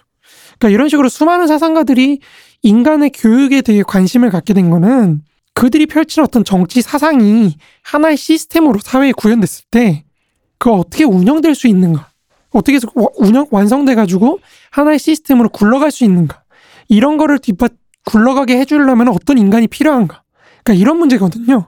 그러니까 0.59 0.69
이런 0.69 0.89
식으로 0.89 1.09
수많은 1.09 1.47
사상가들이 1.47 2.19
인간의 2.61 3.11
교육에 3.11 3.61
되게 3.61 3.81
관심을 3.81 4.29
갖게 4.29 4.53
된 4.53 4.69
거는 4.69 5.21
그들이 5.53 5.85
펼치는 5.85 6.25
어떤 6.25 6.43
정치 6.43 6.81
사상이 6.81 7.55
하나의 7.83 8.17
시스템으로 8.17 8.79
사회에 8.79 9.11
구현됐을 9.11 9.65
때 9.69 10.03
그가 10.57 10.75
어떻게 10.75 11.03
운영될 11.03 11.55
수 11.55 11.67
있는가? 11.67 12.09
어떻게 12.51 12.75
해서 12.75 12.87
와- 12.95 13.07
운영 13.17 13.45
완성돼 13.51 13.95
가지고 13.95 14.39
하나의 14.71 14.99
시스템으로 14.99 15.49
굴러갈 15.49 15.91
수 15.91 16.03
있는가? 16.03 16.41
이런 16.87 17.17
거를 17.17 17.39
뒷받 17.39 17.73
굴러가게 18.05 18.57
해주려면 18.59 19.09
어떤 19.09 19.37
인간이 19.37 19.67
필요한가? 19.67 20.23
그러니까 20.63 20.81
이런 20.81 20.97
문제거든요. 20.97 21.67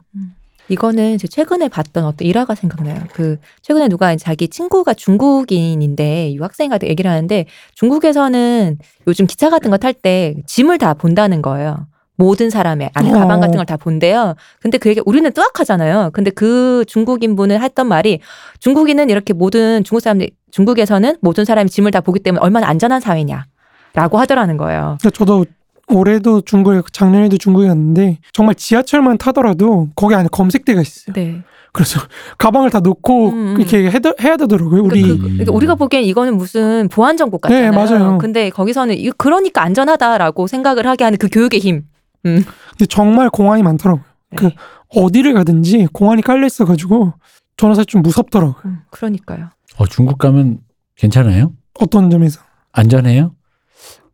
이거는 0.69 1.17
제 1.17 1.27
최근에 1.27 1.67
봤던 1.67 2.05
어떤 2.05 2.25
일화가 2.27 2.55
생각나요. 2.55 3.03
그 3.13 3.37
최근에 3.61 3.89
누가 3.89 4.15
자기 4.15 4.47
친구가 4.47 4.93
중국인인데 4.93 6.33
유학생이 6.33 6.69
얘기를 6.83 7.11
하는데 7.11 7.45
중국에서는 7.75 8.77
요즘 9.07 9.27
기차 9.27 9.49
같은 9.49 9.69
거 9.71 9.77
탈 9.77 9.93
때 9.93 10.35
짐을 10.47 10.77
다 10.77 10.93
본다는 10.93 11.41
거예요. 11.41 11.87
모든 12.15 12.49
사람의 12.49 12.91
안에 12.93 13.09
어. 13.09 13.13
가방 13.13 13.39
같은 13.39 13.57
걸 13.57 13.65
다 13.65 13.77
본대요. 13.77 14.35
근데 14.59 14.77
그게 14.77 15.01
우리는 15.05 15.31
뜨악하잖아요. 15.31 16.11
근데 16.13 16.31
그 16.31 16.83
중국인 16.87 17.35
분은 17.35 17.61
했던 17.61 17.87
말이 17.87 18.19
중국인은 18.59 19.09
이렇게 19.09 19.33
모든 19.33 19.83
중국 19.83 20.01
사람들 20.01 20.29
중국에서는 20.51 21.17
모든 21.21 21.45
사람이 21.45 21.69
짐을 21.69 21.91
다 21.91 22.01
보기 22.01 22.19
때문에 22.19 22.41
얼마나 22.43 22.67
안전한 22.67 22.99
사회냐라고 23.01 24.19
하더라는 24.19 24.57
거예요. 24.57 24.97
그러니까 24.99 25.09
저도 25.11 25.45
올해도 25.87 26.41
중국에 26.41 26.81
작년에도 26.91 27.37
중국에 27.37 27.67
갔는데 27.67 28.19
정말 28.31 28.55
지하철만 28.55 29.17
타더라도 29.17 29.89
거기 29.95 30.15
안에 30.15 30.27
검색대가 30.31 30.81
있어요. 30.81 31.13
네. 31.13 31.41
그래서 31.71 31.99
가방을 32.37 32.69
다 32.69 32.79
놓고 32.79 33.29
음, 33.29 33.33
음. 33.33 33.55
이렇게 33.59 33.89
해야, 33.89 33.99
해야 34.21 34.37
되더라고요. 34.37 34.83
우리 34.83 35.01
그, 35.01 35.07
그, 35.17 35.23
그러니까 35.23 35.51
우리가 35.51 35.75
보기엔 35.75 36.03
이거는 36.03 36.37
무슨 36.37 36.87
보안 36.89 37.17
정국 37.17 37.41
같잖아요. 37.41 37.71
네, 37.71 37.75
맞아요. 37.75 38.17
근데 38.19 38.49
거기서는 38.49 38.95
이 38.97 39.09
그러니까 39.17 39.63
안전하다라고 39.63 40.47
생각을 40.47 40.85
하게 40.85 41.03
하는 41.05 41.17
그 41.17 41.27
교육의 41.29 41.59
힘. 41.59 41.83
근데 42.23 42.85
정말 42.89 43.29
공안이 43.29 43.63
많더라고요. 43.63 44.03
그 44.35 44.45
네. 44.45 44.55
어디를 44.89 45.33
가든지 45.33 45.87
공안이 45.93 46.21
깔려 46.21 46.45
있어가지고 46.47 47.13
저는 47.57 47.75
사실 47.75 47.87
좀 47.87 48.01
무섭더라고요. 48.01 48.55
음, 48.65 48.79
그러니까요. 48.89 49.49
어, 49.77 49.85
중국 49.85 50.17
가면 50.17 50.59
괜찮아요? 50.95 51.53
어떤 51.79 52.09
점에서 52.09 52.41
안전해요? 52.71 53.35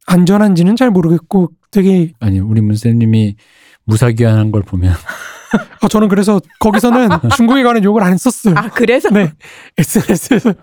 안전한지는 0.08 0.76
잘 0.76 0.90
모르겠고 0.90 1.52
되게 1.72 2.14
아니 2.20 2.40
우리 2.40 2.62
문쌤님이 2.62 3.36
무사귀환한 3.86 4.52
걸 4.52 4.64
보면 4.64 4.94
아 5.82 5.88
저는 5.88 6.08
그래서 6.08 6.40
거기서는 6.60 7.10
중국에 7.36 7.64
가는 7.64 7.84
욕을 7.84 8.02
안 8.04 8.18
썼어요. 8.18 8.56
아 8.58 8.70
그래서 8.70 9.10
네 9.10 9.32
SNS에서 9.78 10.54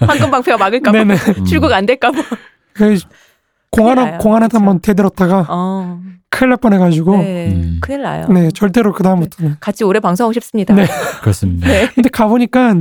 황금 0.00 0.30
방패가 0.30 0.56
막을까봐 0.58 0.98
네네 1.04 1.14
음. 1.38 1.44
출국 1.44 1.72
안 1.72 1.86
될까 1.86 2.10
봐. 2.10 2.22
그 2.72 2.96
공안 3.72 3.96
나요. 3.96 4.18
공안한테 4.18 4.52
그쵸. 4.52 4.58
한번 4.58 4.78
대들었다가 4.80 5.46
어, 5.48 6.00
큰일 6.30 6.50
날 6.50 6.58
뻔해가지고 6.58 7.16
네, 7.16 7.22
네, 7.48 7.54
음. 7.54 7.78
큰일 7.80 8.02
나요. 8.02 8.26
절대로 8.54 8.92
그 8.92 9.02
다음부터는 9.02 9.56
같이 9.60 9.82
오래 9.84 9.98
방송하고 9.98 10.32
싶습니다. 10.34 10.74
네. 10.74 10.86
그렇습니다. 11.22 11.66
네. 11.68 11.88
근데 11.94 12.08
가보니까 12.10 12.76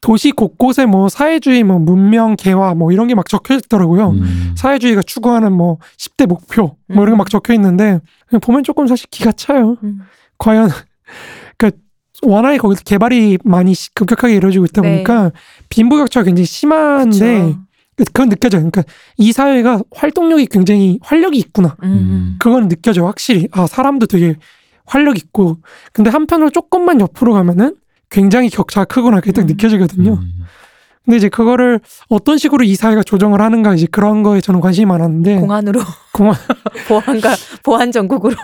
도시 0.00 0.32
곳곳에 0.32 0.84
뭐 0.86 1.08
사회주의 1.08 1.62
뭐 1.62 1.78
문명 1.78 2.36
개화 2.36 2.74
뭐 2.74 2.90
이런 2.92 3.06
게 3.08 3.14
막 3.14 3.28
적혀 3.28 3.54
있더라고요. 3.54 4.10
음. 4.10 4.54
사회주의가 4.56 5.02
추구하는 5.02 5.52
뭐 5.52 5.78
10대 5.98 6.26
목표 6.26 6.76
뭐 6.88 7.04
이런 7.04 7.14
게 7.14 7.18
막 7.18 7.30
적혀 7.30 7.54
있는데 7.54 8.00
그냥 8.26 8.40
보면 8.40 8.64
조금 8.64 8.86
사실 8.86 9.06
기가 9.10 9.32
차요. 9.32 9.76
음. 9.82 10.00
과연 10.38 10.68
그러니까 11.58 11.78
워낙에 12.22 12.56
거기서 12.58 12.82
개발이 12.84 13.38
많이 13.44 13.74
시- 13.74 13.92
급격하게 13.94 14.34
이루어지고 14.36 14.64
있다 14.66 14.80
네. 14.82 14.90
보니까 14.90 15.30
빈부격차가 15.68 16.24
굉장히 16.24 16.46
심한데 16.46 17.42
그쵸. 17.44 17.58
그건 17.96 18.28
느껴져요. 18.28 18.60
그러니까 18.60 18.82
이 19.16 19.32
사회가 19.32 19.82
활동력이 19.94 20.46
굉장히 20.46 20.98
활력이 21.02 21.38
있구나. 21.38 21.76
음. 21.82 22.36
그건 22.38 22.68
느껴져 22.68 23.04
확실히. 23.04 23.48
아 23.52 23.66
사람도 23.66 24.06
되게 24.06 24.36
활력 24.86 25.16
있고. 25.16 25.58
근데 25.92 26.10
한편으로 26.10 26.50
조금만 26.50 27.00
옆으로 27.00 27.32
가면은 27.32 27.76
굉장히 28.10 28.50
격차가 28.50 28.84
크구나. 28.84 29.20
그게 29.20 29.32
딱 29.32 29.42
음. 29.42 29.46
느껴지거든요. 29.46 30.14
음. 30.14 30.32
근데 31.04 31.18
이제 31.18 31.28
그거를 31.28 31.80
어떤 32.08 32.38
식으로 32.38 32.64
이 32.64 32.74
사회가 32.76 33.02
조정을 33.02 33.42
하는가 33.42 33.74
이제 33.74 33.86
그런 33.90 34.22
거에 34.22 34.40
저는 34.40 34.60
관심이 34.60 34.86
많았는데 34.86 35.38
공안으로 35.38 35.80
공안 36.14 36.34
보안과 36.88 37.34
보안 37.62 37.92
전국으로. 37.92 38.34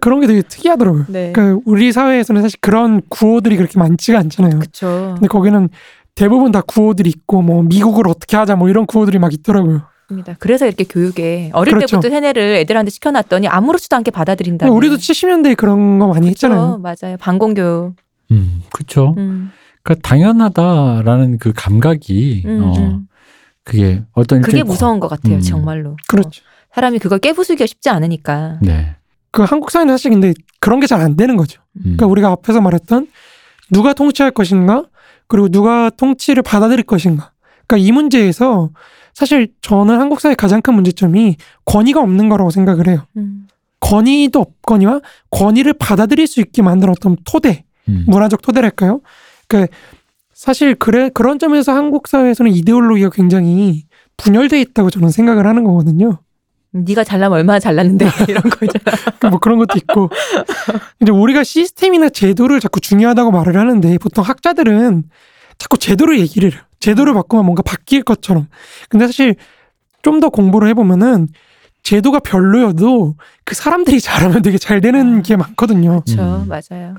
그런 0.00 0.20
게 0.20 0.26
되게 0.26 0.42
특이하더라고요. 0.42 1.06
네. 1.08 1.32
그러니까 1.32 1.62
우리 1.64 1.90
사회에서는 1.90 2.42
사실 2.42 2.58
그런 2.60 3.00
구호들이 3.08 3.56
그렇게 3.56 3.78
많지가 3.78 4.18
않잖아요. 4.18 4.58
그렇죠. 4.58 5.12
근데 5.14 5.26
거기는 5.28 5.70
대부분 6.14 6.52
다 6.52 6.60
구호들이 6.60 7.08
있고 7.10 7.42
뭐 7.42 7.62
미국을 7.62 8.06
어떻게 8.08 8.36
하자 8.36 8.56
뭐 8.56 8.68
이런 8.68 8.86
구호들이 8.86 9.18
막 9.18 9.32
있더라고요. 9.32 9.82
입니다. 10.10 10.36
그래서 10.38 10.66
이렇게 10.66 10.84
교육에 10.84 11.50
어릴 11.54 11.74
그렇죠. 11.74 11.92
때부터 11.96 12.10
세뇌를 12.10 12.56
애들한테 12.56 12.90
시켜놨더니 12.90 13.48
아무렇지도 13.48 13.96
않게 13.96 14.10
받아들인다. 14.10 14.70
우리도 14.70 14.96
70년대에 14.96 15.56
그런 15.56 15.98
거 15.98 16.08
많이 16.08 16.28
했잖아요. 16.28 16.78
맞아요. 16.78 17.16
반공교육. 17.18 17.94
음, 18.30 18.62
그렇죠. 18.72 19.14
음, 19.16 19.50
그러니까 19.82 20.06
당연하다라는 20.08 21.38
그 21.38 21.52
감각이 21.54 22.42
음, 22.46 22.62
어 22.62 22.72
음. 22.78 23.06
그게 23.64 24.02
어떤 24.12 24.40
그게 24.42 24.58
일종의 24.58 24.64
무서운 24.64 25.00
것 25.00 25.08
같아요, 25.08 25.36
음. 25.36 25.40
정말로. 25.40 25.90
어, 25.92 25.96
그렇죠. 26.08 26.42
사람이 26.74 26.98
그걸 26.98 27.18
깨부수기가 27.18 27.66
쉽지 27.66 27.88
않으니까. 27.88 28.58
네. 28.60 28.96
그 29.30 29.42
한국 29.42 29.70
사회는 29.70 29.94
사실 29.94 30.10
근데 30.10 30.34
그런 30.60 30.78
게 30.80 30.86
잘 30.86 31.00
안 31.00 31.16
되는 31.16 31.36
거죠. 31.36 31.62
음. 31.76 31.82
그러니까 31.96 32.06
우리가 32.06 32.28
앞에서 32.32 32.60
말했던 32.60 33.06
누가 33.70 33.94
통치할 33.94 34.30
것인가 34.32 34.84
그리고 35.26 35.48
누가 35.48 35.90
통치를 35.90 36.42
받아들일 36.42 36.84
것인가. 36.84 37.32
그러니까 37.66 37.88
이 37.88 37.92
문제에서 37.92 38.70
사실 39.14 39.52
저는 39.60 39.98
한국 39.98 40.20
사회 40.20 40.34
가장 40.34 40.62
큰 40.62 40.74
문제점이 40.74 41.36
권위가 41.64 42.00
없는 42.00 42.28
거라고 42.28 42.50
생각을 42.50 42.88
해요. 42.88 43.06
음, 43.16 43.46
권위도 43.80 44.40
없거니와 44.40 45.00
권위를 45.30 45.74
받아들일 45.74 46.26
수 46.26 46.40
있게 46.40 46.62
만든 46.62 46.88
어떤 46.88 47.16
토대, 47.24 47.64
음. 47.88 48.04
문화적 48.06 48.42
토대랄까요? 48.42 49.00
그 49.48 49.66
사실 50.32 50.74
그래 50.74 51.10
그런 51.12 51.38
점에서 51.38 51.72
한국 51.72 52.08
사회에서는 52.08 52.52
이데올로기가 52.52 53.10
굉장히 53.10 53.84
분열돼 54.16 54.60
있다고 54.60 54.90
저는 54.90 55.10
생각을 55.10 55.46
하는 55.46 55.64
거거든요. 55.64 56.18
네가 56.72 57.04
잘나면 57.04 57.38
얼마나 57.38 57.58
잘났는데 57.58 58.06
이런 58.28 58.42
거 58.42 58.66
있잖아. 58.66 58.96
그러니까 59.04 59.30
뭐 59.30 59.38
그런 59.38 59.58
것도 59.58 59.76
있고 59.76 60.10
이제 61.00 61.12
우리가 61.12 61.44
시스템이나 61.44 62.08
제도를 62.08 62.60
자꾸 62.60 62.80
중요하다고 62.80 63.30
말을 63.30 63.56
하는데 63.56 63.98
보통 63.98 64.24
학자들은 64.24 65.04
자꾸 65.58 65.78
제도를 65.78 66.18
얘기를 66.18 66.50
해요. 66.52 66.60
제도를 66.80 67.14
바꾸면 67.14 67.44
뭔가 67.44 67.62
바뀔 67.62 68.02
것처럼. 68.02 68.48
근데 68.88 69.06
사실 69.06 69.36
좀 70.02 70.20
더 70.20 70.30
공부를 70.30 70.68
해보면은 70.70 71.28
제도가 71.82 72.20
별로여도 72.20 73.16
그 73.44 73.54
사람들이 73.54 74.00
잘하면 74.00 74.42
되게 74.42 74.58
잘 74.58 74.80
되는 74.80 75.22
게 75.22 75.36
많거든요. 75.36 76.02
그렇죠, 76.02 76.22
음. 76.22 76.48
맞아요. 76.48 76.94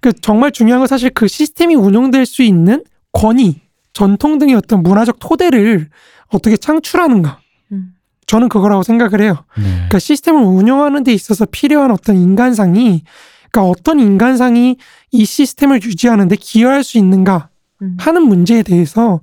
그 0.00 0.12
정말 0.12 0.50
중요한 0.52 0.80
건 0.80 0.86
사실 0.86 1.10
그 1.10 1.26
시스템이 1.28 1.74
운영될 1.74 2.26
수 2.26 2.42
있는 2.42 2.84
권위, 3.12 3.60
전통 3.92 4.38
등의 4.38 4.54
어떤 4.54 4.82
문화적 4.82 5.18
토대를 5.18 5.88
어떻게 6.28 6.56
창출하는가. 6.56 7.38
음, 7.72 7.94
저는 8.26 8.48
그거라고 8.48 8.82
생각을 8.82 9.22
해요. 9.22 9.44
네. 9.56 9.64
그러니까 9.64 9.98
시스템을 9.98 10.42
운영하는 10.42 11.04
데 11.04 11.12
있어서 11.12 11.46
필요한 11.50 11.90
어떤 11.90 12.16
인간상이 12.16 13.04
그러니까 13.50 13.70
어떤 13.70 14.00
인간상이 14.00 14.76
이 15.12 15.24
시스템을 15.24 15.82
유지하는데 15.82 16.34
기여할 16.36 16.82
수 16.82 16.98
있는가 16.98 17.48
음. 17.82 17.96
하는 18.00 18.22
문제에 18.22 18.62
대해서 18.62 19.20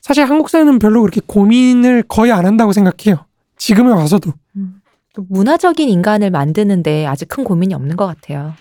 사실 0.00 0.24
한국 0.24 0.50
사회는 0.50 0.78
별로 0.78 1.00
그렇게 1.00 1.20
고민을 1.26 2.04
거의 2.06 2.30
안 2.30 2.46
한다고 2.46 2.72
생각해요. 2.72 3.24
지금에 3.56 3.90
와서도. 3.90 4.32
음. 4.56 4.80
또 5.14 5.24
문화적인 5.28 5.88
인간을 5.88 6.30
만드는데 6.30 7.06
아직 7.06 7.28
큰 7.28 7.44
고민이 7.44 7.72
없는 7.74 7.96
것 7.96 8.06
같아요. 8.06 8.54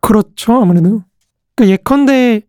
그렇죠. 0.00 0.54
아무래도. 0.60 1.02
그러니까 1.54 1.72
예컨대 1.72 2.42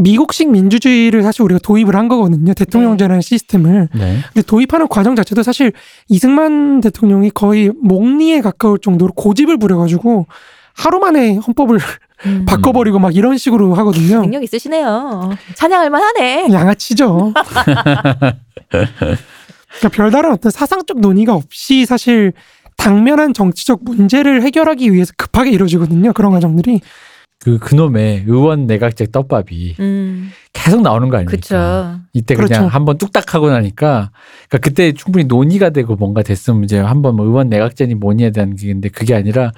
미국식 0.00 0.50
민주주의를 0.50 1.22
사실 1.22 1.42
우리가 1.42 1.60
도입을 1.62 1.94
한 1.94 2.08
거거든요. 2.08 2.54
대통령제라는 2.54 3.20
시스템을. 3.20 3.88
네. 3.94 4.18
근데 4.32 4.42
도입하는 4.46 4.88
과정 4.88 5.14
자체도 5.16 5.42
사실 5.42 5.72
이승만 6.08 6.80
대통령이 6.80 7.30
거의 7.30 7.70
목리에 7.82 8.40
가까울 8.40 8.78
정도로 8.78 9.12
고집을 9.12 9.58
부려가지고 9.58 10.26
하루 10.74 10.98
만에 10.98 11.36
헌법을 11.36 11.78
음. 12.26 12.44
바꿔버리고 12.46 12.98
막 12.98 13.14
이런 13.14 13.38
식으로 13.38 13.74
하거든요. 13.76 14.20
능력 14.20 14.42
있으시네요. 14.42 15.30
찬양할 15.54 15.90
만하네. 15.90 16.48
양아치죠. 16.52 17.32
그러니까 18.68 19.88
별다른 19.92 20.32
어떤 20.32 20.50
사상적 20.50 21.00
논의가 21.00 21.34
없이 21.34 21.86
사실 21.86 22.32
당면한 22.76 23.34
정치적 23.34 23.80
문제를 23.84 24.42
해결하기 24.42 24.92
위해서 24.92 25.12
급하게 25.16 25.50
이루어지거든요. 25.50 26.12
그런 26.12 26.32
과정들이. 26.32 26.80
그 27.40 27.58
그놈의 27.58 28.24
의원 28.26 28.66
내각제 28.66 29.06
떡밥이 29.12 29.76
음, 29.80 30.30
계속 30.52 30.82
나오는 30.82 31.08
거 31.08 31.16
아닙니까? 31.16 31.30
그렇죠. 31.30 32.00
이때 32.12 32.34
그렇죠. 32.34 32.54
그냥 32.54 32.66
한번 32.66 32.98
뚝딱 32.98 33.34
하고 33.34 33.48
나니까 33.48 34.10
그러니까 34.48 34.58
그때 34.58 34.92
충분히 34.92 35.24
논의가 35.24 35.70
되고 35.70 35.96
뭔가 35.96 36.22
됐으면 36.22 36.64
이제 36.64 36.78
한번 36.78 37.16
뭐 37.16 37.24
의원 37.24 37.48
내각제니 37.48 37.94
뭐니에 37.94 38.30
대한 38.30 38.54
게인데 38.56 38.90
그게 38.90 39.14
아니라 39.14 39.52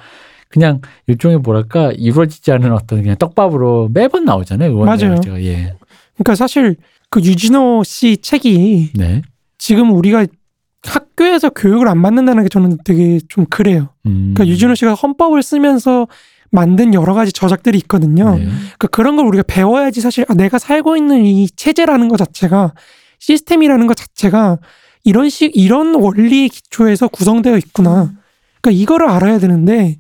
그냥 0.49 0.81
일종의 1.09 1.39
뭐랄까 1.39 1.91
이루어지지 1.97 2.53
않은 2.53 2.73
어떤 2.73 3.03
그냥 3.03 3.17
떡밥으로 3.17 3.91
매번 3.93 4.25
나오잖아요. 4.25 4.71
의원 4.71 4.87
맞아요. 4.87 5.15
내각제가 5.15 5.43
예. 5.43 5.75
그러니까 6.15 6.37
사실 6.37 6.77
그 7.11 7.21
유진호 7.21 7.83
씨 7.85 8.19
책이 8.19 8.93
네. 8.95 9.23
지금 9.59 9.91
우리가 9.91 10.27
학교에서 10.85 11.51
교육을 11.51 11.89
안 11.89 12.01
받는다는 12.01 12.45
게 12.45 12.49
저는 12.49 12.79
되게 12.85 13.19
좀 13.29 13.45
그래요. 13.47 13.89
음. 14.07 14.35
그러니까 14.35 14.47
유진호 14.47 14.77
씨가 14.77 14.95
헌법을 14.95 15.43
쓰면서 15.43 16.07
만든 16.53 16.95
여러 16.95 17.15
가지 17.15 17.33
저작들이 17.33 17.79
있거든요. 17.79 18.37
네. 18.37 18.45
그러니까 18.45 18.87
그런 18.89 19.17
걸 19.17 19.27
우리가 19.27 19.43
배워야지 19.47 20.01
사실 20.01 20.25
아, 20.29 20.35
내가 20.35 20.59
살고 20.59 20.97
있는 20.97 21.25
이 21.25 21.49
체제라는 21.49 22.09
것 22.09 22.19
자체가 22.19 22.75
시스템이라는 23.19 23.87
것 23.87 23.97
자체가 23.97 24.59
이런 25.03 25.29
식 25.31 25.57
이런 25.57 25.95
원리의 25.95 26.51
기초에서 26.51 27.09
구성되어 27.09 27.57
있구나. 27.57 28.13
그러니까 28.61 28.83
이거를 28.83 29.09
알아야 29.09 29.39
되는데 29.39 29.99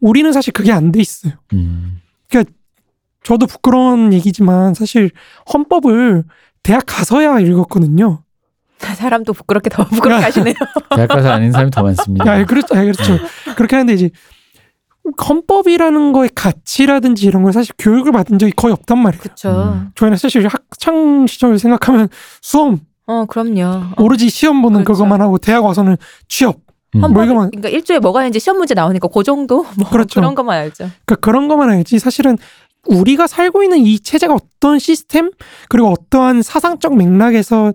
우리는 0.00 0.30
사실 0.32 0.52
그게 0.52 0.72
안 0.72 0.92
돼 0.92 1.00
있어요. 1.00 1.32
음. 1.54 2.00
저도 3.22 3.46
부끄러운 3.46 4.12
얘기지만 4.12 4.74
사실 4.74 5.10
헌법을 5.50 6.24
대학 6.62 6.82
가서야 6.86 7.40
읽었거든요. 7.40 8.22
사람도 8.78 9.32
부끄럽게 9.32 9.70
더 9.70 9.86
부끄럽게 9.88 10.24
하시네요. 10.24 10.54
대학 10.94 11.06
가서 11.08 11.30
아닌 11.30 11.50
사람이 11.50 11.70
더 11.70 11.82
많습니다. 11.82 12.40
야, 12.40 12.44
그렇죠, 12.44 12.74
아, 12.76 12.82
그렇죠. 12.82 13.18
그렇게 13.56 13.76
하는데 13.76 13.94
이제 13.94 14.10
헌법이라는 15.28 16.12
거의 16.12 16.30
가치라든지 16.34 17.26
이런 17.26 17.42
걸 17.42 17.52
사실 17.52 17.74
교육을 17.78 18.12
받은 18.12 18.38
적이 18.38 18.52
거의 18.52 18.72
없단 18.72 18.98
말이에요. 18.98 19.20
그렇죠. 19.22 19.50
음. 19.50 19.90
저희는 19.94 20.16
사실 20.16 20.46
학창 20.46 21.26
시절 21.26 21.58
생각하면 21.58 22.08
수험 22.40 22.80
어, 23.06 23.26
그럼요. 23.26 23.62
어, 23.62 23.94
오로지 23.98 24.30
시험 24.30 24.62
보는 24.62 24.84
그렇죠. 24.84 24.98
그것만 24.98 25.20
하고 25.20 25.36
대학 25.38 25.64
와서는 25.64 25.96
취업 26.28 26.56
음. 26.94 27.02
헌법, 27.02 27.12
뭐 27.12 27.24
이거만 27.24 27.50
그러니까 27.50 27.68
일주에 27.68 27.98
뭐가 27.98 28.22
있는지 28.22 28.40
시험 28.40 28.56
문제 28.56 28.72
나오니까 28.72 29.08
그 29.08 29.22
정도 29.22 29.66
뭐 29.78 29.90
그렇죠. 29.90 30.20
그런 30.20 30.34
것만 30.34 30.56
알죠. 30.58 30.88
그러니까 31.04 31.16
그런 31.16 31.48
것만 31.48 31.68
알지 31.68 31.98
사실은 31.98 32.38
우리가 32.86 33.26
살고 33.26 33.62
있는 33.62 33.78
이 33.78 33.98
체제가 33.98 34.34
어떤 34.34 34.78
시스템 34.78 35.30
그리고 35.68 35.88
어떠한 35.90 36.42
사상적 36.42 36.96
맥락에서 36.96 37.72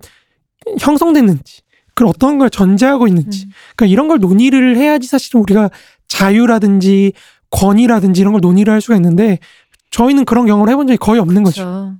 형성됐는지 0.80 1.62
그리고 2.00 2.12
어떤 2.12 2.38
걸 2.38 2.50
전제하고 2.50 3.10
있는지 3.10 3.48
음. 3.48 3.52
그러니까 3.76 3.92
이런 3.92 4.08
걸 4.08 4.20
논의를 4.20 4.78
해야지 4.78 5.06
사실은 5.06 5.42
우리가 5.42 5.70
자유라든지 6.08 7.12
권위라든지 7.50 8.22
이런 8.22 8.32
걸 8.32 8.40
논의를 8.40 8.72
할 8.72 8.80
수가 8.80 8.96
있는데 8.96 9.38
저희는 9.92 10.24
그런 10.24 10.46
경험을 10.46 10.70
해본 10.70 10.88
적이 10.88 10.98
거의 10.98 11.20
없는 11.20 11.44
거죠. 11.44 11.98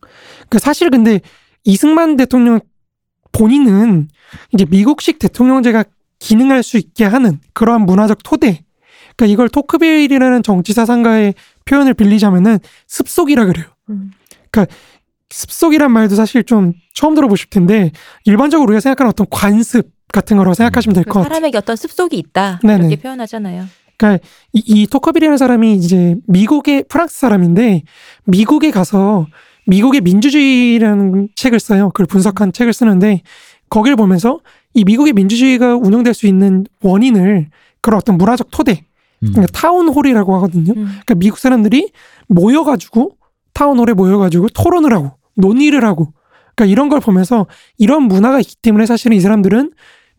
그렇죠. 0.00 0.10
그 0.48 0.60
사실 0.60 0.90
근데 0.90 1.20
이승만 1.64 2.16
대통령 2.16 2.60
본인은 3.32 4.10
이제 4.52 4.64
미국식 4.64 5.18
대통령제가 5.18 5.86
기능할 6.20 6.62
수 6.62 6.78
있게 6.78 7.04
하는 7.04 7.40
그러한 7.52 7.84
문화적 7.84 8.18
토대. 8.22 8.62
그러니까 9.16 9.32
이걸 9.32 9.48
토크빌이라는 9.48 10.44
정치 10.44 10.72
사상가의 10.72 11.34
표현을 11.64 11.94
빌리자면은 11.94 12.60
습속이라 12.86 13.46
그래요. 13.46 13.66
음. 13.90 14.12
습속이란 15.32 15.90
말도 15.90 16.14
사실 16.14 16.44
좀 16.44 16.72
처음 16.94 17.14
들어보실 17.14 17.50
텐데 17.50 17.90
일반적으로 18.24 18.68
우리가 18.68 18.80
생각하는 18.80 19.10
어떤 19.10 19.26
관습 19.30 19.90
같은 20.12 20.36
거라고 20.36 20.54
생각하시면 20.54 20.94
될그것 20.94 21.22
같아요. 21.22 21.28
사람에게 21.28 21.58
어떤 21.58 21.74
습속이 21.74 22.16
있다 22.18 22.60
네네. 22.62 22.86
이렇게 22.86 22.96
표현하잖아요. 22.96 23.64
그러니까 23.96 24.24
이, 24.52 24.62
이 24.66 24.86
토커빌이라는 24.86 25.38
사람이 25.38 25.74
이제 25.74 26.16
미국의 26.26 26.84
프랑스 26.88 27.18
사람인데 27.18 27.82
미국에 28.24 28.70
가서 28.70 29.26
미국의 29.66 30.00
민주주의라는 30.00 31.28
책을 31.36 31.60
써요. 31.60 31.88
그걸 31.90 32.06
분석한 32.06 32.52
책을 32.52 32.72
쓰는데 32.72 33.22
거기를 33.70 33.96
보면서 33.96 34.40
이 34.74 34.84
미국의 34.84 35.12
민주주의가 35.12 35.76
운영될 35.76 36.14
수 36.14 36.26
있는 36.26 36.66
원인을 36.82 37.48
그런 37.80 37.98
어떤 37.98 38.18
문화적 38.18 38.50
토대, 38.50 38.84
음. 39.22 39.32
그러니까 39.32 39.46
town 39.52 39.77
hall이라고 39.77 40.34
하거든요. 40.36 40.72
음. 40.72 40.84
그러니까 40.84 41.14
미국 41.14 41.38
사람들이 41.38 41.90
모여가지고 42.28 43.16
town 43.54 43.72
hall에 43.72 43.94
모여가지고 43.94 44.48
토론을 44.48 44.92
하고 44.92 45.12
논의를 45.36 45.84
하고 45.84 46.12
그러니까 46.54 46.70
이런 46.72 46.88
걸 46.88 47.00
보면서 47.00 47.46
이런 47.78 48.02
문화가 48.04 48.40
있기 48.40 48.56
때문에 48.62 48.86
사실은 48.86 49.16
이 49.16 49.20
사람들은 49.20 49.72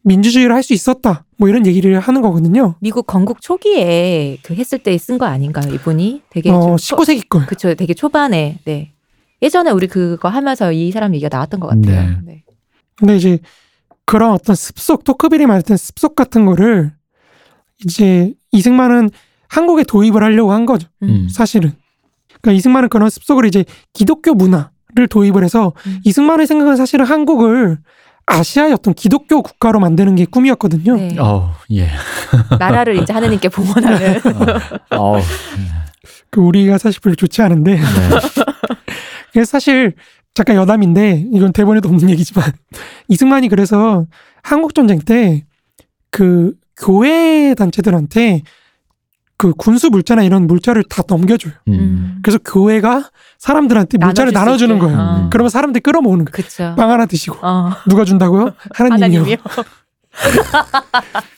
민주주의를 0.06 0.54
할 0.54 0.64
수 0.64 0.74
있었다. 0.74 1.26
뭐 1.38 1.48
이런 1.48 1.66
얘기를 1.66 1.98
하는 2.00 2.22
거거든요. 2.22 2.76
미국 2.82 3.08
건국 3.08 3.42
초기에 3.42 4.38
그 4.44 4.54
했을 4.54 4.80
때 4.80 4.98
쓴 4.98 5.18
거 5.18 5.26
아닌가요? 5.26 5.74
이분이 5.74 6.24
되게 6.30 6.50
어, 6.50 6.62
좀 6.62 6.78
초- 6.78 6.96
19세기 6.98 7.30
거예요. 7.30 7.48
그쵸, 7.48 7.74
되게 7.76 7.94
초반에 7.94 8.60
네 8.66 8.92
예전에 9.42 9.72
우리 9.72 9.88
그거 9.88 10.28
하면서 10.30 10.72
이 10.72 10.92
사람 10.92 11.14
얘기가 11.16 11.30
나왔던 11.36 11.60
것 11.60 11.68
같아요. 11.68 12.10
네. 12.10 12.18
네. 12.26 12.44
근데 12.96 13.16
이제 13.18 13.40
그런 14.06 14.32
어떤 14.32 14.56
습속, 14.56 15.04
토크빌이 15.06 15.46
말했던 15.46 15.78
습속 15.78 16.16
같은 16.16 16.46
거를 16.46 16.92
이제 17.86 18.34
이승만은 18.52 19.10
한국에 19.48 19.84
도입을 19.84 20.22
하려고 20.24 20.52
한 20.52 20.66
거죠. 20.66 20.88
음. 21.04 21.28
사실은. 21.30 21.72
그러니까 22.42 22.52
이승만은 22.58 22.90
그런 22.90 23.10
습속을 23.10 23.46
이제 23.46 23.64
기독교 23.94 24.34
문화 24.34 24.72
를 24.96 25.08
도입을 25.08 25.44
해서 25.44 25.74
음. 25.88 26.00
이승만의 26.04 26.46
생각은 26.48 26.76
사실은 26.76 27.06
한국을 27.06 27.80
아시아의 28.26 28.74
어떤 28.74 28.94
기독교 28.94 29.42
국가로 29.42 29.80
만드는 29.80 30.16
게 30.16 30.26
꿈이었거든요. 30.26 30.96
네. 30.96 31.16
어, 31.20 31.56
예. 31.72 31.88
나라를 32.60 33.02
이제 33.02 33.12
하느님께 33.12 33.50
봉헌하는. 33.50 34.22
어, 34.92 35.20
그 36.30 36.42
우리가 36.42 36.78
사실 36.78 37.02
별로 37.02 37.16
좋지 37.16 37.42
않은데 37.42 37.76
네. 37.76 37.82
그래서 39.34 39.50
사실 39.50 39.94
잠깐 40.34 40.56
여담인데 40.56 41.26
이건 41.34 41.54
대본에도 41.54 41.90
없는 41.90 42.10
얘기지만 42.12 42.52
이승만이 43.10 43.50
그래서 43.50 44.06
한국 44.44 44.74
전쟁 44.74 45.00
때 45.00 45.44
그 46.14 46.54
교회 46.78 47.56
단체들한테 47.56 48.44
그 49.44 49.52
군수 49.58 49.90
물자나 49.90 50.24
이런 50.24 50.48
물자를 50.48 50.86
다 50.86 51.04
넘겨줘요. 51.06 51.52
음. 51.68 52.20
그래서 52.24 52.40
교회가 52.46 53.10
사람들한테 53.40 53.98
물자를 53.98 54.32
나눠주는. 54.32 54.80
거예요. 54.80 54.98
어. 54.98 55.28
그러면 55.30 55.50
사람들이 55.50 55.82
끌어모으는 55.82 56.24
거예요. 56.24 56.32
그쵸. 56.32 56.74
빵 56.78 56.90
하나 56.92 57.06
드시고 57.06 57.40
어. 57.42 57.72
누가 57.90 58.06
준다고요? 58.06 58.54
하나님이요. 58.74 59.20
하나님이요. 59.20 59.38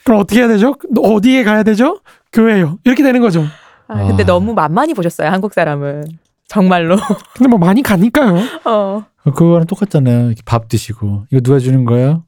그럼 0.03 0.19
어떻게 0.19 0.39
해야 0.41 0.47
되죠? 0.47 0.75
어디에 1.01 1.43
가야 1.43 1.63
되죠? 1.63 1.99
교회요. 2.31 2.77
이렇게 2.83 3.01
되는 3.01 3.21
거죠. 3.21 3.43
아, 3.87 4.05
근데 4.07 4.21
아. 4.21 4.25
너무 4.27 4.53
만만히 4.53 4.93
보셨어요 4.93 5.29
한국 5.31 5.53
사람은 5.55 6.05
정말로. 6.47 6.95
근데 7.35 7.49
뭐 7.49 7.57
많이 7.57 7.81
가니까요. 7.81 8.39
어. 8.65 9.03
그거랑 9.23 9.65
똑같잖아요. 9.65 10.33
밥 10.45 10.67
드시고 10.67 11.25
이거 11.31 11.41
누가 11.41 11.57
주는 11.57 11.85
거예요? 11.85 12.23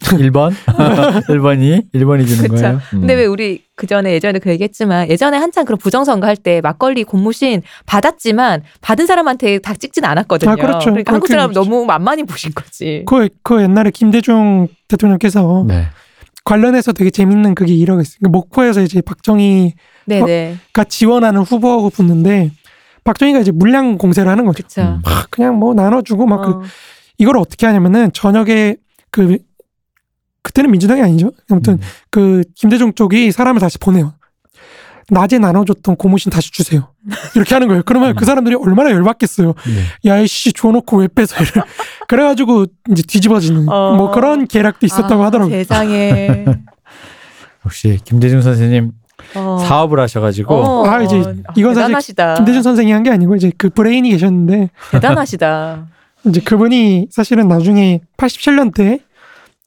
1번? 0.00 0.52
1번이? 1.28 1.92
1번이 1.94 2.26
주는 2.26 2.42
그쵸. 2.48 2.54
거예요? 2.56 2.80
음. 2.94 3.00
근데 3.00 3.14
왜 3.14 3.26
우리 3.26 3.62
그 3.82 3.88
전에 3.88 4.12
예전에 4.12 4.38
그 4.38 4.48
얘기했지만 4.50 5.10
예전에 5.10 5.36
한창 5.38 5.64
그런 5.64 5.76
부정선거 5.76 6.24
할 6.24 6.36
때 6.36 6.60
막걸리 6.60 7.02
고무신 7.02 7.62
받았지만 7.84 8.62
받은 8.80 9.06
사람한테 9.06 9.58
다 9.58 9.74
찍진 9.74 10.04
않았거든요. 10.04 10.52
아, 10.52 10.54
그렇죠. 10.54 10.90
러니까 10.90 11.14
한국 11.14 11.26
그렇게 11.26 11.40
사람. 11.40 11.52
너무 11.52 11.84
만만히 11.84 12.22
보신 12.22 12.52
거지. 12.54 13.02
그, 13.08 13.28
그 13.42 13.60
옛날에 13.60 13.90
김대중 13.90 14.68
대통령께서 14.86 15.64
네. 15.66 15.86
관련해서 16.44 16.92
되게 16.92 17.10
재밌는 17.10 17.56
그게 17.56 17.74
이러고 17.74 18.02
있어요. 18.02 18.18
그러니까 18.20 18.38
목포에서 18.38 18.82
이제 18.82 19.00
박정희가 19.00 19.74
네네. 20.06 20.56
지원하는 20.88 21.40
후보하고 21.42 21.90
붙는데 21.90 22.52
박정희가 23.02 23.40
이제 23.40 23.50
물량 23.50 23.98
공세를 23.98 24.30
하는 24.30 24.44
거죠. 24.44 24.62
그쵸. 24.62 24.82
음. 24.82 25.02
막 25.04 25.26
그냥 25.30 25.56
뭐 25.56 25.74
나눠주고 25.74 26.26
막그 26.26 26.50
어. 26.50 26.62
이걸 27.18 27.36
어떻게 27.36 27.66
하냐면은 27.66 28.12
저녁에 28.12 28.76
그 29.10 29.38
그때는 30.42 30.70
민주당이 30.70 31.00
아니죠. 31.02 31.30
아무튼 31.50 31.74
음. 31.74 31.78
그 32.10 32.42
김대중 32.54 32.92
쪽이 32.94 33.32
사람을 33.32 33.60
다시 33.60 33.78
보내요. 33.78 34.14
낮에 35.10 35.38
나눠줬던 35.38 35.96
고무신 35.96 36.30
다시 36.30 36.50
주세요. 36.50 36.88
이렇게 37.34 37.54
하는 37.54 37.68
거예요. 37.68 37.82
그러면 37.84 38.14
그 38.14 38.24
사람들이 38.24 38.54
얼마나 38.54 38.90
열받겠어요. 38.92 39.48
네. 39.48 40.10
야이씨 40.10 40.52
줘놓고 40.54 40.98
왜 40.98 41.08
뺏어 41.08 41.36
이래. 41.42 41.50
그래가지고 42.08 42.66
이제 42.90 43.02
뒤집어지는 43.02 43.68
어. 43.68 43.94
뭐 43.96 44.10
그런 44.10 44.46
계략도 44.46 44.86
있었다고 44.86 45.22
아, 45.22 45.26
하더라고요. 45.26 45.54
세상에. 45.54 46.44
역시 47.66 47.98
김대중 48.04 48.40
선생님 48.42 48.92
어. 49.36 49.58
사업을 49.66 50.00
하셔가지고 50.00 50.54
어, 50.54 50.86
아, 50.86 51.02
이제 51.02 51.16
어, 51.16 51.34
이건 51.56 51.74
사실 51.74 51.86
대단하시다. 51.86 52.34
김대중 52.34 52.62
선생이 52.62 52.90
한 52.92 53.02
게 53.02 53.10
아니고 53.10 53.36
이제 53.36 53.52
그 53.58 53.68
브레인이 53.70 54.08
계셨는데 54.10 54.70
대단하시다. 54.92 55.86
이제 56.26 56.40
그분이 56.40 57.08
사실은 57.10 57.48
나중에 57.48 58.00
87년 58.16 58.72
때 58.74 59.00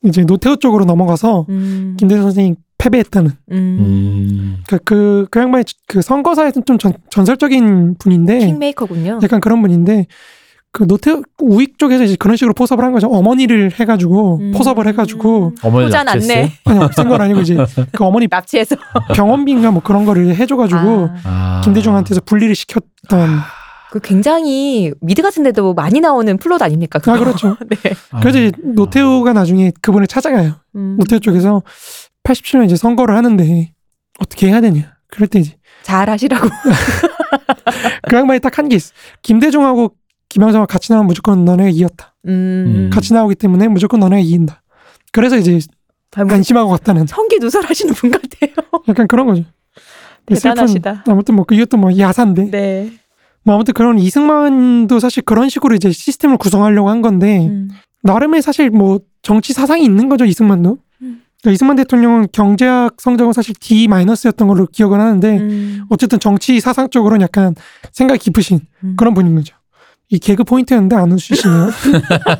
이제 0.08 0.26
노태우 0.26 0.58
쪽으로 0.58 0.86
넘어가서 0.86 1.46
음. 1.50 1.96
김대중 1.98 2.24
선생이 2.24 2.56
패배했다는 2.78 3.32
음. 3.52 3.56
음. 3.56 4.58
그, 4.68 4.78
그, 4.84 5.28
그 5.32 5.40
양반이 5.40 5.64
그 5.88 6.02
선거사에서 6.02 6.62
좀 6.62 6.78
전, 6.78 6.94
전설적인 7.10 7.96
분인데 8.00 8.40
킹메이커군요. 8.40 9.20
약간 9.24 9.40
그런 9.40 9.62
분인데 9.62 10.08
그 10.72 10.86
노태우 10.86 11.22
우익 11.40 11.80
쪽에서 11.80 12.04
이제 12.04 12.18
그런 12.20 12.36
식으로 12.36 12.54
포섭을 12.54 12.84
한 12.84 12.92
거죠. 12.92 13.08
어머니를 13.08 13.72
해가지고 13.80 14.40
음. 14.42 14.52
포섭을 14.52 14.88
해가지고 14.88 15.54
어머니 15.64 15.86
효자 15.86 16.04
납치했어요? 16.04 16.38
났네. 16.38 16.52
아니 16.66 16.80
없앤 16.84 17.08
건 17.08 17.22
아니고 17.22 17.40
이제 17.40 17.58
그 17.94 18.04
어머니 18.04 18.28
납치해서. 18.30 18.76
병원비인가 19.14 19.72
뭐 19.72 19.82
그런 19.82 20.04
거를 20.04 20.36
해줘가지고 20.36 20.80
아, 20.80 21.22
아. 21.24 21.62
김대중한테서 21.64 22.22
분리를 22.26 22.54
시켰던 22.54 23.40
그 23.96 24.02
굉장히 24.02 24.92
미드 25.00 25.22
같은 25.22 25.44
데도 25.44 25.74
많이 25.74 26.02
나오는 26.02 26.36
플롯 26.38 26.62
아닙니까? 26.62 27.00
그거? 27.00 27.14
아 27.14 27.18
그렇죠. 27.18 27.56
네. 27.70 27.78
아. 28.12 28.20
그래서 28.20 28.40
이제 28.40 28.52
노태우가 28.62 29.32
나중에 29.32 29.72
그분을 29.82 30.06
찾아가요. 30.08 30.56
음. 30.76 30.98
노태우 31.00 31.22
쪽에서 31.22 31.64
87년 32.26 32.66
이제 32.66 32.76
선거를 32.76 33.16
하는데 33.16 33.72
어떻게 34.20 34.48
해야 34.50 34.60
되냐. 34.60 34.96
그럴 35.08 35.30
때 35.30 35.40
이제 35.40 35.56
잘 35.84 36.10
하시라고. 36.10 36.46
그 38.10 38.16
양반이 38.18 38.42
딱 38.42 38.58
한 38.58 38.68
게 38.68 38.76
있어. 38.76 38.92
김대중하고 39.22 39.94
김영삼과 40.28 40.66
같이 40.66 40.92
나오면 40.92 41.08
무조건 41.08 41.46
너네가 41.46 41.70
이겼다. 41.70 42.16
음. 42.28 42.32
음. 42.32 42.90
같이 42.92 43.14
나오기 43.14 43.36
때문에 43.36 43.70
무조건 43.70 44.02
너네가 44.02 44.20
이긴다. 44.20 44.62
그래서 45.14 45.38
이제 45.38 45.58
아, 46.18 46.26
뭐 46.26 46.34
안심하고 46.36 46.70
갔다는 46.72 47.08
성기 47.08 47.38
누설하시는 47.40 47.94
분 47.94 48.12
같아요. 48.12 48.52
약간 48.90 49.08
그런 49.08 49.26
거죠. 49.28 49.44
대단하시다. 50.26 50.96
슬픈, 50.96 51.12
아무튼 51.14 51.36
뭐 51.36 51.46
그 51.46 51.56
이것도 51.56 51.78
뭐 51.78 51.98
야사인데 51.98 52.52
네. 52.52 52.92
뭐 53.46 53.56
아무튼 53.56 53.74
그런 53.74 54.00
이승만도 54.00 55.00
사실 55.00 55.24
그런 55.24 55.50
식으로 55.50 55.76
이제 55.76 55.92
시스템을 55.92 56.38
구성하려고 56.38 56.90
한 56.90 57.02
건데 57.02 57.46
음. 57.48 57.70
나름의 58.02 58.42
사실 58.42 58.72
뭐 58.72 59.00
정치 59.22 59.54
사상이 59.54 59.84
있는 59.84 60.10
거죠 60.10 60.26
이승만도. 60.26 60.80
음. 61.04 61.22
그러니까 61.42 61.54
이승만 61.54 61.76
대통령은 61.76 62.28
경제학 62.32 62.96
성적은 62.98 63.34
사실 63.34 63.54
D 63.60 63.88
마이너스였던 63.88 64.48
걸로 64.48 64.66
기억을 64.66 65.00
하는데 65.00 65.38
음. 65.38 65.86
어쨌든 65.90 66.20
정치 66.20 66.60
사상 66.60 66.90
적으로는 66.90 67.22
약간 67.22 67.54
생각이 67.92 68.20
깊으신 68.20 68.62
음. 68.84 68.96
그런 68.98 69.14
분인 69.14 69.36
거죠. 69.36 69.56
이 70.10 70.20
개그 70.20 70.44
포인트였는데 70.44 70.96
안 70.96 71.12
웃으시네요. 71.12 71.70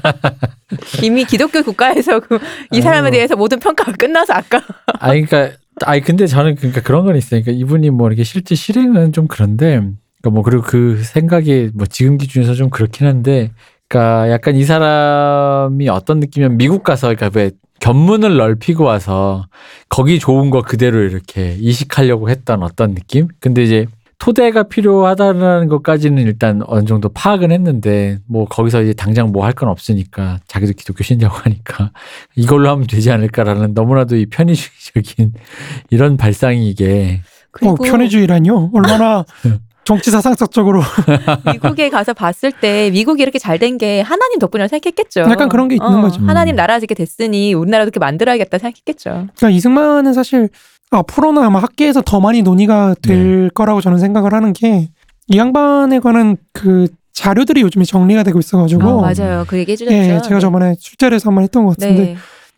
이미 1.04 1.24
기독교 1.24 1.64
국가에서 1.64 2.20
그, 2.20 2.40
이 2.72 2.82
사람에. 2.82 3.12
대해서 3.12 3.36
모든 3.36 3.60
평가가 3.60 3.92
끝나서 3.94 4.34
아까 4.34 4.62
아니 5.00 5.26
그러니까 5.26 5.58
아니 5.84 6.02
근데 6.02 6.28
저는 6.28 6.56
그러니까 6.56 6.82
그런 6.82 7.06
건 7.06 7.16
있어요. 7.16 7.42
그러니까 7.42 7.52
이분이 7.60 7.90
뭐 7.92 8.08
이렇게 8.08 8.24
실제 8.24 8.56
실행은 8.56 9.14
좀 9.14 9.28
그런데 9.28 9.82
그러니까 10.26 10.30
뭐 10.32 10.44
그리고 10.44 10.64
그 10.64 11.02
생각이 11.04 11.70
뭐 11.76 11.86
지금 11.86 12.18
기준에서 12.18 12.56
좀 12.56 12.70
그렇긴 12.70 13.06
한데 13.08 13.52
그러니까 13.88 14.32
약간 14.32 14.56
이 14.56 14.64
사람이 14.64 15.88
어떤 15.90 16.20
느낌이면 16.20 16.58
미국 16.58 16.84
가서 16.84 17.14
그러니까 17.14 17.30
왜 17.40 17.52
견문을 17.80 18.38
넓히고 18.38 18.84
와서 18.84 19.46
거기 19.90 20.18
좋은 20.18 20.50
거 20.50 20.62
그대로 20.62 21.00
이렇게 21.02 21.56
이식하려고 21.60 22.30
했던 22.30 22.64
어떤 22.64 22.96
느낌? 22.96 23.28
근데 23.40 23.64
이제 23.64 23.86
토대가 24.18 24.64
필요하다는 24.64 25.68
것까지는 25.68 26.24
일단 26.24 26.62
어느 26.66 26.86
정도 26.86 27.10
파악은 27.10 27.52
했는데 27.52 28.18
뭐 28.28 28.46
거기서 28.46 28.82
이제 28.82 28.94
당장 28.94 29.32
뭐 29.32 29.46
할 29.46 29.54
건 29.54 29.70
없으니까 29.70 30.40
자기도 30.48 30.74
기독교 30.74 31.04
신자고 31.04 31.36
하니까 31.36 31.92
이걸로 32.36 32.70
하면 32.70 32.88
되지 32.88 33.12
않을까라는 33.12 33.74
너무나도 33.76 34.16
이 34.16 34.26
편의주의적인 34.26 35.34
이런 35.92 36.18
발상이 36.18 36.68
이게 36.70 37.22
어, 37.62 37.76
편의주의라뇨? 37.76 38.72
얼마나 38.74 39.24
정치 39.86 40.12
사상적으로 40.12 40.82
미국에 41.52 41.90
가서 41.90 42.14
봤을 42.14 42.52
때 42.52 42.90
미국이 42.92 43.22
이렇게 43.24 43.40
잘 43.40 43.60
된 43.60 43.78
게 43.78 44.02
하나님 44.02 44.40
덕분이라고 44.40 44.68
생각했겠죠. 44.68 45.22
약간 45.22 45.48
그런 45.50 45.68
게 45.68 45.76
있는 45.76 46.02
거죠. 46.02 46.22
하나님 46.26 46.56
나라 46.56 46.78
이렇게 46.78 46.94
됐으니 46.96 47.54
우리나라도 47.54 47.88
이렇게 47.88 48.00
만들어야겠다 48.00 48.58
생각했겠죠. 48.58 49.10
그러니까 49.36 49.50
이승만은 49.50 50.14
사실 50.14 50.50
앞으로는 50.92 51.42
아마 51.44 51.60
학계에서 51.60 52.02
더 52.02 52.20
많이 52.20 52.42
논의가 52.42 52.96
될 53.02 53.50
거라고 53.52 53.82
저는 53.82 54.00
생각을 54.00 54.34
하는 54.34 54.52
게 54.54 54.90
이 55.28 55.38
양반에 55.40 56.00
관한 56.02 56.38
그 56.54 56.88
자료들이 57.14 57.62
요즘에 57.62 57.84
정리가 57.84 58.22
되고 58.22 58.38
있어가지고 58.38 58.84
어, 58.88 59.02
맞아요. 59.02 59.44
그 59.48 59.58
얘기 59.58 59.72
해주셨죠. 59.72 59.96
예, 59.98 60.22
제가 60.22 60.40
저번에 60.40 60.76
술자리에서 60.78 61.30
한번 61.30 61.44
했던 61.44 61.66
것 61.66 61.76
같은데 61.78 62.02
네. 62.04 62.18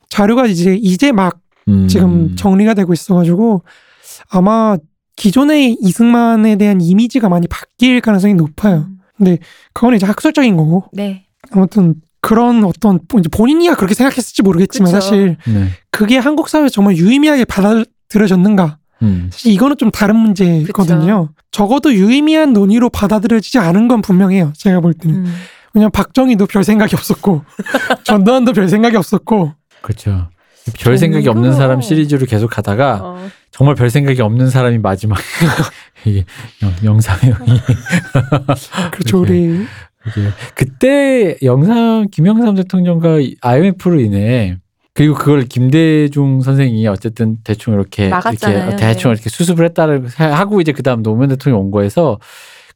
자료가 0.09 0.47
이제 0.47 0.75
이제 0.75 1.13
막 1.13 1.37
음. 1.69 1.87
지금 1.87 2.35
정리가 2.35 2.73
되고 2.73 2.91
있어가지고 2.91 3.61
아마 4.29 4.75
기존의 5.17 5.77
이승만에 5.81 6.55
대한 6.55 6.79
이미지가 6.79 7.27
많이 7.27 7.47
바뀔 7.47 7.99
가능성이 7.99 8.35
높아요. 8.35 8.87
음. 9.19 9.37
그건 9.73 9.95
이제 9.95 10.05
학술적인 10.05 10.55
거고 10.55 10.85
네. 10.93 11.25
아무튼 11.51 11.95
그런 12.21 12.63
어떤 12.63 12.99
이제 13.19 13.29
본인이야 13.29 13.75
그렇게 13.75 13.93
생각했을지 13.95 14.43
모르겠지만 14.43 14.91
그쵸. 14.91 15.01
사실 15.01 15.37
네. 15.47 15.69
그게 15.91 16.17
한국 16.17 16.49
사회에 16.49 16.69
정말 16.69 16.95
유의미하게 16.95 17.45
받아들여졌는가 17.45 18.77
음. 19.01 19.29
사실 19.31 19.51
이거는 19.51 19.77
좀 19.77 19.91
다른 19.91 20.15
문제거든요. 20.17 21.29
적어도 21.51 21.93
유의미한 21.93 22.53
논의로 22.53 22.89
받아들여지지 22.89 23.57
않은 23.57 23.87
건 23.87 24.01
분명해요. 24.01 24.53
제가 24.55 24.79
볼 24.79 24.93
때는. 24.93 25.25
음. 25.25 25.33
왜냐면 25.73 25.91
박정희도 25.91 26.45
별 26.47 26.63
생각이 26.63 26.95
없었고 26.95 27.43
전두환도 28.03 28.53
별 28.53 28.67
생각이 28.69 28.95
없었고 28.95 29.53
그렇죠. 29.81 30.29
별 30.79 30.97
생각이 30.97 31.27
없는. 31.29 31.53
사람 31.53 31.81
시리즈로 31.81 32.25
계속 32.25 32.49
가다가 32.49 32.99
어. 33.03 33.29
정말 33.51 33.75
별 33.75 33.89
생각이 33.89 34.21
없는 34.21 34.49
사람이 34.49 34.79
마지막 34.79 35.17
이게 36.05 36.25
영- 36.63 36.73
영상형이 36.83 37.35
그렇죠. 38.91 39.19
우리 39.21 39.65
그때 40.55 41.35
영상 41.43 42.07
김영삼 42.11 42.55
대통령과 42.55 43.17
IMF로 43.41 43.99
인해 43.99 44.57
그리고 44.93 45.13
그걸 45.15 45.43
김대중 45.43 46.41
선생이 46.41 46.87
어쨌든 46.87 47.37
대충 47.43 47.73
이렇게 47.73 48.09
막았잖아요. 48.09 48.67
이렇게 48.69 48.75
대충 48.77 49.11
네. 49.11 49.13
이렇게 49.13 49.29
수습을 49.29 49.65
했다는 49.65 50.07
하고 50.17 50.59
이제 50.61 50.71
그다음 50.71 51.03
노무현 51.03 51.29
대통령 51.29 51.61
온 51.61 51.71
거에서 51.71 52.19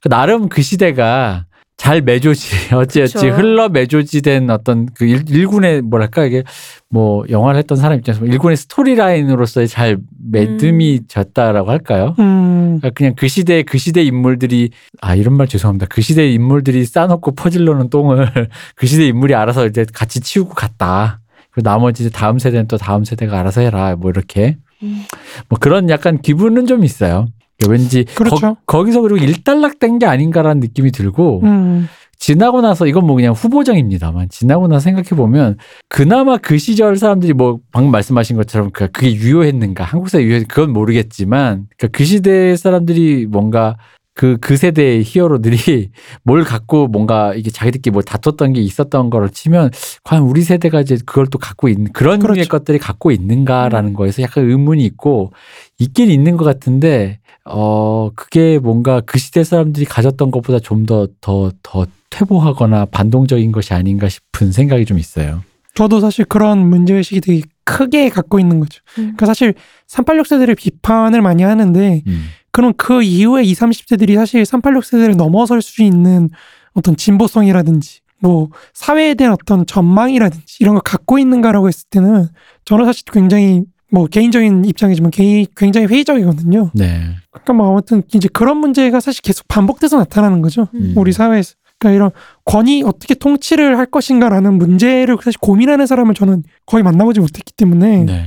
그 0.01 0.09
나름 0.09 0.47
그 0.49 0.61
시대가 0.61 1.45
잘 1.82 1.99
매조지 1.99 2.75
어찌어찌. 2.75 3.27
흘러 3.29 3.67
매조지된 3.67 4.51
어떤 4.51 4.86
그 4.93 5.05
일, 5.05 5.27
일군의 5.27 5.82
뭐랄까 5.82 6.25
이게 6.25 6.43
뭐 6.89 7.25
영화를 7.27 7.57
했던 7.57 7.75
사람 7.75 7.97
입장에서 7.97 8.23
일군의 8.23 8.55
스토리라인으로서의 8.55 9.67
잘 9.67 9.97
매듭이 10.32 11.07
졌다라고 11.07 11.71
할까요? 11.71 12.13
음, 12.19 12.77
그러니까 12.77 12.91
그냥 12.91 13.15
그 13.17 13.27
시대 13.27 13.63
그 13.63 13.79
시대 13.79 14.03
인물들이 14.03 14.69
아 15.01 15.15
이런 15.15 15.36
말 15.36 15.47
죄송합니다. 15.47 15.88
그 15.89 16.03
시대 16.03 16.32
인물들이 16.32 16.86
싸놓고 16.86 17.32
퍼질러는 17.34 17.89
똥을 17.89 18.27
그 18.75 18.86
시대 18.86 19.07
인물이 19.07 19.34
알아서 19.34 19.65
이제 19.65 19.84
같이 19.91 20.19
치우고 20.19 20.53
갔다. 20.53 21.19
그리고 21.49 21.67
나머지 21.67 22.03
이제 22.03 22.11
다음 22.11 22.38
세대는 22.38 22.67
또 22.67 22.77
다음 22.77 23.03
세대가 23.05 23.39
알아서 23.39 23.61
해라. 23.61 23.95
뭐 23.95 24.11
이렇게 24.11 24.57
음. 24.84 25.03
뭐 25.49 25.57
그런 25.59 25.89
약간 25.89 26.21
기분은 26.21 26.67
좀 26.67 26.84
있어요. 26.84 27.25
왠지 27.70 28.05
그렇죠. 28.16 28.55
거, 28.66 28.84
기서 28.84 29.01
그리고 29.01 29.18
일단락된 29.24 29.99
게 29.99 30.05
아닌가라는 30.05 30.59
느낌이 30.59 30.91
들고 30.91 31.41
음, 31.43 31.88
지나고 32.18 32.62
나서 32.62 32.86
이건 32.86 33.05
뭐 33.07 33.16
그냥 33.16 33.34
후보정입니다만 33.34 34.30
지나고 34.30 34.68
나서 34.68 34.82
생각해 34.82 35.09
보면 35.09 35.57
그나마 35.89 36.38
그 36.38 36.57
시절 36.59 36.95
사람들이 36.95 37.34
뭐 37.34 37.59
방금 37.72 37.91
말씀하신 37.91 38.36
것처럼 38.38 38.70
그- 38.72 38.89
그게 38.91 39.14
유효했는가 39.14 39.84
한국사에 39.84 40.24
유효 40.24 40.43
그건 40.47 40.72
모르겠지만 40.72 41.66
그그 41.78 42.03
시대 42.05 42.55
사람들이 42.55 43.26
뭔가 43.28 43.78
그, 44.14 44.38
그 44.41 44.57
세대의 44.57 45.03
히어로들이 45.05 45.89
뭘 46.24 46.43
갖고 46.43 46.88
뭔가 46.88 47.34
이게 47.34 47.49
자기들끼리 47.49 47.91
뭘 47.91 48.03
다퉜던 48.03 48.53
게 48.53 48.62
있었던 48.62 49.09
거를 49.09 49.30
치면 49.30 49.72
과연 50.03 50.24
우리 50.24 50.41
세대가 50.41 50.82
이제 50.82 50.97
그걸 51.05 51.28
또 51.28 51.38
갖고 51.38 51.70
있는 51.70 51.91
그런 51.93 52.20
그렇죠. 52.20 52.36
류의 52.36 52.47
것들이 52.47 52.80
갖고 52.80 53.12
있는가라는 53.12 53.93
거에서 53.93 54.22
약간 54.22 54.49
의문이 54.49 54.84
있고 54.86 55.32
있긴 55.80 56.12
있는 56.12 56.38
것 56.38 56.45
같은데 56.45 57.20
어, 57.45 58.12
그게 58.16 58.59
뭔가 58.59 59.01
그 59.01 59.18
시대 59.18 59.43
사람들이 59.43 59.86
가졌던 59.86 60.32
것보다 60.32 60.59
좀 60.59 60.86
더, 60.86 61.07
더, 61.22 61.51
더 61.64 61.86
퇴보하거나 62.09 62.86
반동적인 62.86 63.51
것이 63.51 63.74
아닌가 63.74 64.09
싶은 64.09 64.51
생각이 64.51 64.86
좀 64.86 64.99
있어요. 64.99 65.43
저도 65.74 66.01
사실 66.01 66.26
그런 66.26 66.70
문제의식이 66.70 67.22
되게 67.22 67.41
크게 67.64 68.09
갖고 68.09 68.39
있는 68.39 68.59
거죠. 68.59 68.82
음. 68.97 69.16
그러니까 69.16 69.26
사실 69.26 69.53
386 69.88 70.28
세대를 70.28 70.55
비판을 70.55 71.22
많이 71.22 71.43
하는데 71.43 72.03
음. 72.05 72.26
그럼 72.51 72.73
그 72.77 73.01
이후에 73.01 73.43
20, 73.43 73.59
30대들이 73.59 74.15
사실 74.15 74.45
386 74.45 74.83
세대를 74.85 75.15
넘어설 75.15 75.61
수 75.61 75.83
있는 75.83 76.29
어떤 76.73 76.95
진보성이라든지 76.95 77.99
뭐 78.19 78.49
사회에 78.73 79.13
대한 79.15 79.33
어떤 79.33 79.65
전망이라든지 79.65 80.57
이런 80.59 80.75
걸 80.75 80.81
갖고 80.83 81.17
있는가라고 81.17 81.67
했을 81.67 81.85
때는 81.89 82.27
저는 82.65 82.85
사실 82.85 83.03
굉장히 83.11 83.63
뭐 83.89 84.05
개인적인 84.07 84.63
입장이지만 84.65 85.11
개인- 85.11 85.45
굉장히 85.57 85.87
회의적이거든요. 85.87 86.71
네. 86.73 87.15
그러니까 87.31 87.53
뭐 87.53 87.71
아무튼 87.71 88.03
이제 88.13 88.29
그런 88.31 88.57
문제가 88.57 88.99
사실 88.99 89.21
계속 89.21 89.47
반복돼서 89.47 89.97
나타나는 89.97 90.41
거죠. 90.41 90.67
음. 90.75 90.93
우리 90.95 91.11
사회에서. 91.11 91.55
그러니까 91.79 91.95
이런 91.95 92.11
권위 92.45 92.83
어떻게 92.83 93.15
통치를 93.15 93.77
할 93.77 93.87
것인가라는 93.87 94.53
문제를 94.59 95.17
사실 95.23 95.39
고민하는 95.39 95.87
사람을 95.87 96.13
저는 96.13 96.43
거의 96.67 96.83
만나보지 96.83 97.19
못했기 97.19 97.53
때문에 97.57 98.03
네. 98.05 98.25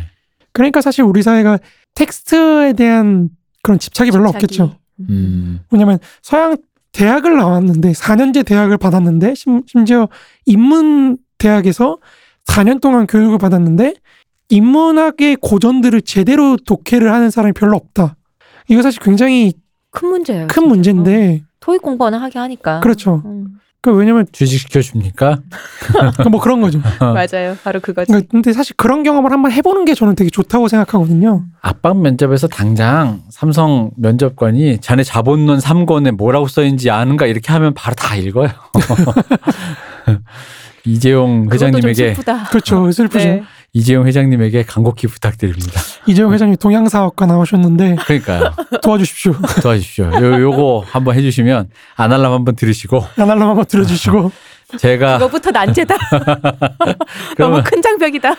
그러니까 0.52 0.80
사실 0.80 1.04
우리 1.04 1.22
사회가 1.22 1.58
텍스트에 1.94 2.72
대한 2.74 3.28
그런 3.64 3.78
집착이 3.78 4.10
별로 4.12 4.26
집착이. 4.26 4.44
없겠죠. 4.44 4.76
음. 5.10 5.60
왜냐면 5.70 5.98
서양 6.22 6.56
대학을 6.92 7.36
나왔는데 7.36 7.92
4년제 7.92 8.46
대학을 8.46 8.78
받았는데 8.78 9.34
심, 9.34 9.62
심지어 9.66 10.08
인문 10.44 11.16
대학에서 11.38 11.98
4년 12.46 12.80
동안 12.80 13.06
교육을 13.08 13.38
받았는데 13.38 13.94
인문학의 14.50 15.38
고전들을 15.40 16.02
제대로 16.02 16.56
독해를 16.56 17.10
하는 17.10 17.30
사람이 17.30 17.54
별로 17.54 17.76
없다. 17.76 18.16
이거 18.68 18.82
사실 18.82 19.00
굉장히 19.02 19.54
큰 19.90 20.08
문제예요. 20.10 20.46
큰 20.46 20.62
진짜. 20.62 20.68
문제인데 20.68 21.42
어, 21.42 21.46
토익 21.60 21.82
공부는 21.82 22.18
하게 22.18 22.38
하니까. 22.38 22.80
그렇죠. 22.80 23.22
음, 23.24 23.58
그 23.84 23.92
왜냐면 23.92 24.24
주식시켜 24.32 24.80
줍니까? 24.80 25.40
뭐 26.30 26.40
그런 26.40 26.62
거죠. 26.62 26.80
맞아요. 27.00 27.54
바로 27.62 27.80
그거지. 27.80 28.06
그러니까 28.06 28.28
근데 28.30 28.54
사실 28.54 28.74
그런 28.78 29.02
경험을 29.02 29.30
한번 29.30 29.52
해보는 29.52 29.84
게 29.84 29.92
저는 29.92 30.14
되게 30.14 30.30
좋다고 30.30 30.68
생각하거든요. 30.68 31.44
압박 31.60 32.00
면접에서 32.00 32.48
당장 32.48 33.20
삼성 33.28 33.90
면접관이 33.98 34.78
자네 34.80 35.02
자본론 35.02 35.58
3권에 35.58 36.12
뭐라고 36.12 36.48
써있는지 36.48 36.90
아는가 36.90 37.26
이렇게 37.26 37.52
하면 37.52 37.74
바로 37.74 37.94
다 37.94 38.16
읽어요. 38.16 38.48
이재용 40.86 41.50
회장님에게 41.52 42.14
슬프다. 42.14 42.44
그렇죠. 42.44 42.90
슬프죠. 42.90 43.18
네. 43.18 43.42
이재용 43.74 44.06
회장님에게 44.06 44.62
간곡히 44.62 45.08
부탁드립니다. 45.08 45.80
이재용 46.06 46.32
회장님 46.32 46.56
동양사학과 46.58 47.26
나오셨는데 47.26 47.96
그러니까요. 47.96 48.52
도와주십시오. 48.82 49.34
도와주십시오. 49.62 50.04
요, 50.04 50.40
요거 50.42 50.84
한번 50.86 51.16
해주시면 51.16 51.68
아날람 51.96 52.32
한번 52.32 52.54
들으시고 52.54 53.04
아날람 53.16 53.48
한번 53.48 53.64
들어주시고 53.64 54.30
제가 54.78 55.18
그거부터 55.18 55.50
난제다. 55.50 55.96
너무 57.36 57.62
큰 57.64 57.82
장벽이다. 57.82 58.34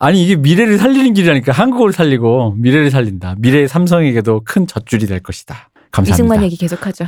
아니 0.00 0.24
이게 0.24 0.34
미래를 0.34 0.78
살리는 0.78 1.14
길이라니까 1.14 1.52
한국을 1.52 1.92
살리고 1.92 2.56
미래를 2.58 2.90
살린다. 2.90 3.36
미래의 3.38 3.68
삼성에게도 3.68 4.42
큰 4.44 4.66
젖줄이 4.66 5.06
될 5.06 5.20
것이다. 5.20 5.68
감사합니다. 5.92 6.14
이승만 6.14 6.42
얘기 6.42 6.56
계속하죠. 6.56 7.06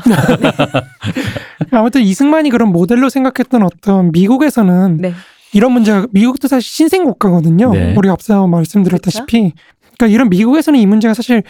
아무튼 1.73 2.03
이승만이 2.03 2.51
그런 2.51 2.71
모델로 2.71 3.09
생각했던 3.11 3.65
어떤 3.65 4.13
미국에서는 4.13 4.97
네. 4.99 5.15
이런 5.53 5.73
문제가 5.73 6.07
미국도 6.11 6.49
사실 6.49 6.71
신생 6.71 7.05
국가거든요. 7.05 7.73
네. 7.73 7.95
우리 7.97 8.09
앞서 8.09 8.47
말씀드렸다시피 8.47 9.53
그러니까 9.97 10.07
이런 10.07 10.29
미국에서는 10.29 10.79
이 10.79 10.87
문제가 10.87 11.15
사실 11.15 11.43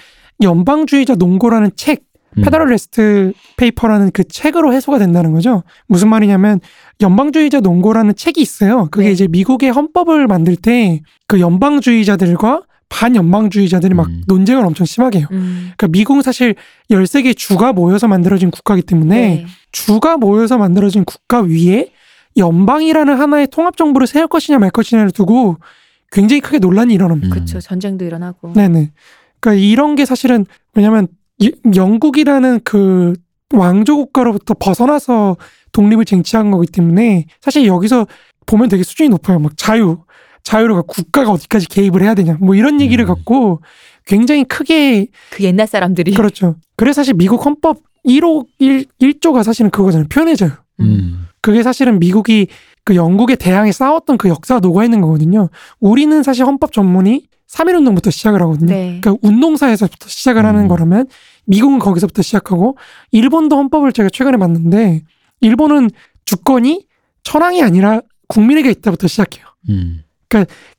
연방주의자 0.43 1.17
논고라는 1.17 1.73
책 1.77 2.05
음. 2.37 2.43
Federalist 2.43 3.33
Paper라는 3.57 4.11
그 4.13 4.23
책으로 4.25 4.73
해소가 4.73 4.99
된다는 4.99 5.33
거죠. 5.33 5.65
무슨 5.87 6.09
말이냐면 6.09 6.61
연방주의자 7.01 7.61
논고라는 7.61 8.15
책이 8.15 8.41
있어요. 8.41 8.89
그게 8.91 9.07
네. 9.07 9.13
이제 9.13 9.27
미국의 9.27 9.71
헌법을 9.71 10.27
만들 10.27 10.57
때 10.57 11.01
그 11.29 11.39
연방주의자들과 11.41 12.63
반연방주의자들이 12.89 13.95
막 13.95 14.09
음. 14.09 14.23
논쟁을 14.27 14.65
엄청 14.65 14.87
심하게 14.87 15.19
해요. 15.21 15.29
음. 15.31 15.73
그러니까 15.77 15.89
미국은 15.89 16.23
사실 16.23 16.55
13개 16.91 17.37
주가 17.37 17.75
모여서 17.75 18.09
만들어진 18.09 18.51
국가이기 18.51 18.87
때문에 18.87 19.21
네. 19.21 19.47
주가 19.71 20.17
모여서 20.17 20.57
만들어진 20.57 21.05
국가 21.05 21.43
위에 21.43 21.93
연방이라는 22.37 23.17
하나의 23.19 23.47
통합 23.49 23.77
정부를 23.77 24.07
세울 24.07 24.29
것이냐 24.29 24.59
말 24.59 24.71
것이냐를 24.71 25.11
두고 25.11 25.57
굉장히 26.11 26.41
크게 26.41 26.59
논란이 26.59 26.95
일어납니다. 26.95 27.29
음. 27.29 27.31
그렇죠. 27.31 27.61
전쟁도 27.61 28.05
일어나고. 28.05 28.53
네네. 28.55 28.91
그러니까 29.41 29.63
이런 29.63 29.95
게 29.95 30.05
사실은 30.05 30.47
왜냐하면 30.75 31.09
이- 31.39 31.53
영국이라는 31.75 32.61
그 32.65 33.15
왕조 33.55 33.97
국가로부터 33.97 34.55
벗어나서 34.55 35.37
독립을 35.73 36.05
쟁취한 36.05 36.51
거기 36.51 36.67
때문에 36.67 37.27
사실 37.41 37.67
여기서 37.67 38.07
보면 38.47 38.69
되게 38.69 38.83
수준이 38.83 39.09
높아요. 39.11 39.39
막 39.39 39.53
자유, 39.57 39.99
자유로가 40.43 40.83
국가가 40.83 41.31
어디까지 41.33 41.67
개입을 41.69 42.03
해야 42.03 42.15
되냐, 42.15 42.39
뭐 42.41 42.55
이런 42.55 42.81
얘기를 42.81 43.05
음. 43.05 43.09
갖고 43.09 43.61
굉장히 44.07 44.45
크게 44.45 45.09
그 45.31 45.45
옛날 45.45 45.67
사람들이. 45.67 46.15
그렇죠. 46.15 46.57
그래서 46.77 47.01
사실 47.03 47.15
미국 47.15 47.45
헌법 47.45 47.79
1호 48.07 48.47
1, 48.59 48.87
1조가 49.01 49.43
사실은 49.43 49.71
그거잖아요. 49.71 50.09
표현의 50.09 50.37
자유. 50.37 50.51
음. 50.81 51.27
그게 51.41 51.63
사실은 51.63 51.99
미국이 51.99 52.49
그 52.85 52.95
영국에 52.97 53.37
대항해 53.37 53.73
싸웠던 53.73 54.19
그 54.19 54.29
역사가 54.29 54.61
녹아 54.61 54.85
있는 54.85 55.01
거거든요. 55.01 55.49
우리는 55.81 56.23
사실 56.23 56.45
헌법 56.45 56.73
전문이 56.73 57.27
3.1운동부터 57.49 58.11
시작을 58.11 58.43
하거든요. 58.43 58.71
네. 58.73 58.99
그러니까 59.01 59.17
운동사에서부터 59.27 60.09
시작을 60.09 60.45
하는 60.45 60.63
음. 60.63 60.69
거라면 60.69 61.07
미국은 61.47 61.79
거기서부터 61.79 62.23
시작하고 62.23 62.77
일본도 63.11 63.57
헌법을 63.57 63.93
제가 63.93 64.11
최근에 64.11 64.37
봤는데 64.37 65.03
일본은 65.41 65.91
주권이 66.27 66.87
천황이 67.23 67.63
아니라 67.63 68.01
국민에게 68.29 68.71
있다부터 68.71 69.07
시작해요. 69.09 69.47
음. 69.71 70.03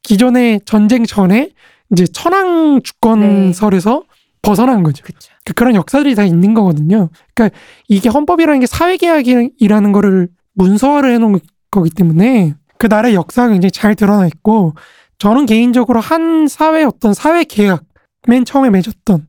기존의 0.04 0.62
전쟁 0.66 1.06
전에 1.06 1.50
이제 1.92 2.06
천황 2.06 2.82
주권설에서 2.84 4.04
벗어난 4.44 4.84
거죠. 4.84 5.04
그렇죠. 5.04 5.32
그- 5.44 5.54
그런 5.54 5.74
역사들이 5.76 6.14
다 6.16 6.24
있는 6.24 6.54
거거든요. 6.54 7.10
그러니까 7.34 7.58
이게 7.88 8.10
헌법이라는 8.10 8.60
게 8.60 8.66
사회계약이라는 8.68 9.92
거를 9.92 10.30
문서화를 10.64 11.14
해놓은 11.14 11.40
거기 11.72 11.90
때문에 11.90 12.54
그 12.78 12.88
나라의 12.88 13.16
역사가 13.16 13.50
굉장히 13.50 13.72
잘 13.72 13.96
드러나 13.96 14.28
있고 14.28 14.74
저는 15.18 15.46
개인적으로 15.46 16.00
한 16.02 16.48
사회 16.48 16.84
어떤 16.84 17.14
사회 17.14 17.44
계약 17.44 17.84
맨 18.28 18.46
처음에 18.46 18.70
맺었던 18.70 19.28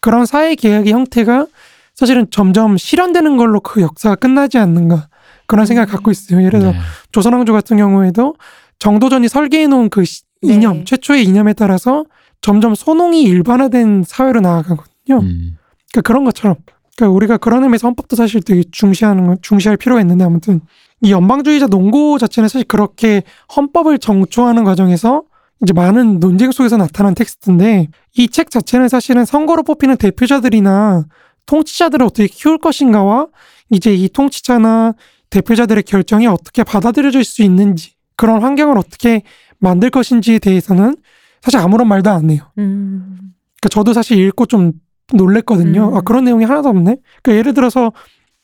그런 0.00 0.26
사회 0.26 0.54
계약의 0.54 0.92
형태가 0.92 1.46
사실은 1.94 2.26
점점 2.30 2.76
실현되는 2.76 3.36
걸로 3.36 3.60
그 3.60 3.80
역사가 3.80 4.16
끝나지 4.16 4.58
않는가 4.58 5.08
그런 5.46 5.64
생각을 5.66 5.86
갖고 5.86 6.10
있어요. 6.10 6.40
예를 6.40 6.58
들어서 6.58 6.76
네. 6.76 6.84
조선왕조 7.12 7.52
같은 7.52 7.76
경우에도 7.76 8.34
정도전이 8.80 9.28
설계해 9.28 9.66
놓은 9.68 9.90
그 9.90 10.04
시- 10.04 10.22
네. 10.42 10.54
이념, 10.54 10.84
최초의 10.84 11.24
이념에 11.24 11.52
따라서 11.52 12.04
점점 12.40 12.74
소농이 12.74 13.22
일반화된 13.22 14.04
사회로 14.06 14.40
나아가거든요. 14.40 15.20
음. 15.20 15.56
그러니까 15.92 16.00
그런 16.04 16.24
것처럼. 16.24 16.56
그러니까 16.96 17.14
우리가 17.16 17.36
그런 17.38 17.62
의미에서 17.64 17.88
헌법도 17.88 18.16
사실 18.16 18.42
되게 18.42 18.62
중시하는 18.70 19.26
건 19.26 19.36
중시할 19.42 19.76
필요가 19.76 20.00
있는데 20.00 20.24
아무튼 20.24 20.60
이 21.02 21.10
연방주의자 21.12 21.66
농고 21.66 22.18
자체는 22.18 22.48
사실 22.48 22.66
그렇게 22.66 23.22
헌법을 23.56 23.98
정초하는 23.98 24.64
과정에서 24.64 25.24
이제 25.62 25.72
많은 25.72 26.20
논쟁 26.20 26.50
속에서 26.52 26.76
나타난 26.76 27.14
텍스트인데 27.14 27.88
이 28.16 28.28
책 28.28 28.50
자체는 28.50 28.88
사실은 28.88 29.24
선거로 29.24 29.62
뽑히는 29.62 29.96
대표자들이나 29.96 31.04
통치자들을 31.46 32.04
어떻게 32.06 32.26
키울 32.26 32.58
것인가와 32.58 33.26
이제 33.70 33.94
이 33.94 34.08
통치자나 34.08 34.94
대표자들의 35.30 35.82
결정이 35.82 36.26
어떻게 36.26 36.62
받아들여질 36.64 37.24
수 37.24 37.42
있는지 37.42 37.94
그런 38.16 38.42
환경을 38.42 38.78
어떻게 38.78 39.22
만들 39.58 39.90
것인지에 39.90 40.38
대해서는 40.38 40.96
사실 41.42 41.58
아무런 41.58 41.88
말도 41.88 42.10
안 42.10 42.30
해요. 42.30 42.50
음. 42.58 43.16
그러니까 43.60 43.68
저도 43.70 43.92
사실 43.92 44.18
읽고 44.18 44.46
좀 44.46 44.72
놀랬거든요. 45.12 45.90
음. 45.90 45.96
아 45.96 46.00
그런 46.00 46.24
내용이 46.24 46.44
하나도 46.44 46.68
없네. 46.68 46.96
그러니까 47.22 47.38
예를 47.38 47.54
들어서 47.54 47.92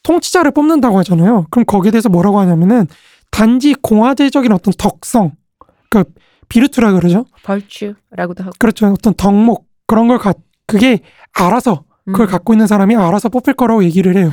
통치자를 0.02 0.50
뽑는다고 0.52 0.98
하잖아요. 0.98 1.46
그럼 1.50 1.64
거기에 1.64 1.90
대해서 1.90 2.08
뭐라고 2.08 2.38
하냐면은 2.40 2.86
단지 3.30 3.74
공화제적인 3.74 4.52
어떤 4.52 4.72
덕성, 4.76 5.32
그러니까 5.88 6.12
비르투라 6.48 6.92
그러죠. 6.92 7.26
벌추라고도 7.44 8.44
하고. 8.44 8.52
그렇죠. 8.58 8.86
어떤 8.88 9.14
덕목 9.14 9.66
그런 9.86 10.08
걸 10.08 10.18
가, 10.18 10.34
그게 10.66 11.00
알아서 11.32 11.84
그걸 12.06 12.26
음. 12.26 12.30
갖고 12.30 12.52
있는 12.52 12.66
사람이 12.66 12.96
알아서 12.96 13.28
뽑힐 13.28 13.54
거라고 13.54 13.84
얘기를 13.84 14.16
해요. 14.16 14.30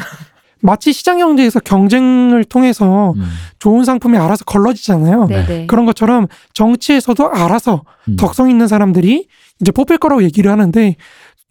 마치 0.62 0.92
시장 0.92 1.20
경제에서 1.20 1.60
경쟁을 1.60 2.44
통해서 2.44 3.14
음. 3.16 3.24
좋은 3.60 3.84
상품이 3.84 4.18
알아서 4.18 4.44
걸러지잖아요. 4.46 5.28
네네. 5.28 5.68
그런 5.68 5.86
것처럼 5.86 6.28
정치에서도 6.54 7.30
알아서 7.30 7.84
음. 8.08 8.16
덕성 8.16 8.50
있는 8.50 8.68
사람들이 8.68 9.28
이제 9.62 9.72
뽑힐 9.72 9.98
거라고 9.98 10.24
얘기를 10.24 10.52
하는데 10.52 10.96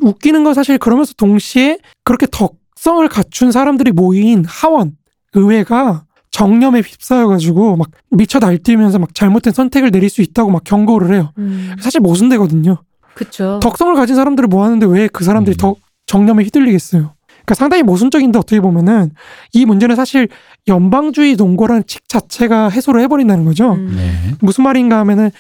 웃기는 0.03 0.45
건 0.45 0.55
사실 0.55 0.79
그러면서 0.79 1.15
동시에 1.15 1.79
그렇게 2.05 2.27
덕성을 2.31 3.07
갖춘 3.09 3.51
사람들이 3.53 3.93
모인 3.93 4.45
하원 4.47 4.93
의회가 5.35 6.05
정념에 6.31 6.81
휩싸여가지고 6.81 7.77
막 7.77 7.91
미쳐 8.11 8.39
날뛰면서 8.39 8.99
막 8.99 9.15
잘못된 9.15 9.53
선택을 9.55 9.91
내릴 9.91 10.11
수 10.11 10.21
있다고 10.21 10.51
막 10.51 10.65
경고를 10.65 11.15
해요. 11.15 11.33
음. 11.39 11.75
사실 11.81 12.01
모순되거든요. 12.01 12.77
그쵸. 13.15 13.59
덕성을 13.63 13.95
가진 13.95 14.15
사람들을 14.17 14.47
모았는데 14.49 14.87
왜 14.87 15.09
그 15.09 15.25
사람들이 15.25 15.57
음. 15.57 15.59
더 15.59 15.75
정념에 16.05 16.45
휘둘리겠어요? 16.45 17.15
그러니까 17.29 17.55
상당히 17.55 17.83
모순적인데 17.85 18.39
어떻게 18.39 18.61
보면은 18.61 19.13
이 19.53 19.65
문제는 19.65 19.97
사실 19.97 20.29
연방주의 20.69 21.37
농고라는 21.37 21.85
칙 21.87 22.07
자체가 22.09 22.69
해소를 22.69 23.01
해버린다는 23.03 23.45
거죠. 23.47 23.73
음. 23.73 23.95
네. 23.97 24.13
무슨 24.41 24.65
말인가 24.65 24.99
하면은 24.99 25.31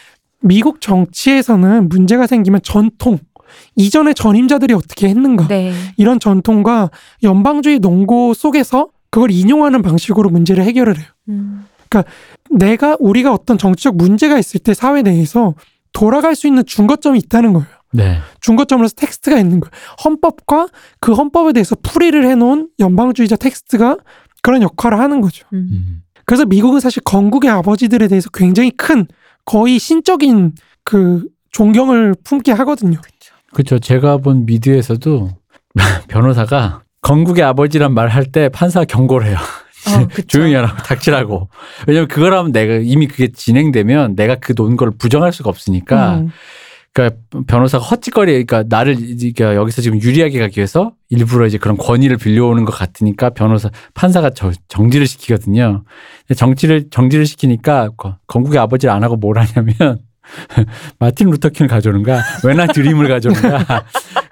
미국 0.40 0.80
정치에서는 0.80 1.88
문제가 1.90 2.26
생기면 2.26 2.60
전통 2.62 3.18
이전의 3.76 4.14
전임자들이 4.14 4.74
어떻게 4.74 5.08
했는가 5.08 5.48
네. 5.48 5.72
이런 5.96 6.20
전통과 6.20 6.90
연방주의 7.22 7.78
농고 7.78 8.34
속에서 8.34 8.88
그걸 9.10 9.30
인용하는 9.30 9.82
방식으로 9.82 10.30
문제를 10.30 10.64
해결을 10.64 10.98
해요. 10.98 11.06
음. 11.28 11.66
내가 12.50 12.96
우리가 13.00 13.32
어떤 13.32 13.58
정치적 13.58 13.96
문제가 13.96 14.38
있을 14.38 14.60
때 14.60 14.74
사회 14.74 15.02
내에서 15.02 15.54
돌아갈 15.92 16.34
수 16.34 16.46
있는 16.46 16.64
중거점이 16.66 17.18
있다는 17.20 17.54
거예요. 17.54 17.66
네. 17.92 18.18
중거점으로서 18.40 18.94
텍스트가 18.96 19.38
있는 19.38 19.60
거예요. 19.60 19.70
헌법과 20.04 20.68
그 21.00 21.14
헌법에 21.14 21.52
대해서 21.52 21.74
풀이를 21.82 22.26
해놓은 22.26 22.68
연방주의자 22.78 23.36
텍스트가 23.36 23.96
그런 24.42 24.62
역할을 24.62 24.98
하는 24.98 25.20
거죠. 25.20 25.46
음. 25.52 25.68
음. 25.72 26.02
그래서 26.26 26.44
미국은 26.44 26.80
사실 26.80 27.02
건국의 27.02 27.50
아버지들에 27.50 28.08
대해서 28.08 28.28
굉장히 28.30 28.70
큰 28.70 29.06
거의 29.44 29.78
신적인 29.78 30.52
그 30.84 31.24
존경을 31.52 32.14
품게 32.24 32.52
하거든요. 32.52 33.00
그 33.00 33.08
렇죠. 33.54 33.78
제가 33.78 34.18
본 34.18 34.44
미드에서도 34.46 35.30
변호사가 36.08 36.82
건국의 37.02 37.44
아버지란 37.44 37.92
말 37.94 38.08
할 38.08 38.24
때 38.32 38.48
판사 38.48 38.84
경고를 38.84 39.28
해요. 39.28 39.36
어. 39.88 40.08
조용히 40.26 40.54
하라고 40.54 40.76
닥치라고. 40.82 41.48
왜냐면 41.86 42.08
그걸 42.08 42.34
하면 42.34 42.52
내가 42.52 42.74
이미 42.82 43.06
그게 43.06 43.28
진행되면 43.32 44.16
내가 44.16 44.34
그 44.36 44.53
논걸 44.53 44.92
부정할 44.98 45.32
수가 45.32 45.48
없으니까 45.50 46.18
음, 46.18 46.30
그러니까 46.92 47.20
변호사가 47.46 47.84
헛짓거리 47.84 48.32
그러니까 48.44 48.64
나를 48.68 48.96
그러니까 48.96 49.54
여기서 49.54 49.82
지금 49.82 50.00
유리하게 50.00 50.38
가기 50.40 50.58
위해서 50.58 50.92
일부러 51.10 51.46
이제 51.46 51.58
그런 51.58 51.76
권위를 51.76 52.16
빌려오는 52.16 52.64
것 52.64 52.72
같으니까 52.72 53.30
변호사 53.30 53.70
판사가 53.94 54.30
저, 54.30 54.50
정지를 54.68 55.06
시키거든요. 55.06 55.84
정지를 56.34 56.86
정지를 56.90 57.26
시키니까 57.26 57.90
거- 57.96 58.16
건국의 58.26 58.58
아버지를 58.58 58.92
안 58.92 59.04
하고 59.04 59.14
뭘 59.16 59.38
하냐면 59.38 59.98
마틴 60.98 61.30
루터킹을 61.30 61.68
가져오는 61.68 62.02
거야. 62.02 62.22
왜나 62.44 62.66
드림을 62.66 63.08
가져오는 63.08 63.40
거야. 63.40 63.64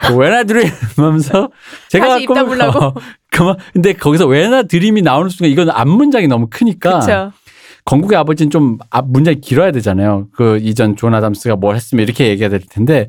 그 0.07 0.14
드림 0.45 0.70
하면서 0.97 1.51
제가 1.88 2.09
다시 2.09 2.24
입 2.24 2.26
갖고 2.26 2.34
다물라고? 2.34 2.78
어, 2.84 2.95
그만 3.30 3.57
근데 3.72 3.92
거기서 3.92 4.26
왜나 4.26 4.62
드림이 4.62 5.03
나오는 5.03 5.28
순간 5.28 5.51
이건 5.51 5.70
앞 5.70 5.88
문장이 5.88 6.26
너무 6.26 6.49
크니까 6.51 7.01
그쵸. 7.01 7.32
건국의 7.84 8.16
아버지는 8.16 8.51
좀앞 8.51 9.09
문장이 9.09 9.40
길어야 9.40 9.70
되잖아요. 9.72 10.28
그 10.34 10.59
이전 10.62 10.97
존 10.97 11.14
아담스가 11.14 11.57
뭘 11.57 11.76
했으면 11.76 12.05
이렇게 12.05 12.28
얘기해야 12.28 12.49
될 12.49 12.61
텐데 12.68 13.09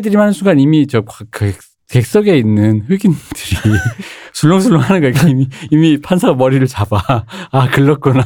dream 0.00 0.18
하는 0.18 0.32
순간 0.32 0.58
이미 0.58 0.86
저 0.86 1.02
그 1.30 1.52
객석에 1.90 2.38
있는 2.38 2.82
흑인들이 2.88 3.18
술렁술렁 4.32 4.80
하는 4.80 5.00
거야. 5.12 5.28
이미 5.28 5.48
이미 5.70 6.00
판사가 6.00 6.34
머리를 6.34 6.64
잡아. 6.68 7.24
아 7.50 7.68
글렀구나. 7.70 8.24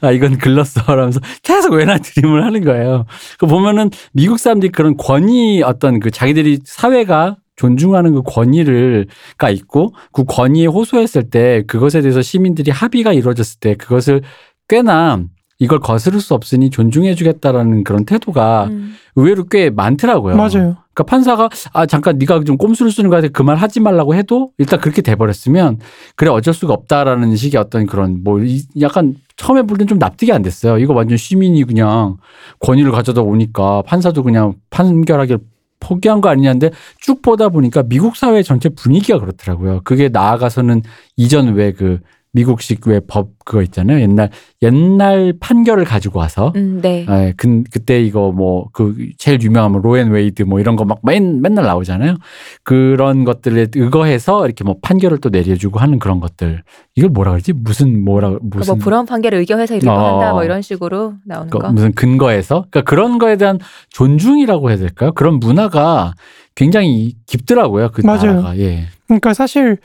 아 0.00 0.10
이건 0.10 0.38
글렀어. 0.38 0.82
라면서 0.94 1.20
계속 1.42 1.74
have 1.74 1.98
a 1.98 2.03
dream을 2.03 2.44
하는 2.44 2.64
거예요. 2.64 3.06
그 3.38 3.46
보면은 3.46 3.90
미국 4.12 4.38
사람들이 4.38 4.72
그런 4.72 4.96
권위 4.96 5.62
어떤 5.62 6.00
그 6.00 6.10
자기들이 6.10 6.60
사회가 6.64 7.36
존중하는 7.56 8.14
그 8.14 8.22
권위를가 8.24 9.50
있고 9.50 9.94
그 10.12 10.24
권위에 10.24 10.66
호소했을 10.66 11.30
때 11.30 11.62
그것에 11.66 12.00
대해서 12.00 12.22
시민들이 12.22 12.70
합의가 12.70 13.12
이루어졌을 13.12 13.60
때 13.60 13.74
그것을 13.74 14.22
꽤나 14.68 15.22
이걸 15.62 15.78
거스를 15.80 16.20
수 16.20 16.34
없으니 16.34 16.70
존중해 16.70 17.14
주겠다라는 17.14 17.84
그런 17.84 18.04
태도가 18.04 18.64
음. 18.70 18.94
의외로 19.14 19.44
꽤 19.44 19.70
많더라고요. 19.70 20.36
맞아요. 20.36 20.76
그러니까 20.94 21.02
판사가 21.06 21.48
아 21.72 21.86
잠깐 21.86 22.18
네가 22.18 22.42
좀 22.44 22.56
꼼수를 22.56 22.90
쓰는 22.90 23.08
거 23.10 23.16
같아 23.16 23.28
그 23.28 23.42
말 23.42 23.56
하지 23.56 23.80
말라고 23.80 24.14
해도 24.14 24.50
일단 24.58 24.80
그렇게 24.80 25.02
돼버렸으면 25.02 25.78
그래 26.16 26.30
어쩔 26.30 26.52
수가 26.52 26.72
없다라는 26.74 27.36
식의 27.36 27.60
어떤 27.60 27.86
그런 27.86 28.22
뭐 28.24 28.42
이- 28.42 28.62
약간 28.80 29.14
처음에 29.36 29.62
볼 29.62 29.78
땐 29.78 29.86
좀 29.86 29.98
납득이 29.98 30.32
안 30.32 30.42
됐어요. 30.42 30.78
이거 30.78 30.94
완전 30.94 31.16
시민이 31.16 31.64
그냥 31.64 32.16
권위를 32.60 32.90
가져다 32.92 33.22
오니까 33.22 33.82
판사도 33.82 34.22
그냥 34.22 34.54
판결하기를 34.70 35.38
포기한 35.80 36.20
거 36.20 36.28
아니냐인데 36.28 36.70
쭉 37.00 37.22
보다 37.22 37.48
보니까 37.48 37.82
미국 37.82 38.16
사회 38.16 38.42
전체 38.42 38.68
분위기가 38.68 39.18
그렇더라고요. 39.18 39.80
그게 39.84 40.08
나아가서는 40.08 40.82
이전 41.16 41.54
왜그 41.54 42.00
미국식 42.34 42.86
왜 42.86 43.00
법 43.00 43.28
그거 43.44 43.60
있잖아요. 43.62 44.00
옛날 44.00 44.30
옛날 44.62 45.34
판결을 45.38 45.84
가지고 45.84 46.20
와서 46.20 46.52
음, 46.56 46.80
네. 46.80 47.04
예, 47.08 47.34
그, 47.36 47.62
그때 47.70 48.00
이거 48.02 48.32
뭐 48.32 48.68
그 48.72 48.94
제일 49.18 49.40
유명한 49.42 49.72
뭐 49.72 49.80
Roe 49.82 49.96
and 49.96 50.10
Wade 50.10 50.44
뭐 50.44 50.58
이런 50.60 50.76
거 50.76 50.84
막 50.84 50.98
맨, 51.02 51.42
맨날 51.42 51.66
나오잖아요. 51.66 52.16
그런 52.62 53.24
것들에 53.24 53.66
의거해서 53.74 54.46
이렇게 54.46 54.64
뭐 54.64 54.76
판결을 54.80 55.18
또 55.18 55.28
내려주고 55.28 55.78
하는 55.78 55.98
그런 55.98 56.20
것들. 56.20 56.62
이걸 56.94 57.10
뭐라 57.10 57.32
그러지? 57.32 57.52
무슨 57.52 58.02
뭐라 58.04 58.28
그러니까 58.30 58.58
무슨 58.58 58.74
뭐 58.76 58.84
브라운 58.84 59.04
판결을 59.06 59.38
의거해서 59.40 59.74
이렇게 59.74 59.90
어. 59.90 60.14
한다 60.18 60.32
뭐 60.32 60.44
이런 60.44 60.62
식으로 60.62 61.14
나오는 61.26 61.50
그 61.50 61.58
거. 61.58 61.70
무슨 61.70 61.92
근거에서 61.92 62.66
그러니까 62.70 62.82
그런 62.88 63.18
거에 63.18 63.36
대한 63.36 63.58
존중이라고 63.90 64.70
해야 64.70 64.78
될까요? 64.78 65.12
그런 65.12 65.38
문화가 65.38 66.14
굉장히 66.54 67.14
깊더라고요. 67.26 67.90
그 67.92 68.00
맞아요. 68.06 68.24
나라가. 68.34 68.58
예. 68.58 68.86
그러니까 69.06 69.34
사실 69.34 69.76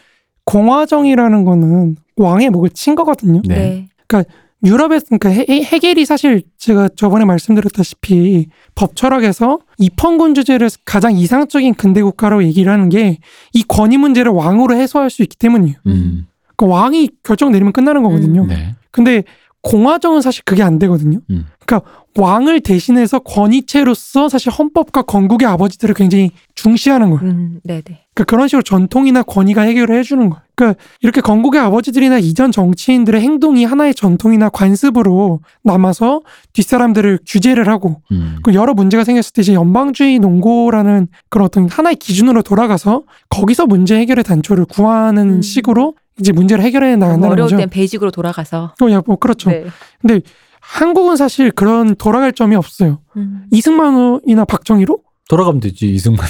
공화정이라는 0.46 1.44
거는 1.44 1.96
왕의 2.18 2.50
목을 2.50 2.72
친 2.72 2.96
거거든요. 2.96 3.42
네. 3.46 3.88
네. 4.10 4.24
유럽에서 4.66 5.06
그러니까 5.18 5.30
해, 5.30 5.46
해겔이 5.62 6.04
사실 6.06 6.42
제가 6.58 6.90
저번에 6.96 7.26
말씀드렸다시피 7.26 8.48
법 8.74 8.96
철학에서 8.96 9.60
입헌군 9.78 10.34
주제를 10.34 10.72
가장 10.84 11.16
이상적인 11.16 11.76
근대 11.76 12.02
국가라고 12.02 12.44
얘기를 12.44 12.72
하는 12.72 12.90
게 12.90 13.20
이 13.54 13.64
권위 13.64 13.98
문제를 13.98 14.32
왕으로 14.32 14.76
해소할 14.76 15.10
수 15.10 15.22
있기 15.24 15.36
때문이에요. 15.38 15.78
음. 15.88 16.28
그러니까 16.56 16.78
왕이 16.78 17.10
결정 17.24 17.52
내리면 17.52 17.72
끝나는 17.74 18.04
거거든요. 18.04 18.44
음. 18.44 18.48
네. 18.48 18.76
근데 18.92 19.24
공화정은 19.62 20.22
사실 20.22 20.44
그게 20.46 20.64
안 20.64 20.80
되거든요. 20.80 21.20
음. 21.30 21.46
그러니까 21.66 21.90
왕을 22.18 22.62
대신해서 22.62 23.20
권위체로서 23.20 24.30
사실 24.30 24.52
헌법과 24.52 25.04
건국의 25.04 25.48
아버지들을 25.48 25.94
굉장히 25.94 26.32
중시하는 26.56 27.12
거예요. 27.12 27.24
음, 27.26 27.60
네, 27.64 27.82
네. 27.82 28.06
그러니까 28.14 28.24
그런 28.26 28.48
식으로 28.48 28.64
전통이나 28.64 29.24
권위가 29.24 29.62
해결을 29.62 29.98
해주는 30.00 30.30
거예요. 30.30 30.42
그러니까 30.58 30.82
이렇게 31.02 31.22
건국의 31.22 31.62
아버지들이나 31.62 32.18
이전 32.18 32.52
정치인들의 32.52 33.22
행동이 33.22 33.64
하나의 33.64 33.94
전통이나 33.94 34.50
관습으로 34.50 35.40
남아서 35.64 36.22
뒷사람들을 36.54 37.20
규제를 37.28 37.68
하고 37.70 38.02
음. 38.12 38.38
그 38.42 38.56
여러 38.56 38.74
문제가 38.74 39.04
생겼을 39.04 39.34
때 39.34 39.44
이제 39.44 39.54
연방주의 39.54 40.18
농고라는 40.18 41.10
그런 41.30 41.46
어떤 41.46 41.70
하나의 41.70 41.96
기준으로 41.98 42.42
돌아가서 42.42 43.04
거기서 43.30 43.68
문제 43.68 43.98
해결의 44.00 44.24
단초를 44.24 44.66
구하는 44.66 45.36
음. 45.36 45.42
식으로 45.44 45.94
이제 46.20 46.32
문제를 46.32 46.64
해결해 46.64 46.96
뭐 46.96 47.06
나간다는 47.06 47.34
어려울 47.34 47.50
거죠. 47.52 47.58
땐 47.58 47.70
베이직으로 47.70 48.10
돌아가서. 48.10 48.74
어, 48.82 48.92
야, 48.92 49.04
뭐 49.06 49.18
그렇죠. 49.18 49.52
네. 49.52 49.66
근데 50.02 50.22
한국은 50.60 51.18
사실 51.18 51.52
그런 51.52 51.96
돌아갈 51.96 52.34
점이 52.34 52.56
없어요. 52.56 53.00
음. 53.16 53.44
이승만이나 53.52 54.44
박정희로 54.46 54.98
돌아가면 55.30 55.60
되지 55.60 55.90
이승만. 55.94 56.26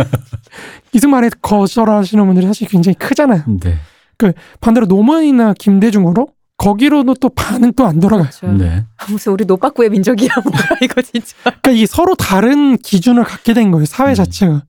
이승만에 0.92 1.30
거절 1.40 1.88
하시는 1.88 2.24
분들이 2.26 2.46
사실 2.46 2.68
굉장히 2.68 2.94
크잖아요. 2.96 3.44
네. 3.62 3.78
반대로 4.60 4.86
노무현이나 4.86 5.54
김대중으로 5.58 6.28
거기로도 6.58 7.14
또 7.14 7.30
반은 7.30 7.72
또 7.72 7.86
안 7.86 8.00
돌아가요. 8.00 8.28
그렇죠. 8.28 8.52
네. 8.52 8.84
무슨 9.08 9.32
우리 9.32 9.46
노빠꾸의 9.46 9.88
민족이야 9.88 10.28
뭐야 10.44 10.78
이거 10.82 11.00
진짜. 11.00 11.34
그러니까 11.42 11.70
이게 11.70 11.86
서로 11.86 12.14
다른 12.14 12.76
기준을 12.76 13.24
갖게 13.24 13.54
된 13.54 13.70
거예요. 13.70 13.86
사회 13.86 14.12
음. 14.12 14.14
자체가. 14.14 14.64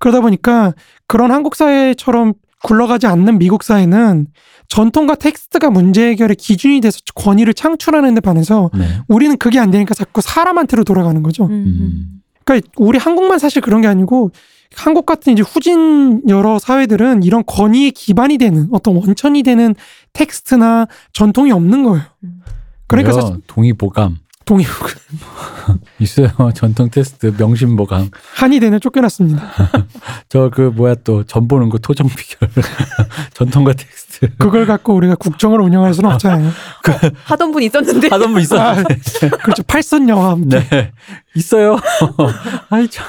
그러다 0.00 0.20
보니까 0.20 0.74
그런 1.06 1.32
한국 1.32 1.54
사회처럼 1.54 2.34
굴러가지 2.62 3.06
않는 3.06 3.38
미국 3.38 3.62
사회는 3.62 4.26
전통과 4.68 5.14
텍스트가 5.14 5.70
문제 5.70 6.08
해결의 6.08 6.36
기준이 6.36 6.80
돼서 6.82 6.98
권위를 7.14 7.54
창출하는 7.54 8.14
데 8.14 8.20
반해서 8.20 8.70
네. 8.74 8.86
우리는 9.08 9.36
그게 9.38 9.58
안 9.58 9.70
되니까 9.70 9.94
자꾸 9.94 10.20
사람한테로 10.20 10.84
돌아가는 10.84 11.22
거죠. 11.22 11.46
음. 11.46 12.20
음. 12.44 12.46
그러니까 12.46 12.68
우리 12.76 12.98
한국만 12.98 13.38
사실 13.38 13.62
그런 13.62 13.80
게 13.80 13.88
아니고 13.88 14.30
한국 14.76 15.06
같은 15.06 15.32
이제 15.32 15.42
후진 15.42 16.22
여러 16.28 16.58
사회들은 16.58 17.22
이런 17.22 17.44
권위의 17.46 17.92
기반이 17.92 18.38
되는 18.38 18.68
어떤 18.72 18.96
원천이 18.96 19.42
되는 19.44 19.74
텍스트나 20.12 20.86
전통이 21.12 21.52
없는 21.52 21.84
거예요. 21.84 22.04
음. 22.24 22.42
그러니까. 22.88 23.12
사실 23.12 23.36
동의보감 23.46 24.18
동의 24.44 24.66
있어요. 26.00 26.28
전통 26.54 26.90
텍스트 26.90 27.32
명심보감. 27.38 28.10
한의대는 28.34 28.80
쫓겨났습니다. 28.80 29.42
저 30.28 30.50
그 30.52 30.60
뭐야 30.74 30.96
또 30.96 31.24
전 31.24 31.48
보는 31.48 31.70
거 31.70 31.78
토정 31.78 32.06
비결 32.08 32.50
전통과 33.32 33.72
텍스트 33.72 34.03
그걸 34.38 34.66
갖고 34.66 34.94
우리가 34.94 35.14
국정을 35.16 35.60
운영할 35.60 35.94
수는 35.94 36.10
없잖아요. 36.12 36.50
하던 37.24 37.52
분 37.52 37.62
있었는데. 37.62 38.08
하던 38.08 38.32
분 38.32 38.42
있었는데 38.42 38.94
그렇죠. 39.42 39.62
팔선 39.64 40.08
영화. 40.08 40.36
네 40.38 40.92
있어요. 41.34 41.76
아이 42.70 42.88
참 42.88 43.06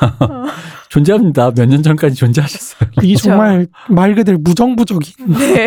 존재합니다. 0.89 1.51
몇 1.55 1.65
년 1.67 1.83
전까지 1.83 2.15
존재하셨어요. 2.15 2.89
그렇죠. 2.97 3.17
정말 3.17 3.67
말 3.89 4.15
그대로 4.15 4.37
무정부적인 4.39 5.13
네. 5.37 5.65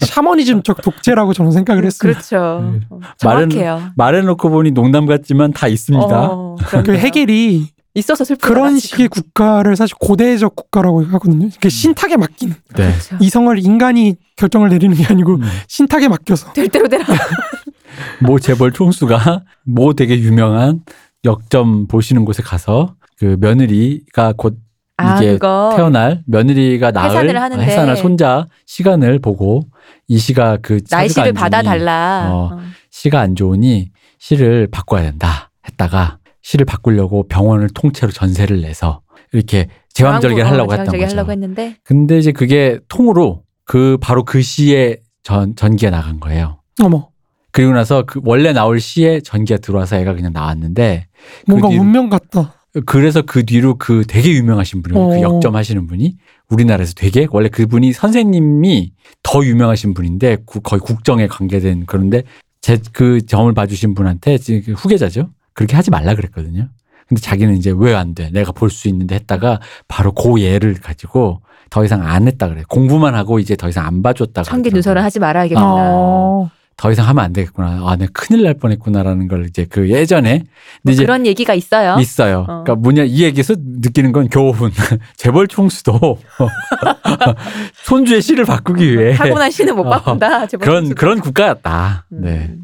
샤머니즘적 0.00 0.82
독재라고 0.82 1.32
저는 1.32 1.52
생각을 1.52 1.84
했습니다. 1.84 2.18
그렇죠. 2.20 2.72
네. 2.72 2.80
어, 2.90 2.98
말은- 3.20 3.50
정확해요. 3.50 3.82
말해놓고 3.96 4.50
보니 4.50 4.72
농담 4.72 5.06
같지만 5.06 5.52
다 5.52 5.68
있습니다. 5.68 6.06
어, 6.30 6.56
그. 6.84 6.96
해겔이 6.96 7.68
있어서 7.94 8.24
슬프다. 8.24 8.48
그런 8.48 8.76
지금. 8.76 8.80
식의 8.80 9.08
국가를 9.08 9.76
사실 9.76 9.96
고대적 10.00 10.56
국가라고 10.56 11.04
하거든요. 11.04 11.48
그 11.60 11.68
신탁에 11.68 12.16
맡기는 12.16 12.54
네. 12.76 12.92
그렇죠. 12.92 13.16
이성을 13.20 13.56
인간이 13.64 14.16
결정을 14.36 14.68
내리는 14.68 14.96
게 14.96 15.04
아니고 15.06 15.36
음. 15.36 15.42
신탁에 15.68 16.08
맡겨서 16.08 16.52
될 16.52 16.68
대로 16.68 16.88
되라. 16.88 17.04
모 18.20 18.38
재벌 18.38 18.72
총수가 18.72 19.44
모 19.64 19.92
되게 19.94 20.18
유명한 20.18 20.80
역점 21.24 21.86
보시는 21.86 22.24
곳에 22.24 22.42
가서 22.42 22.96
그 23.18 23.36
며느리가 23.38 24.34
곧 24.36 24.64
아 24.96 25.16
이게 25.20 25.32
그거 25.32 25.72
태어날 25.76 26.22
며느리가 26.26 26.92
낳을 26.92 27.28
해산을 27.60 27.96
손자 27.96 28.46
시간을 28.66 29.18
보고 29.18 29.62
이 30.06 30.18
씨가 30.18 30.58
그 30.62 30.80
날씨를 30.88 31.32
받아달라. 31.32 32.30
어. 32.30 32.50
어. 32.54 32.60
씨가 32.90 33.20
안 33.20 33.34
좋으니 33.34 33.90
씨를 34.18 34.68
바꿔야 34.70 35.02
된다 35.02 35.50
했다가 35.66 36.18
씨를 36.44 36.66
바꾸려고 36.66 37.26
병원을 37.26 37.70
통째로 37.74 38.12
전세를 38.12 38.60
내서 38.60 39.00
이렇게 39.32 39.68
제왕절개를 39.94 40.44
어, 40.44 40.46
하려고 40.48 40.72
했던 40.74 40.86
거죠. 40.98 41.10
하려고 41.16 41.32
했는데 41.32 41.76
근데 41.82 42.18
이제 42.18 42.32
그게 42.32 42.78
통으로 42.88 43.42
그 43.64 43.96
바로 44.00 44.24
그 44.24 44.42
시에 44.42 44.98
전 45.22 45.56
전기가 45.56 45.90
나간 45.90 46.20
거예요. 46.20 46.60
어머 46.82 47.08
그리고 47.50 47.72
나서 47.72 48.02
그 48.06 48.20
원래 48.24 48.52
나올 48.52 48.78
시에 48.78 49.20
전기가 49.20 49.58
들어와서 49.58 49.96
애가 49.96 50.14
그냥 50.14 50.32
나왔는데 50.34 51.06
뭔가 51.48 51.68
뒤로- 51.70 51.80
운명 51.80 52.10
같다. 52.10 52.54
그래서 52.86 53.22
그 53.22 53.46
뒤로 53.46 53.76
그 53.78 54.02
되게 54.06 54.30
유명하신 54.32 54.82
분이에요. 54.82 55.08
그 55.08 55.14
어. 55.16 55.20
역점 55.22 55.54
하시는 55.56 55.86
분이 55.86 56.16
우리나라에서 56.50 56.92
되게 56.94 57.26
원래 57.30 57.48
그분이 57.48 57.92
선생님이 57.92 58.92
더 59.22 59.44
유명하신 59.44 59.94
분인데 59.94 60.38
구- 60.44 60.60
거의 60.60 60.80
국정에 60.80 61.26
관계된 61.26 61.84
그런데 61.86 62.22
제 62.60 62.76
그 62.92 63.24
점을 63.24 63.50
봐주신 63.54 63.94
분한테 63.94 64.36
지금 64.38 64.60
그 64.62 64.72
후계자죠. 64.72 65.30
그렇게 65.54 65.76
하지 65.76 65.90
말라 65.90 66.14
그랬거든요. 66.14 66.68
근데 67.08 67.20
자기는 67.20 67.56
이제 67.56 67.72
왜 67.76 67.94
안 67.94 68.14
돼? 68.14 68.30
내가 68.30 68.52
볼 68.52 68.70
수 68.70 68.88
있는데 68.88 69.14
했다가 69.16 69.60
바로 69.88 70.12
그 70.12 70.40
예를 70.40 70.74
가지고 70.74 71.42
더 71.70 71.84
이상 71.84 72.02
안 72.06 72.26
했다 72.26 72.48
그래. 72.48 72.62
공부만 72.68 73.14
하고 73.14 73.38
이제 73.38 73.56
더 73.56 73.68
이상 73.68 73.86
안 73.86 74.02
봐줬다. 74.02 74.42
청기. 74.42 74.70
누설은 74.70 75.02
하지 75.02 75.18
말아야겠구나. 75.18 75.66
어. 75.66 76.50
더 76.76 76.90
이상 76.90 77.06
하면 77.06 77.24
안 77.24 77.32
되겠구나. 77.32 77.82
아, 77.88 77.94
내가 77.96 78.10
큰일 78.12 78.42
날 78.42 78.54
뻔했구나라는 78.54 79.28
걸 79.28 79.46
이제 79.46 79.64
그 79.68 79.90
예전에 79.90 80.42
뭐 80.82 80.92
이제 80.92 81.04
그런 81.04 81.24
얘기가 81.24 81.54
있어요. 81.54 81.96
있어요. 82.00 82.40
어. 82.40 82.46
그러니까 82.64 82.74
뭐냐 82.74 83.04
이 83.04 83.22
얘기에서 83.22 83.54
느끼는 83.56 84.10
건 84.10 84.28
교훈. 84.28 84.72
재벌 85.16 85.46
총수도 85.46 86.18
손주의 87.84 88.22
씨를 88.22 88.44
바꾸기 88.44 88.92
위해 88.98 89.14
타고난 89.14 89.50
씨는 89.50 89.76
못 89.76 89.86
어, 89.86 89.90
바꾼다. 89.90 90.46
제발 90.46 90.66
그런 90.66 90.84
좀- 90.86 90.94
그런 90.94 91.20
국가였다. 91.20 92.06
음. 92.12 92.20
네. 92.22 92.54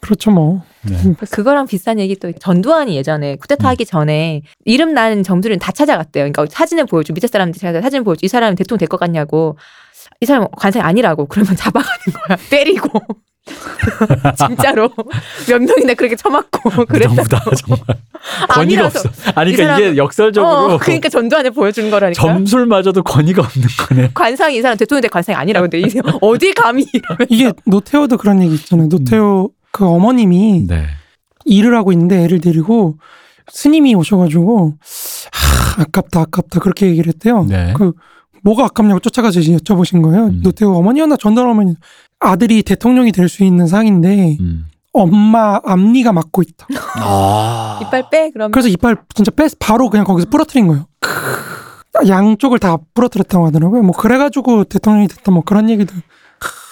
그렇죠 0.00 0.30
뭐. 0.30 0.62
네. 0.82 0.96
그거랑 1.30 1.66
비슷한 1.66 1.98
얘기 1.98 2.14
또 2.16 2.32
전두환이 2.32 2.96
예전에 2.96 3.36
쿠데타 3.36 3.68
하기 3.70 3.84
전에 3.84 4.42
이름 4.64 4.94
난 4.94 5.22
점들은 5.22 5.58
다 5.58 5.72
찾아갔대요. 5.72 6.22
그러니까 6.30 6.46
사진을 6.50 6.86
보여줘 6.86 7.12
밑에 7.12 7.26
사람들 7.26 7.60
찾아 7.60 7.80
사진 7.80 8.04
보여줘 8.04 8.20
이 8.22 8.28
사람 8.28 8.54
대통령 8.54 8.78
될 8.78 8.88
것 8.88 8.98
같냐고 9.00 9.56
이 10.20 10.26
사람 10.26 10.46
관상이 10.56 10.82
아니라고 10.82 11.26
그러면 11.26 11.54
잡아가는 11.56 11.98
거야 12.26 12.38
때리고 12.50 12.88
진짜로 14.36 14.90
몇 15.48 15.58
명이나 15.62 15.94
그렇게 15.94 16.14
처맞고 16.16 16.84
그랬다. 16.86 17.08
무정부다 17.14 17.44
정말. 17.56 17.80
권위가. 18.50 18.86
없어. 18.86 19.08
아니 19.34 19.52
이 19.52 19.56
그러니까 19.56 19.78
이게 19.78 19.96
역설적으로 19.96 20.74
어, 20.74 20.78
그러니까 20.78 21.08
전두환을 21.08 21.52
보여주는 21.52 21.90
거라니까. 21.90 22.20
점술마저도 22.20 23.02
권위가 23.04 23.42
없는 23.42 23.68
거네. 23.78 24.10
관상이 24.14 24.56
이 24.58 24.62
사람 24.62 24.76
대통령 24.76 25.00
될 25.00 25.10
관상이 25.10 25.34
아니라고 25.36 25.68
근데 25.68 25.80
이 25.80 26.00
어디 26.20 26.52
감히 26.52 26.86
이러면 26.92 27.26
이게 27.30 27.52
노태우도 27.64 28.18
그런 28.18 28.42
얘기 28.42 28.54
있잖아요. 28.54 28.88
노태우 28.88 29.48
그 29.78 29.86
어머님이 29.86 30.66
네. 30.66 30.86
일을 31.44 31.76
하고 31.76 31.92
있는데 31.92 32.24
애를 32.24 32.40
데리고 32.40 32.98
스님이 33.46 33.94
오셔가지고 33.94 34.74
하, 35.32 35.82
아깝다 35.82 36.22
아깝다 36.22 36.58
그렇게 36.58 36.86
얘기를 36.88 37.06
했대요. 37.06 37.44
네. 37.48 37.72
그 37.76 37.92
뭐가 38.42 38.64
아깝냐고 38.64 38.98
쫓아가서 38.98 39.38
여쭤보신 39.38 40.02
거예요. 40.02 40.26
음. 40.26 40.40
노태우 40.42 40.74
어머니였나 40.74 41.16
전두환 41.16 41.48
어머니 41.50 41.76
아들이 42.18 42.64
대통령이 42.64 43.12
될 43.12 43.28
수 43.28 43.44
있는 43.44 43.68
상인데 43.68 44.38
음. 44.40 44.66
엄마 44.92 45.60
앞니가 45.64 46.12
막고 46.12 46.42
있다. 46.42 46.66
아. 46.98 47.78
이빨 47.82 48.10
빼 48.10 48.30
그러면 48.32 48.50
그래서 48.50 48.68
이빨 48.68 48.96
진짜 49.14 49.30
뺐 49.30 49.48
바로 49.60 49.90
그냥 49.90 50.04
거기서 50.06 50.28
부러뜨린 50.28 50.66
거예요. 50.66 50.86
양쪽을 52.08 52.58
다 52.58 52.78
부러뜨렸다고 52.94 53.46
하더라고요. 53.46 53.82
뭐 53.82 53.92
그래가지고 53.94 54.64
대통령이 54.64 55.06
됐다 55.06 55.30
뭐 55.30 55.42
그런 55.44 55.70
얘기도 55.70 55.94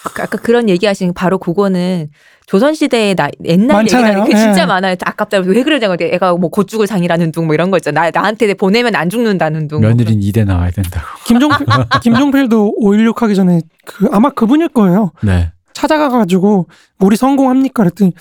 아까 0.07 0.39
그런 0.39 0.69
얘기하신 0.69 1.15
바로 1.15 1.39
그거는 1.39 2.09
조선 2.47 2.75
시대의 2.75 3.15
나 3.17 3.29
옛날 3.45 3.79
많잖아요. 3.79 4.07
얘기라는 4.07 4.31
게 4.31 4.37
예. 4.37 4.41
진짜 4.41 4.67
많아요. 4.67 4.95
아깝다. 5.05 5.39
왜 5.39 5.63
그러냐고 5.63 5.97
애가 6.01 6.35
뭐곧 6.35 6.69
죽을 6.69 6.87
상이라는 6.87 7.33
둥 7.33 7.47
뭐 7.47 7.55
이런 7.55 7.71
거 7.71 7.77
있잖아. 7.79 8.03
나 8.03 8.11
나한테 8.21 8.55
보내면 8.55 8.95
안 8.95 9.11
죽는다는 9.11 9.69
둥. 9.69 9.81
뭐 9.81 9.91
며느리는 9.91 10.23
이대 10.23 10.45
나와야 10.45 10.71
된다고. 10.71 11.07
김종필 11.27 11.67
김종필도 12.03 12.77
5.16 12.81 13.19
하기 13.19 13.35
전에 13.35 13.61
그 13.85 14.09
아마 14.13 14.31
그분일 14.31 14.69
거예요. 14.69 15.13
네. 15.23 15.51
찾아가가지고 15.73 16.69
우리 17.01 17.17
성공합니까? 17.17 17.83
그랬더니 17.83 18.13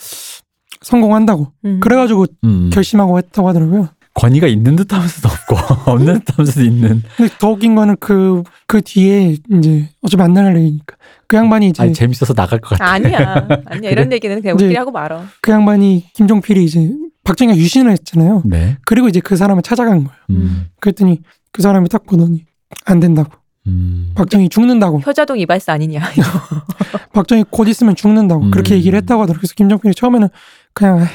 성공한다고. 0.81 1.51
음. 1.65 1.79
그래가지고 1.79 2.25
음. 2.43 2.69
결심하고 2.71 3.17
했다고 3.17 3.47
하더라고요. 3.49 3.89
권위가 4.15 4.47
있는 4.47 4.75
듯 4.75 4.93
하면서도 4.93 5.27
없고 5.27 5.55
없는 5.91 6.21
듯 6.25 6.37
하면서도 6.37 6.65
있는. 6.65 7.03
근데 7.17 7.33
더 7.39 7.49
웃긴 7.49 7.75
거는 7.75 7.97
그, 7.99 8.43
그 8.65 8.81
뒤에 8.81 9.37
이제 9.51 9.89
어차피 10.01 10.23
안 10.23 10.33
나갈 10.33 10.57
얘기니까 10.57 10.95
그 11.27 11.37
양반이 11.37 11.69
이제 11.69 11.83
아니 11.83 11.93
재밌어서 11.93 12.33
나갈 12.33 12.59
것 12.59 12.69
같아. 12.77 12.91
아니야. 12.91 13.47
아니야. 13.65 13.89
이런 13.91 14.11
얘기는 14.11 14.41
그냥 14.41 14.55
우리끼리 14.57 14.75
하고 14.77 14.91
말어. 14.91 15.23
그 15.41 15.51
양반이 15.51 16.05
김종필이 16.13 16.63
이제 16.63 16.91
박정희가 17.23 17.57
유신을 17.57 17.91
했잖아요. 17.91 18.43
네. 18.45 18.77
그리고 18.85 19.07
이제 19.07 19.19
그 19.19 19.35
사람을 19.35 19.63
찾아간 19.63 20.03
거예요. 20.03 20.19
음. 20.29 20.65
그랬더니 20.79 21.21
그 21.51 21.61
사람이 21.61 21.89
딱 21.89 22.05
보더니 22.05 22.45
안 22.85 22.99
된다고. 22.99 23.31
음. 23.67 24.11
박정희 24.15 24.49
죽는다고. 24.49 24.99
효자동 24.99 25.39
이발사 25.39 25.73
아니냐. 25.73 26.01
박정희 27.13 27.45
곧 27.49 27.67
있으면 27.67 27.95
죽는다고. 27.95 28.45
음. 28.45 28.51
그렇게 28.51 28.75
얘기를 28.75 28.97
했다고 28.97 29.21
하더라고요. 29.23 29.39
그래서 29.41 29.53
김종필이 29.55 29.95
처음에는 29.95 30.27
그냥 30.73 30.99
에이, 31.01 31.07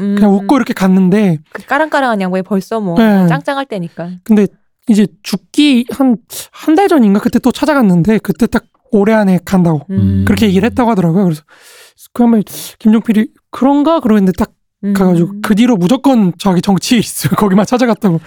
음. 0.00 0.14
그냥 0.16 0.32
웃고 0.34 0.56
이렇게 0.56 0.72
갔는데 0.72 1.38
그 1.52 1.64
까랑까랑한 1.66 2.20
양반이 2.20 2.42
벌써 2.42 2.80
뭐 2.80 2.96
네. 2.98 3.26
짱짱할 3.28 3.66
때니까. 3.66 4.10
근데 4.24 4.46
이제 4.88 5.06
죽기 5.22 5.86
한 5.90 6.16
한 6.50 6.74
달 6.74 6.88
전인가 6.88 7.20
그때 7.20 7.38
또 7.38 7.52
찾아갔는데 7.52 8.18
그때 8.18 8.46
딱 8.48 8.64
올해 8.92 9.14
안에 9.14 9.40
간다고 9.44 9.80
음. 9.90 10.24
그렇게 10.26 10.46
얘기를 10.46 10.64
했다고 10.66 10.90
하더라고요. 10.90 11.24
그래서 11.24 11.42
그러면 12.12 12.42
김종필이 12.78 13.28
그런가 13.50 14.00
그러는데 14.00 14.32
딱 14.38 14.52
음. 14.84 14.92
가가지고 14.92 15.34
그 15.42 15.54
뒤로 15.54 15.76
무조건 15.76 16.32
자기 16.38 16.60
정치에 16.62 16.98
있어 16.98 17.28
거기만 17.30 17.66
찾아갔다고. 17.66 18.20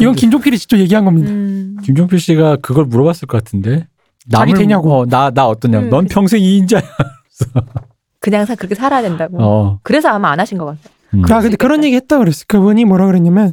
이건 0.00 0.12
근데- 0.12 0.20
김종필이 0.20 0.58
직접 0.58 0.78
얘기한 0.78 1.04
겁니다. 1.04 1.30
음. 1.30 1.76
김종필 1.82 2.18
씨가 2.20 2.56
그걸 2.56 2.84
물어봤을 2.86 3.26
것 3.28 3.42
같은데. 3.42 3.86
남을- 4.30 4.56
되냐고. 4.56 4.92
어, 5.00 5.06
나, 5.06 5.30
나 5.30 5.46
어떠냐. 5.46 5.78
음. 5.80 5.90
넌 5.90 6.06
평생 6.06 6.40
이인자야. 6.40 6.82
그냥 8.20 8.44
사 8.44 8.54
그렇게 8.54 8.74
살아야 8.74 9.02
된다고. 9.02 9.36
어. 9.40 9.80
그래서 9.82 10.08
아마 10.08 10.30
안 10.30 10.40
하신 10.40 10.58
것 10.58 10.64
같아. 10.66 10.80
음. 11.14 11.22
아 11.30 11.40
근데 11.40 11.56
그런 11.56 11.84
얘기 11.84 11.94
했다 11.96 12.18
그랬어. 12.18 12.44
그분이 12.48 12.84
뭐라 12.84 13.06
그랬냐면 13.06 13.52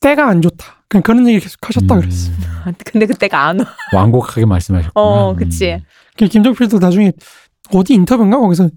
때가 0.00 0.28
안 0.28 0.42
좋다. 0.42 0.84
그냥 0.88 1.02
그런 1.02 1.26
얘기 1.28 1.40
계속 1.40 1.58
하셨다 1.66 1.94
음. 1.96 2.00
그랬어. 2.00 2.30
근데 2.84 3.06
그때가 3.06 3.46
안 3.48 3.60
와. 3.60 3.66
완곡하게 3.94 4.46
말씀하셨구나. 4.46 4.92
어, 5.04 5.32
음. 5.32 5.36
그치. 5.36 5.82
그 6.16 6.26
김종필도 6.26 6.78
나중에 6.78 7.12
어디 7.72 7.94
인터뷰인가 7.94 8.38
거기서 8.38 8.70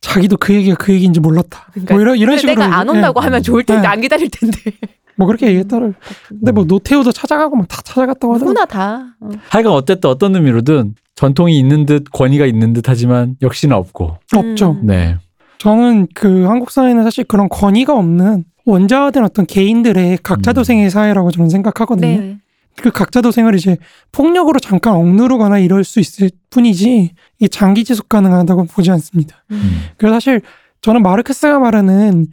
자기도 0.00 0.36
그 0.36 0.54
얘기가 0.54 0.76
그 0.76 0.92
얘기인지 0.92 1.20
몰랐다. 1.20 1.68
그러니까 1.72 1.94
뭐 1.94 2.00
이런 2.00 2.16
이런 2.16 2.36
근데 2.36 2.40
식으로 2.40 2.54
내가 2.66 2.76
안 2.78 2.88
온다고 2.88 3.20
예. 3.20 3.24
하면 3.24 3.42
좋을 3.42 3.64
텐데 3.64 3.82
네. 3.82 3.88
안 3.88 4.00
기다릴 4.00 4.28
텐데. 4.30 4.58
뭐 5.16 5.26
그렇게 5.26 5.46
얘기했다를. 5.48 5.94
근데 6.28 6.52
뭐 6.52 6.64
노태우도 6.64 7.10
찾아가고 7.12 7.56
막 7.56 7.66
다 7.68 7.82
찾아갔다고 7.82 8.34
하더라고. 8.34 8.50
누구나 8.50 8.64
다. 8.66 9.16
어. 9.20 9.28
하여간 9.48 9.72
어쨌든 9.72 10.10
어떤 10.10 10.34
의미로든 10.36 10.94
전통이 11.16 11.58
있는 11.58 11.86
듯 11.86 12.04
권위가 12.12 12.46
있는 12.46 12.72
듯 12.72 12.88
하지만 12.88 13.36
역시나 13.42 13.76
없고. 13.76 14.18
없죠. 14.34 14.72
음. 14.80 14.86
네. 14.86 15.16
저는 15.58 16.06
그 16.14 16.44
한국 16.44 16.70
사회는 16.70 17.02
사실 17.02 17.24
그런 17.24 17.48
권위가 17.48 17.96
없는 17.96 18.44
원자화된 18.68 19.24
어떤 19.24 19.46
개인들의 19.46 20.18
각자 20.22 20.52
음. 20.52 20.54
도생의 20.54 20.90
사회라고 20.90 21.30
저는 21.30 21.48
생각하거든요. 21.48 22.20
네. 22.20 22.38
그 22.76 22.90
각자 22.90 23.20
도생을 23.20 23.54
이제 23.54 23.76
폭력으로 24.12 24.60
잠깐 24.60 24.94
억누르거나 24.94 25.58
이럴 25.58 25.84
수 25.84 26.00
있을 26.00 26.30
뿐이지 26.50 27.10
이게 27.38 27.48
장기 27.48 27.82
지속 27.84 28.08
가능하다고 28.08 28.66
보지 28.66 28.90
않습니다. 28.92 29.44
음. 29.50 29.80
그래서 29.96 30.14
사실 30.14 30.42
저는 30.82 31.02
마르크스가 31.02 31.58
말하는 31.58 32.26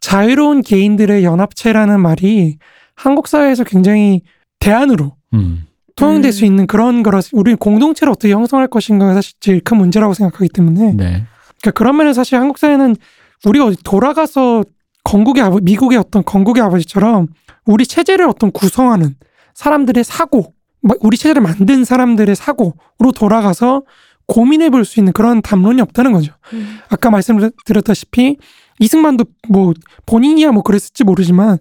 자유로운 0.00 0.62
개인들의 0.62 1.24
연합체라는 1.24 2.00
말이 2.00 2.56
한국 2.96 3.28
사회에서 3.28 3.62
굉장히 3.64 4.22
대안으로 4.58 5.14
음. 5.34 5.66
통용될 5.94 6.30
음. 6.30 6.32
수 6.32 6.44
있는 6.44 6.66
그런 6.66 7.02
거라 7.02 7.20
우리 7.32 7.54
공동체를 7.54 8.10
어떻게 8.10 8.32
형성할 8.32 8.66
것인가가 8.66 9.14
사실 9.14 9.34
제일 9.40 9.60
큰 9.60 9.76
문제라고 9.76 10.14
생각하기 10.14 10.48
때문에 10.48 10.94
네. 10.94 11.24
그러니까 11.60 11.70
그런 11.74 11.96
면에서 11.96 12.14
사실 12.20 12.38
한국 12.38 12.58
사회는 12.58 12.96
우리가 13.44 13.66
어디 13.66 13.76
돌아가서 13.84 14.64
건국의 15.04 15.42
아버 15.42 15.58
미국의 15.60 15.98
어떤 15.98 16.24
건국의 16.24 16.62
아버지처럼 16.62 17.28
우리 17.66 17.86
체제를 17.86 18.26
어떤 18.28 18.50
구성하는 18.50 19.14
사람들의 19.54 20.02
사고, 20.04 20.54
막 20.80 20.96
우리 21.00 21.16
체제를 21.16 21.42
만든 21.42 21.84
사람들의 21.84 22.34
사고로 22.34 23.12
돌아가서 23.14 23.82
고민해 24.26 24.70
볼 24.70 24.84
수 24.84 25.00
있는 25.00 25.12
그런 25.12 25.42
담론이 25.42 25.80
없다는 25.82 26.12
거죠. 26.12 26.32
음. 26.52 26.78
아까 26.88 27.10
말씀드렸다시피 27.10 28.38
이승만도 28.80 29.24
뭐 29.48 29.74
본인이야 30.06 30.52
뭐 30.52 30.62
그랬을지 30.62 31.04
모르지만 31.04 31.58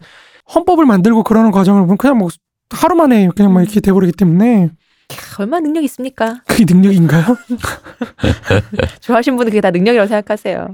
헌법을 0.53 0.85
만들고 0.85 1.23
그러는 1.23 1.51
과정을 1.51 1.81
보면 1.81 1.97
그냥 1.97 2.17
뭐 2.17 2.29
하루 2.69 2.95
만에 2.95 3.29
그냥 3.35 3.53
막 3.53 3.61
이렇게 3.61 3.79
돼버리기 3.81 4.13
때문에 4.13 4.69
캬, 5.09 5.41
얼마나 5.41 5.61
능력 5.65 5.83
있습니까? 5.83 6.41
그게 6.47 6.63
능력인가요? 6.67 7.35
좋아하시는 9.01 9.35
분은 9.37 9.49
그게 9.51 9.61
다 9.61 9.71
능력이라고 9.71 10.07
생각하세요. 10.07 10.71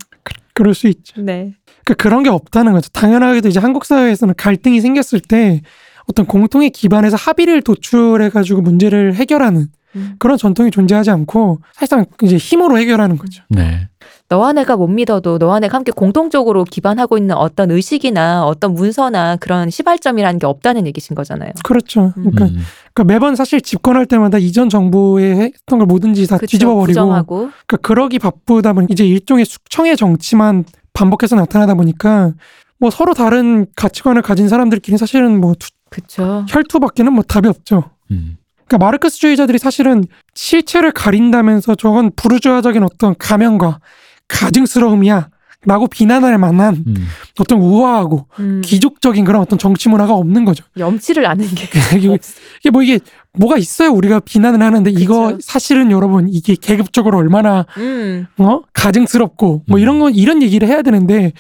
그 0.54 0.64
럴 0.64 0.74
수 0.74 0.88
있죠. 0.88 1.22
네. 1.22 1.54
그러니까 1.88 1.94
그런 2.04 2.24
게 2.24 2.30
없다는 2.30 2.74
거죠. 2.74 2.90
당연하게도 2.92 3.48
이제 3.48 3.62
한국 3.62 3.86
사회에서는 3.86 4.34
갈등이 4.36 4.82
생겼을 4.82 5.22
때 5.22 5.62
어떤 6.08 6.26
공통의 6.26 6.70
기반에서 6.70 7.16
합의를 7.16 7.62
도출해 7.62 8.30
가지고 8.30 8.62
문제를 8.62 9.16
해결하는 9.16 9.68
음. 9.96 10.16
그런 10.20 10.38
전통이 10.38 10.70
존재하지 10.70 11.12
않고 11.12 11.60
사실상 11.74 12.06
이제 12.22 12.36
힘으로 12.36 12.78
해결하는 12.78 13.18
거죠. 13.18 13.44
네. 13.50 13.88
너와 14.30 14.52
내가 14.52 14.76
못 14.76 14.88
믿어도 14.88 15.38
너와 15.38 15.62
내가 15.62 15.78
함께 15.78 15.94
공통적으로 15.94 16.66
기반하고 16.66 17.18
있는 17.18 17.36
어떤 17.38 17.72
의식이나 17.72 18.46
어떤 18.46 18.74
문서나 18.74 19.38
그런 19.38 19.70
시발점이라는 19.70 20.40
게 20.40 20.46
없다는 20.46 20.88
얘기신 20.88 21.16
거잖아요. 21.16 21.52
그렇죠. 21.64 22.12
그러니까, 22.16 22.46
음. 22.46 22.60
그러니까 22.94 23.14
매번 23.14 23.38
사실 23.38 23.62
집권할 23.62 24.06
때마다 24.06 24.38
이전 24.38 24.68
정부에 24.68 25.36
했던 25.38 25.80
걸 25.80 25.86
뭐든지 25.86 26.28
다 26.28 26.38
그쵸? 26.38 26.52
뒤집어 26.52 26.74
버리고 26.74 26.88
부정하고. 26.88 27.38
그러니까 27.66 27.78
그러기 27.78 28.20
바쁘다 28.20 28.74
보니 28.74 28.88
이제 28.90 29.06
일종의 29.06 29.46
숙청의 29.46 29.96
정치만 29.96 30.66
반복해서 30.98 31.36
나타나다 31.36 31.76
보니까 31.76 32.34
뭐 32.80 32.90
서로 32.90 33.14
다른 33.14 33.68
가치관을 33.76 34.24
가진 34.24 34.48
사람들끼리 34.50 34.98
사실은 34.98 35.40
뭐 35.40 35.54
투- 35.58 35.70
그쵸. 35.92 36.44
혈투밖에는 36.50 37.14
뭐 37.14 37.24
답이 37.24 37.48
없죠. 37.48 37.92
음. 38.12 38.38
그러니까 38.66 38.84
마르크스주의자들이 38.86 39.60
사실은 39.60 40.04
실체를 40.34 40.92
가린다면서 40.92 41.76
저건 41.76 42.12
부르주아적인 42.16 42.82
어떤 42.84 43.16
가면과 43.18 43.80
가증스러움이야 44.28 45.30
라고 45.66 45.88
비난할 45.88 46.38
만한 46.38 46.84
음. 46.86 47.08
어떤 47.40 47.60
우아하고 47.60 48.28
음. 48.40 48.62
귀족적인 48.64 49.26
그런 49.26 49.42
어떤 49.42 49.58
정치 49.58 49.90
문화가 49.90 50.14
없는 50.14 50.46
거죠. 50.46 50.64
염치를 50.78 51.26
아는 51.26 51.48
게. 51.48 51.68
이게, 51.98 52.18
이게 52.60 52.70
뭐 52.70 52.84
이게 52.84 53.00
뭐가 53.34 53.58
있어요 53.58 53.90
우리가 53.92 54.20
비난을 54.20 54.62
하는데 54.62 54.90
이거 54.92 55.28
그쵸. 55.28 55.40
사실은 55.42 55.92
여러분 55.92 56.28
이게 56.30 56.56
계급적으로 56.56 57.18
얼마나 57.18 57.66
음. 57.78 58.28
어 58.38 58.62
가증스럽고 58.74 59.64
뭐 59.68 59.80
음. 59.80 59.82
이런 59.82 60.00
건 60.00 60.14
이런 60.14 60.44
얘기를 60.44 60.68
해야 60.68 60.84
되는데 60.84 61.34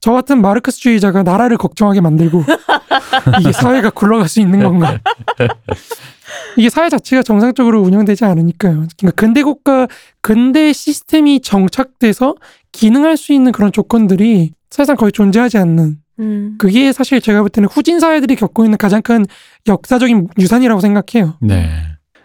저 0.00 0.12
같은 0.12 0.40
마르크스주의자가 0.40 1.22
나라를 1.22 1.56
걱정하게 1.56 2.00
만들고 2.00 2.44
이게 3.40 3.52
사회가 3.52 3.90
굴러갈 3.90 4.28
수 4.28 4.40
있는 4.40 4.62
건가? 4.62 4.98
이게 6.56 6.68
사회 6.68 6.88
자체가 6.88 7.22
정상적으로 7.22 7.80
운영되지 7.80 8.24
않으니까요. 8.24 8.86
그러니까 8.98 9.10
근대 9.16 9.42
국가 9.42 9.88
근대 10.20 10.72
시스템이 10.72 11.40
정착돼서 11.40 12.34
기능할 12.74 13.16
수 13.16 13.32
있는 13.32 13.52
그런 13.52 13.70
조건들이 13.70 14.52
사실상 14.68 14.96
거의 14.96 15.12
존재하지 15.12 15.58
않는 15.58 15.98
음. 16.18 16.54
그게 16.58 16.92
사실 16.92 17.20
제가 17.20 17.40
볼 17.40 17.48
때는 17.48 17.68
후진 17.70 18.00
사회들이 18.00 18.34
겪고 18.34 18.64
있는 18.64 18.76
가장 18.76 19.00
큰 19.00 19.24
역사적인 19.68 20.28
유산이라고 20.38 20.80
생각해요. 20.80 21.36
네. 21.40 21.68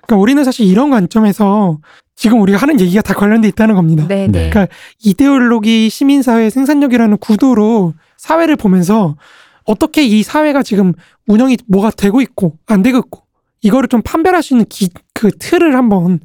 그러니까 0.01 0.17
우리는 0.17 0.43
사실 0.43 0.65
이런 0.65 0.89
관점에서 0.89 1.77
지금 2.15 2.41
우리가 2.41 2.57
하는 2.57 2.79
얘기가 2.79 3.03
다 3.03 3.13
관련돼 3.13 3.47
있다는 3.49 3.75
겁니다. 3.75 4.07
네, 4.07 4.25
네. 4.25 4.45
네. 4.45 4.49
그러니까 4.49 4.73
이데올로기 5.03 5.89
시민사회 5.89 6.49
생산력이라는 6.49 7.17
구도로 7.17 7.93
사회를 8.17 8.55
보면서 8.55 9.17
어떻게 9.65 10.03
이 10.03 10.23
사회가 10.23 10.63
지금 10.63 10.93
운영이 11.27 11.57
뭐가 11.67 11.91
되고 11.91 12.21
있고 12.21 12.57
안 12.65 12.81
되고 12.81 12.97
있고 12.97 13.21
이거를 13.61 13.87
좀 13.87 14.01
판별할 14.01 14.41
수 14.41 14.55
있는 14.55 14.65
기, 14.67 14.89
그 15.13 15.29
틀을 15.29 15.75
한번 15.75 16.19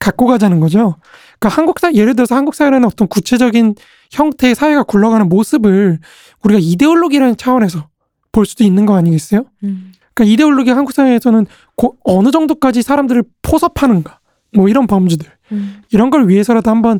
갖고 0.00 0.26
가자는 0.26 0.58
거죠. 0.58 0.96
그러니까 1.38 1.56
한국 1.60 1.78
사 1.78 1.92
예를 1.92 2.16
들어서 2.16 2.34
한국 2.34 2.54
사회라는 2.56 2.86
어떤 2.86 3.06
구체적인 3.06 3.76
형태의 4.10 4.56
사회가 4.56 4.82
굴러가는 4.82 5.28
모습을 5.28 6.00
우리가 6.42 6.58
이데올로기라는 6.60 7.36
차원에서 7.36 7.88
볼 8.32 8.46
수도 8.46 8.64
있는 8.64 8.86
거 8.86 8.96
아니겠어요? 8.96 9.44
음. 9.62 9.92
그러니까 10.14 10.32
이데올로기 10.32 10.70
한국 10.70 10.92
사회에서는 10.92 11.46
고- 11.76 11.96
어느 12.04 12.30
정도까지 12.32 12.82
사람들을 12.82 13.22
포섭하는가 13.42 14.18
뭐 14.54 14.68
이런 14.68 14.86
범주들 14.88 15.26
음. 15.52 15.82
이런 15.92 16.10
걸 16.10 16.28
위해서라도 16.28 16.70
한번 16.70 16.98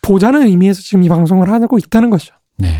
보자는 0.00 0.42
의미에서 0.46 0.80
지금 0.80 1.04
이 1.04 1.08
방송을 1.08 1.50
하고 1.50 1.78
있다는 1.78 2.10
거죠. 2.10 2.34
네. 2.56 2.74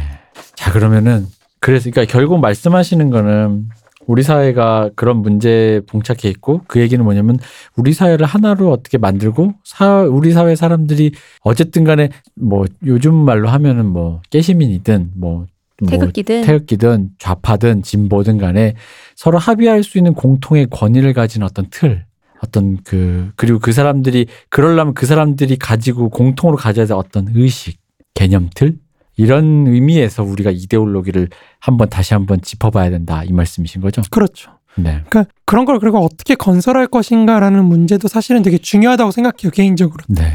자, 0.55 0.73
그러면은, 0.73 1.27
그래서, 1.61 1.91
그러니까 1.91 2.11
결국 2.13 2.41
말씀하시는 2.41 3.11
거는 3.11 3.69
우리 4.09 4.23
사회가 4.23 4.91
그런 4.97 5.19
문제에 5.19 5.81
봉착해 5.81 6.31
있고 6.31 6.63
그 6.67 6.81
얘기는 6.81 7.03
뭐냐면 7.05 7.39
우리 7.77 7.93
사회를 7.93 8.25
하나로 8.27 8.73
어떻게 8.73 8.97
만들고 8.97 9.53
사, 9.63 10.01
우리 10.01 10.33
사회 10.33 10.57
사람들이 10.57 11.13
어쨌든 11.43 11.85
간에 11.85 12.09
뭐 12.35 12.65
요즘 12.87 13.15
말로 13.15 13.51
하면은 13.51 13.85
뭐 13.85 14.23
깨시민이든 14.31 15.13
뭐, 15.15 15.47
뭐 15.83 15.91
태극기든. 15.91 16.43
태극기든 16.43 17.11
좌파든 17.19 17.83
진보든 17.83 18.39
간에 18.39 18.75
서로 19.15 19.37
합의할 19.37 19.85
수 19.85 19.99
있는 19.99 20.15
공통의 20.15 20.69
권위를 20.71 21.13
가진 21.13 21.43
어떤 21.43 21.67
틀 21.71 22.07
어떤 22.43 22.79
그 22.85 23.31
그리고 23.37 23.59
그 23.59 23.73
사람들이 23.73 24.27
그러려면 24.49 24.95
그 24.95 25.05
사람들이 25.05 25.57
가지고 25.57 26.09
공통으로 26.09 26.57
가져야 26.57 26.87
될 26.87 26.97
어떤 26.97 27.29
의식 27.35 27.79
개념틀 28.15 28.79
이런 29.19 29.67
의미에서 29.67 30.23
우리가 30.23 30.51
이데올로기를 30.51 31.29
한번 31.59 31.89
다시 31.91 32.15
한번 32.15 32.41
짚어봐야 32.41 32.89
된다 32.89 33.25
이 33.25 33.33
말씀이신 33.33 33.83
거죠? 33.83 34.01
그렇죠. 34.11 34.53
네. 34.77 35.03
그러니까 35.11 35.27
그런 35.45 35.65
걸 35.65 35.81
그리고 35.81 35.99
어떻게 35.99 36.37
건설할 36.37 36.87
것인가라는 36.87 37.65
문제도 37.65 38.07
사실은 38.07 38.43
되게 38.43 38.59
중요하다고 38.59 39.11
생각해요 39.11 39.51
개인적으로. 39.51 40.05
네. 40.09 40.33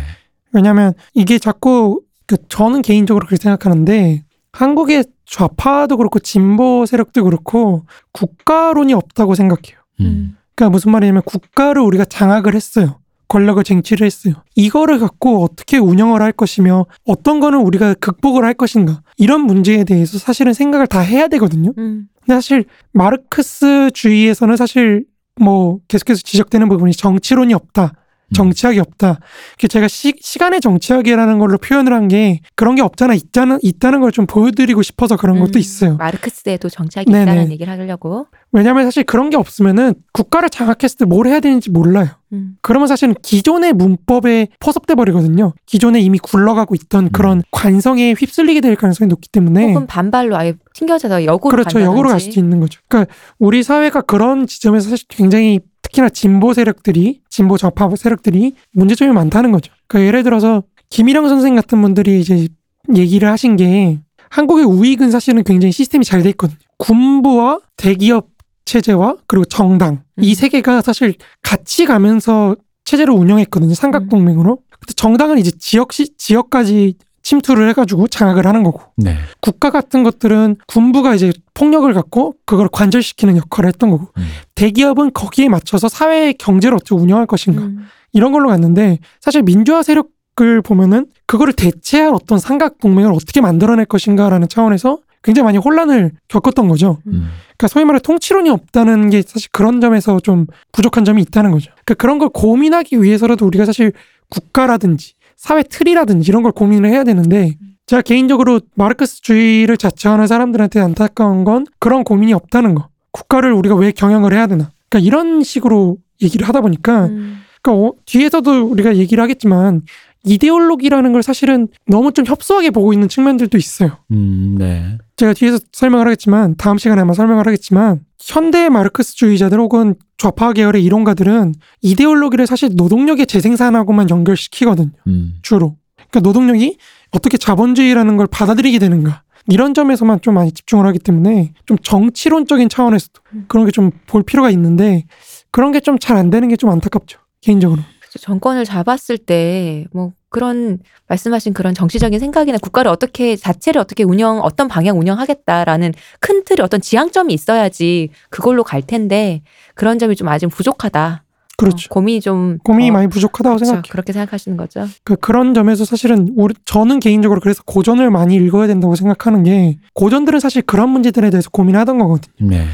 왜냐하면 0.51 0.93
이게 1.13 1.39
자꾸 1.39 2.01
그 2.27 2.37
저는 2.49 2.81
개인적으로 2.81 3.25
그렇게 3.25 3.41
생각하는데 3.41 4.23
한국의 4.51 5.05
좌파도 5.25 5.97
그렇고 5.97 6.19
진보 6.19 6.85
세력도 6.85 7.23
그렇고 7.23 7.85
국가론이 8.11 8.93
없다고 8.93 9.33
생각해요. 9.33 9.79
음. 10.01 10.37
그러니까 10.55 10.71
무슨 10.71 10.91
말이냐면 10.91 11.23
국가를 11.25 11.81
우리가 11.81 12.05
장악을 12.05 12.53
했어요. 12.53 12.99
권력을 13.33 13.63
쟁취를 13.63 14.05
했어요. 14.05 14.35
이거를 14.55 14.99
갖고 14.99 15.43
어떻게 15.43 15.79
운영을 15.79 16.21
할 16.21 16.31
것이며 16.31 16.85
어떤 17.03 17.39
거는 17.39 17.61
우리가 17.61 17.95
극복을 17.95 18.45
할 18.45 18.53
것인가 18.53 19.01
이런 19.17 19.41
문제에 19.41 19.85
대해서 19.85 20.19
사실은 20.19 20.53
생각을 20.53 20.85
다 20.85 20.99
해야 20.99 21.27
되거든요. 21.29 21.73
음. 21.79 22.09
근데 22.19 22.35
사실 22.35 22.65
마르크스주의에서는 22.91 24.55
사실 24.55 25.05
뭐 25.41 25.79
계속해서 25.87 26.21
지적되는 26.23 26.69
부분이 26.69 26.93
정치론이 26.93 27.55
없다. 27.55 27.93
정치학이 28.33 28.79
없다. 28.79 29.19
그 29.59 29.67
제가 29.67 29.87
시, 29.87 30.13
시간의 30.19 30.61
정치학이라는 30.61 31.39
걸로 31.39 31.57
표현을 31.57 31.93
한 31.93 32.07
게 32.07 32.41
그런 32.55 32.75
게 32.75 32.81
없잖아 32.81 33.13
있다는 33.13 33.59
있다는 33.61 34.01
걸 34.01 34.11
좀 34.11 34.25
보여드리고 34.27 34.81
싶어서 34.83 35.15
그런 35.17 35.39
것도 35.39 35.53
음. 35.55 35.59
있어요. 35.59 35.95
마르크스에도 35.97 36.69
정착이 36.69 37.05
네네. 37.05 37.23
있다는 37.23 37.51
얘기를 37.51 37.71
하려고. 37.71 38.27
왜냐하면 38.51 38.83
사실 38.83 39.03
그런 39.03 39.29
게 39.29 39.37
없으면은 39.37 39.93
국가를 40.11 40.49
장악했을 40.49 40.97
때 40.99 41.05
뭘 41.05 41.25
해야 41.27 41.39
되는지 41.39 41.71
몰라요. 41.71 42.07
음. 42.33 42.55
그러면 42.61 42.87
사실은 42.87 43.15
기존의 43.21 43.73
문법에 43.73 44.47
포섭돼 44.59 44.95
버리거든요. 44.95 45.53
기존에 45.65 45.99
이미 46.01 46.19
굴러가고 46.19 46.75
있던 46.75 47.11
그런 47.11 47.41
관성에 47.51 48.13
휩쓸리게 48.13 48.61
될 48.61 48.75
가능성이 48.75 49.07
높기 49.09 49.29
때문에 49.29 49.67
혹은 49.73 49.87
반발로 49.87 50.35
아예 50.37 50.53
튕겨져서 50.73 51.25
역으로 51.25 51.49
네. 51.51 51.55
그렇죠. 51.55 51.69
간다든지. 51.79 51.85
역으로 51.85 52.09
갈 52.09 52.19
수도 52.19 52.39
있는 52.39 52.59
거죠. 52.59 52.79
그러니까 52.87 53.13
우리 53.39 53.63
사회가 53.63 54.01
그런 54.01 54.45
지점에서 54.47 54.89
사실 54.89 55.05
굉장히 55.09 55.59
특히나 55.93 56.09
진보 56.09 56.53
세력들이 56.53 57.21
진보 57.29 57.57
좌파 57.57 57.89
세력들이 57.95 58.55
문제점이 58.73 59.13
많다는 59.13 59.51
거죠. 59.51 59.71
그러니까 59.87 60.07
예를 60.07 60.23
들어서 60.23 60.63
김일영 60.89 61.29
선생 61.29 61.55
같은 61.55 61.81
분들이 61.81 62.19
이제 62.19 62.47
얘기를 62.95 63.29
하신 63.29 63.55
게 63.55 63.99
한국의 64.29 64.65
우익은 64.65 65.11
사실은 65.11 65.43
굉장히 65.43 65.71
시스템이 65.71 66.03
잘 66.03 66.23
돼 66.23 66.29
있거든요. 66.31 66.57
군부와 66.77 67.59
대기업 67.77 68.27
체제와 68.65 69.17
그리고 69.27 69.45
정당 69.45 70.03
이 70.19 70.31
음. 70.31 70.35
세 70.35 70.49
개가 70.49 70.81
사실 70.81 71.13
같이 71.41 71.85
가면서 71.85 72.55
체제를 72.85 73.13
운영했거든요. 73.13 73.73
삼각동맹으로. 73.73 74.57
근데 74.79 74.93
정당은 74.95 75.37
이제 75.37 75.51
지역 75.59 75.93
시 75.93 76.17
지역까지 76.17 76.95
침투를 77.23 77.69
해가지고 77.69 78.07
장악을 78.07 78.45
하는 78.45 78.63
거고 78.63 78.81
네. 78.97 79.15
국가 79.39 79.71
같은 79.71 80.03
것들은 80.03 80.57
군부가 80.67 81.15
이제 81.15 81.31
폭력을 81.53 81.91
갖고 81.93 82.35
그걸 82.45 82.67
관절시키는 82.71 83.37
역할을 83.37 83.69
했던 83.69 83.89
거고 83.89 84.09
음. 84.17 84.27
대기업은 84.55 85.13
거기에 85.13 85.49
맞춰서 85.49 85.87
사회 85.87 86.33
경제를 86.33 86.75
어떻게 86.75 86.95
운영할 86.95 87.25
것인가 87.25 87.63
음. 87.63 87.87
이런 88.11 88.31
걸로 88.33 88.49
갔는데 88.49 88.99
사실 89.21 89.41
민주화 89.41 89.83
세력을 89.83 90.61
보면은 90.63 91.07
그거를 91.25 91.53
대체할 91.53 92.13
어떤 92.13 92.37
삼각 92.37 92.79
동맹을 92.79 93.11
어떻게 93.13 93.41
만들어낼 93.41 93.85
것인가라는 93.85 94.49
차원에서 94.49 94.99
굉장히 95.23 95.45
많이 95.45 95.57
혼란을 95.57 96.11
겪었던 96.27 96.67
거죠. 96.67 96.99
음. 97.07 97.29
그러니까 97.57 97.69
소위 97.69 97.85
말해 97.85 97.99
통치론이 97.99 98.49
없다는 98.49 99.09
게 99.09 99.21
사실 99.25 99.49
그런 99.53 99.79
점에서 99.79 100.19
좀 100.19 100.45
부족한 100.73 101.05
점이 101.05 101.21
있다는 101.21 101.51
거죠. 101.51 101.71
그러니까 101.71 101.93
그런 101.95 102.19
걸 102.19 102.27
고민하기 102.29 103.01
위해서라도 103.01 103.45
우리가 103.45 103.65
사실 103.65 103.93
국가라든지 104.29 105.13
사회 105.43 105.61
틀이라든지 105.61 106.31
이런 106.31 106.41
걸 106.41 106.53
고민을 106.53 106.89
해야 106.89 107.03
되는데 107.03 107.57
제가 107.85 108.01
개인적으로 108.01 108.61
마르크스주의를 108.75 109.75
자처하는 109.75 110.25
사람들한테 110.25 110.79
안타까운 110.79 111.43
건 111.43 111.65
그런 111.79 112.05
고민이 112.05 112.31
없다는 112.31 112.75
거. 112.75 112.87
국가를 113.11 113.51
우리가 113.51 113.75
왜 113.75 113.91
경영을 113.91 114.31
해야 114.31 114.47
되나. 114.47 114.71
그러니까 114.87 115.05
이런 115.05 115.43
식으로 115.43 115.97
얘기를 116.21 116.47
하다 116.47 116.61
보니까 116.61 117.07
음. 117.07 117.41
그러니까 117.61 117.87
어, 117.87 117.91
뒤에서도 118.05 118.63
우리가 118.63 118.95
얘기를 118.95 119.21
하겠지만 119.21 119.81
이데올로기라는 120.23 121.11
걸 121.11 121.21
사실은 121.21 121.67
너무 121.87 122.13
좀 122.13 122.25
협소하게 122.25 122.69
보고 122.69 122.93
있는 122.93 123.09
측면들도 123.09 123.57
있어요. 123.57 123.97
음, 124.11 124.55
네. 124.57 124.97
제가 125.17 125.33
뒤에서 125.33 125.59
설명을 125.73 126.05
하겠지만 126.05 126.55
다음 126.57 126.77
시간에 126.77 127.01
아마 127.01 127.11
설명을 127.11 127.45
하겠지만 127.45 127.99
현대 128.17 128.69
마르크스주의자들 128.69 129.59
혹은 129.59 129.95
좌파 130.23 130.53
계열의 130.53 130.81
이론가들은 130.85 131.53
이데올로기를 131.81 132.47
사실 132.47 132.69
노동력의 132.75 133.25
재생산하고만 133.27 134.09
연결시키거든요. 134.09 134.91
음. 135.07 135.33
주로. 135.41 135.75
그러니까 135.97 136.21
노동력이 136.21 136.77
어떻게 137.11 137.37
자본주의라는 137.37 138.15
걸 138.15 138.27
받아들이게 138.27 138.79
되는가. 138.79 139.23
이런 139.49 139.73
점에서만 139.73 140.21
좀 140.21 140.35
많이 140.35 140.53
집중을 140.53 140.85
하기 140.87 140.99
때문에 140.99 141.51
좀 141.65 141.77
정치론적인 141.77 142.69
차원에서도 142.69 143.21
음. 143.33 143.45
그런 143.49 143.65
게 143.65 143.71
좀 143.71 143.91
볼 144.07 144.23
필요가 144.23 144.49
있는데 144.51 145.03
그런 145.51 145.73
게 145.73 145.81
좀 145.81 145.99
잘 145.99 146.15
안 146.15 146.29
되는 146.29 146.47
게 146.47 146.55
좀 146.55 146.69
안타깝죠. 146.69 147.19
개인적으로. 147.41 147.81
정권을 148.17 148.63
잡았을 148.63 149.17
때 149.17 149.87
뭐 149.93 150.13
그런 150.33 150.79
말씀하신 151.07 151.53
그런 151.53 151.73
정치적인 151.75 152.19
생각이나 152.19 152.57
국가를 152.57 152.89
어떻게 152.89 153.35
자체를 153.35 153.79
어떻게 153.79 154.03
운영 154.03 154.39
어떤 154.39 154.67
방향 154.67 154.99
운영하겠다라는 154.99 155.93
큰 156.19 156.43
틀의 156.43 156.63
어떤 156.63 156.81
지향점이 156.81 157.33
있어야지 157.33 158.09
그걸로 158.29 158.63
갈 158.63 158.81
텐데 158.81 159.43
그런 159.75 159.99
점이 159.99 160.15
좀 160.15 160.27
아직 160.27 160.47
부족하다. 160.47 161.23
그렇죠. 161.55 161.87
어, 161.89 161.93
고민이 161.93 162.19
좀 162.19 162.57
고민이 162.63 162.89
어, 162.89 162.93
많이 162.93 163.07
부족하다고 163.07 163.57
그렇죠. 163.57 163.65
생각해요. 163.65 163.91
그렇게 163.91 164.11
생각하시는 164.11 164.57
거죠. 164.57 164.87
그 165.03 165.15
그런 165.15 165.53
점에서 165.53 165.85
사실은 165.85 166.33
우리 166.35 166.55
저는 166.65 166.99
개인적으로 166.99 167.39
그래서 167.39 167.61
고전을 167.63 168.09
많이 168.09 168.35
읽어야 168.35 168.65
된다고 168.65 168.95
생각하는 168.95 169.43
게 169.43 169.77
고전들은 169.93 170.39
사실 170.39 170.63
그런 170.63 170.89
문제들에 170.89 171.29
대해서 171.29 171.51
고민하던 171.51 171.99
거거든요. 171.99 172.49
네. 172.49 172.65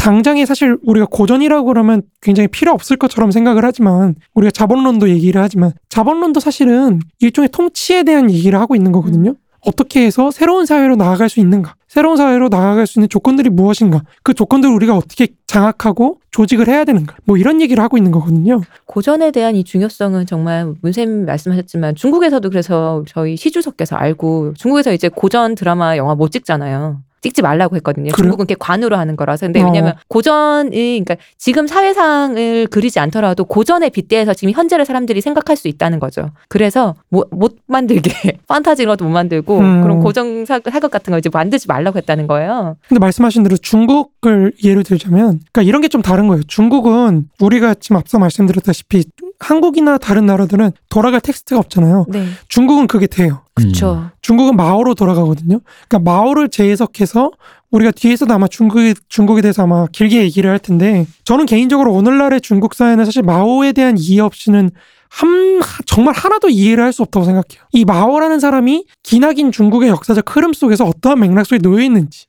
당장에 0.00 0.46
사실 0.46 0.78
우리가 0.82 1.06
고전이라고 1.10 1.66
그러면 1.66 2.00
굉장히 2.22 2.48
필요 2.48 2.72
없을 2.72 2.96
것처럼 2.96 3.30
생각을 3.30 3.66
하지만 3.66 4.14
우리가 4.32 4.50
자본론도 4.50 5.10
얘기를 5.10 5.42
하지만 5.42 5.72
자본론도 5.90 6.40
사실은 6.40 7.00
일종의 7.18 7.50
통치에 7.50 8.02
대한 8.02 8.30
얘기를 8.30 8.58
하고 8.58 8.74
있는 8.74 8.92
거거든요. 8.92 9.34
어떻게 9.60 10.06
해서 10.06 10.30
새로운 10.30 10.64
사회로 10.64 10.96
나아갈 10.96 11.28
수 11.28 11.38
있는가? 11.38 11.74
새로운 11.86 12.16
사회로 12.16 12.48
나아갈 12.48 12.86
수 12.86 12.98
있는 12.98 13.10
조건들이 13.10 13.50
무엇인가? 13.50 14.02
그 14.22 14.32
조건들을 14.32 14.74
우리가 14.74 14.96
어떻게 14.96 15.28
장악하고 15.46 16.20
조직을 16.30 16.66
해야 16.66 16.86
되는가? 16.86 17.16
뭐 17.24 17.36
이런 17.36 17.60
얘기를 17.60 17.82
하고 17.82 17.98
있는 17.98 18.10
거거든요. 18.10 18.62
고전에 18.86 19.30
대한 19.32 19.54
이 19.54 19.64
중요성은 19.64 20.24
정말 20.24 20.72
문쌤 20.80 21.26
말씀하셨지만 21.26 21.94
중국에서도 21.94 22.48
그래서 22.48 23.04
저희 23.06 23.36
시주석께서 23.36 23.96
알고 23.96 24.54
중국에서 24.54 24.94
이제 24.94 25.10
고전 25.10 25.54
드라마 25.54 25.98
영화 25.98 26.14
못 26.14 26.30
찍잖아요. 26.30 27.02
찍지 27.22 27.42
말라고 27.42 27.76
했거든요. 27.76 28.12
그래요? 28.12 28.16
중국은 28.16 28.44
그게 28.46 28.56
관으로 28.58 28.96
하는 28.96 29.14
거라서. 29.16 29.46
근데 29.46 29.60
어. 29.62 29.66
왜냐면 29.66 29.94
고전이 30.08 30.70
그러니까 31.04 31.16
지금 31.36 31.66
사회상을 31.66 32.66
그리지 32.68 32.98
않더라도 33.00 33.44
고전에 33.44 33.90
빗대서 33.90 34.34
지금 34.34 34.52
현재를 34.52 34.84
사람들이 34.86 35.20
생각할 35.20 35.56
수 35.56 35.68
있다는 35.68 36.00
거죠. 36.00 36.30
그래서 36.48 36.94
못, 37.10 37.28
못 37.30 37.56
만들게 37.66 38.10
판타지 38.48 38.82
이런 38.82 38.92
것도 38.96 39.04
못 39.04 39.10
만들고 39.10 39.58
음. 39.58 40.02
그런 40.02 40.44
사- 40.46 40.60
사극 40.70 40.90
같은 40.90 41.10
거 41.10 41.18
이제 41.18 41.28
만들지 41.32 41.68
말라고 41.68 41.98
했다는 41.98 42.26
거예요. 42.26 42.76
근데 42.88 42.98
말씀하신 43.00 43.42
대로 43.42 43.56
중국을 43.56 44.52
예를 44.64 44.82
들자면, 44.82 45.40
그러니까 45.52 45.62
이런 45.62 45.80
게 45.82 45.88
좀 45.90 46.02
다른 46.02 46.28
거예요. 46.28 46.42
중국은 46.44 47.28
우리가 47.40 47.74
지금 47.74 47.96
앞서 47.96 48.18
말씀드렸다시피 48.20 49.02
한국이나 49.40 49.98
다른 49.98 50.26
나라들은 50.26 50.72
돌아갈 50.90 51.20
텍스트가 51.20 51.58
없잖아요. 51.58 52.06
네. 52.08 52.26
중국은 52.48 52.86
그게 52.86 53.06
돼요. 53.06 53.42
그렇죠. 53.54 54.10
중국은 54.22 54.54
마오로 54.54 54.94
돌아가거든요. 54.94 55.60
그러니까 55.88 55.98
마오를 56.10 56.50
재해석해서 56.50 57.30
우리가 57.70 57.90
뒤에서도 57.90 58.32
아마 58.32 58.46
중국에, 58.46 58.94
중국에 59.08 59.42
대해서 59.42 59.62
아마 59.62 59.86
길게 59.86 60.22
얘기를 60.22 60.50
할 60.50 60.58
텐데 60.58 61.06
저는 61.24 61.46
개인적으로 61.46 61.92
오늘날의 61.92 62.40
중국 62.42 62.74
사회는 62.74 63.04
사실 63.04 63.22
마오에 63.22 63.72
대한 63.72 63.96
이해 63.98 64.20
없이는 64.20 64.70
한, 65.12 65.60
정말 65.86 66.14
하나도 66.14 66.50
이해를 66.50 66.84
할 66.84 66.92
수 66.92 67.02
없다고 67.02 67.26
생각해요. 67.26 67.66
이 67.72 67.84
마오라는 67.84 68.38
사람이 68.38 68.84
기나긴 69.02 69.50
중국의 69.50 69.88
역사적 69.88 70.36
흐름 70.36 70.52
속에서 70.52 70.84
어떠한 70.84 71.18
맥락 71.18 71.46
속에 71.46 71.58
놓여 71.58 71.82
있는지, 71.82 72.26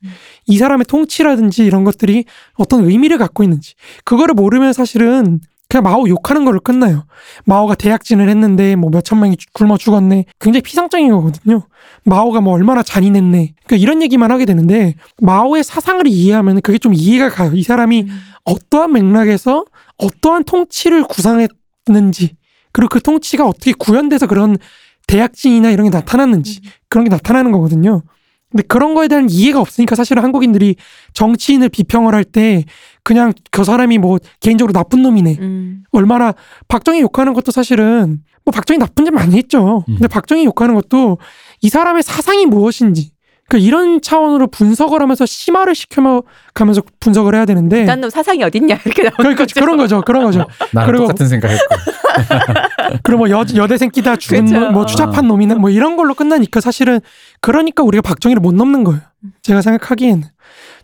이 0.48 0.58
사람의 0.58 0.86
통치라든지 0.86 1.64
이런 1.64 1.84
것들이 1.84 2.26
어떤 2.56 2.90
의미를 2.90 3.20
갖고 3.20 3.44
있는지, 3.44 3.76
그거를 4.04 4.34
모르면 4.34 4.74
사실은 4.74 5.42
그냥 5.72 5.84
마오 5.84 6.06
욕하는 6.10 6.44
걸로 6.44 6.60
끝나요. 6.60 7.06
마오가 7.46 7.76
대약진을 7.76 8.28
했는데 8.28 8.76
뭐 8.76 8.90
몇천 8.90 9.22
명이 9.22 9.38
죽- 9.38 9.54
굶어 9.54 9.78
죽었네. 9.78 10.26
굉장히 10.38 10.62
피상적인 10.64 11.10
거거든요. 11.10 11.62
마오가 12.04 12.42
뭐 12.42 12.54
얼마나 12.54 12.84
잔인했네. 12.84 13.54
그러니까 13.66 13.76
이런 13.82 14.02
얘기만 14.02 14.32
하게 14.32 14.44
되는데 14.44 14.96
마오의 15.22 15.64
사상을 15.64 16.06
이해하면 16.08 16.60
그게 16.60 16.78
좀 16.78 16.94
이해가 16.94 17.30
가요. 17.30 17.52
이 17.54 17.64
사람이 17.64 18.06
어떠한 18.44 18.92
맥락에서 18.92 19.64
어떠한 19.98 20.44
통치를 20.44 21.06
구상했는지 21.06 22.36
그리고 22.74 22.90
그 22.90 23.02
통치가 23.02 23.48
어떻게 23.48 23.72
구현돼서 23.72 24.28
그런 24.28 24.58
대약진이나 25.08 25.72
이런 25.72 25.90
게 25.90 25.90
나타났는지 25.90 26.60
그런 26.90 27.06
게 27.06 27.10
나타나는 27.10 27.54
거거든요. 27.54 28.02
근데 28.52 28.64
그런 28.68 28.94
거에 28.94 29.08
대한 29.08 29.30
이해가 29.30 29.60
없으니까 29.62 29.96
사실은 29.96 30.24
한국인들이 30.24 30.76
정치인을 31.14 31.70
비평을 31.70 32.14
할 32.14 32.24
때 32.26 32.66
그냥 33.04 33.34
그 33.50 33.64
사람이 33.64 33.98
뭐 33.98 34.20
개인적으로 34.42 34.74
나쁜 34.74 35.02
놈이네. 35.02 35.38
음. 35.40 35.84
얼마나 35.92 36.34
박정희 36.68 37.02
욕하는 37.02 37.34
것도 37.34 37.52
사실은 37.52 38.20
뭐 38.46 38.52
박정희 38.52 38.78
나쁜 38.80 39.06
점 39.06 39.16
많이 39.16 39.36
했죠. 39.38 39.84
근데 39.98 40.08
박정희 40.08 40.46
욕하는 40.46 40.76
것도 40.76 41.18
이 41.62 41.70
사람의 41.70 42.04
사상이 42.04 42.46
무엇인지 42.46 43.12
그 43.52 43.58
이런 43.58 44.02
차원으로 44.02 44.48
분석을 44.48 45.02
하면서 45.02 45.26
심화를 45.26 45.76
시켜 45.76 46.24
가면서 46.54 46.82
분석을 47.02 47.36
해야 47.36 47.44
되는데 47.44 47.84
딴놈 47.86 48.10
사상이 48.10 48.42
어딨냐 48.46 48.80
이렇게 48.86 49.04
나오는 49.04 49.18
그러니까 49.18 49.44
거죠. 49.44 49.60
그런 49.60 49.76
거죠. 49.78 50.02
그런 50.02 50.24
거죠. 50.24 50.46
나랑 50.72 50.88
그리고- 50.88 51.04
똑같은 51.04 51.28
생각했고. 51.28 51.66
그리고 53.04 53.18
뭐 53.20 53.30
여, 53.30 53.44
여대생 53.58 53.90
끼다 53.90 54.16
죽은. 54.16 54.46
뭐, 54.46 54.72
뭐 54.72 54.86
추잡한 54.86 55.28
놈이나 55.28 55.56
뭐 55.56 55.70
이런 55.70 55.98
걸로 55.98 56.14
끝나니까 56.14 56.62
사실은 56.62 57.02
그러니까 57.42 57.84
우리가 57.84 58.02
박정희를 58.02 58.40
못 58.40 58.54
넘는 58.56 58.86
거예요. 58.86 59.02
제가 59.42 59.62
생각하기에는. 59.62 60.24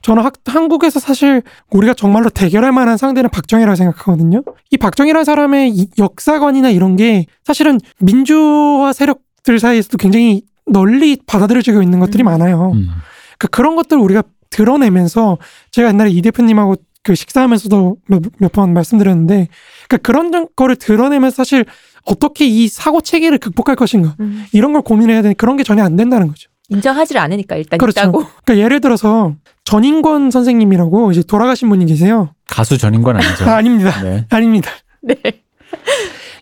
저는 0.02 0.24
학- 0.24 0.34
한국에서 0.46 1.00
사실 1.00 1.44
우리가 1.72 1.94
정말로 1.94 2.30
대결할 2.30 2.74
만한 2.74 2.98
상대는 2.98 3.30
박정희라고 3.30 3.78
생각하거든요. 3.78 4.44
이 4.72 4.78
박정희라는 4.78 5.24
사람의 5.24 5.70
이 5.72 5.88
역사관이나 5.98 6.70
이런 6.70 6.98
게 6.98 7.28
사실은 7.46 7.80
민주화 8.00 8.92
세력 8.92 9.20
들 9.44 9.58
사이에서도 9.60 9.98
굉장히 9.98 10.42
널리 10.68 11.18
받아들여지고 11.26 11.82
있는 11.82 12.00
것들이 12.00 12.24
음. 12.24 12.26
많아요. 12.26 12.72
음. 12.74 12.90
그 13.38 13.48
그런 13.48 13.76
것들을 13.76 14.02
우리가 14.02 14.24
드러내면서 14.50 15.38
제가 15.72 15.90
옛날에 15.90 16.10
이 16.12 16.22
대표님하고 16.22 16.76
그 17.04 17.16
식사하면서도 17.16 17.98
몇 18.40 18.50
번 18.52 18.74
말씀드렸는데 18.74 19.48
그러니까 19.88 19.98
그런 19.98 20.32
점- 20.32 20.48
거를 20.56 20.76
드러내면서 20.76 21.36
사실 21.36 21.66
어떻게 22.06 22.46
이 22.46 22.68
사고 22.68 23.02
체계를 23.02 23.38
극복할 23.38 23.76
것인가 23.76 24.16
음. 24.20 24.46
이런 24.52 24.74
걸 24.74 24.82
고민해야 24.82 25.22
되는 25.22 25.36
그런 25.36 25.58
게 25.58 25.64
전혀 25.64 25.84
안 25.84 25.96
된다는 25.96 26.28
거죠. 26.28 26.50
인정하지를 26.70 27.22
않으니까 27.22 27.56
일단 27.56 27.78
그렇죠. 27.78 28.02
있다고. 28.02 28.26
그러니까 28.46 28.58
예를 28.66 28.82
들어서 28.82 29.36
전인권 29.64 30.32
선생님이라고 30.32 31.12
이제 31.12 31.24
돌아가신 31.24 31.70
분이 31.70 31.86
계세요. 31.86 32.34
가수 32.48 32.78
전인 32.78 33.02
건 33.04 33.16
아니죠. 33.18 33.46
아, 33.46 33.56
아닙니다. 33.58 34.02
네. 34.04 34.26
아닙니다. 34.30 34.70
네. 35.02 35.16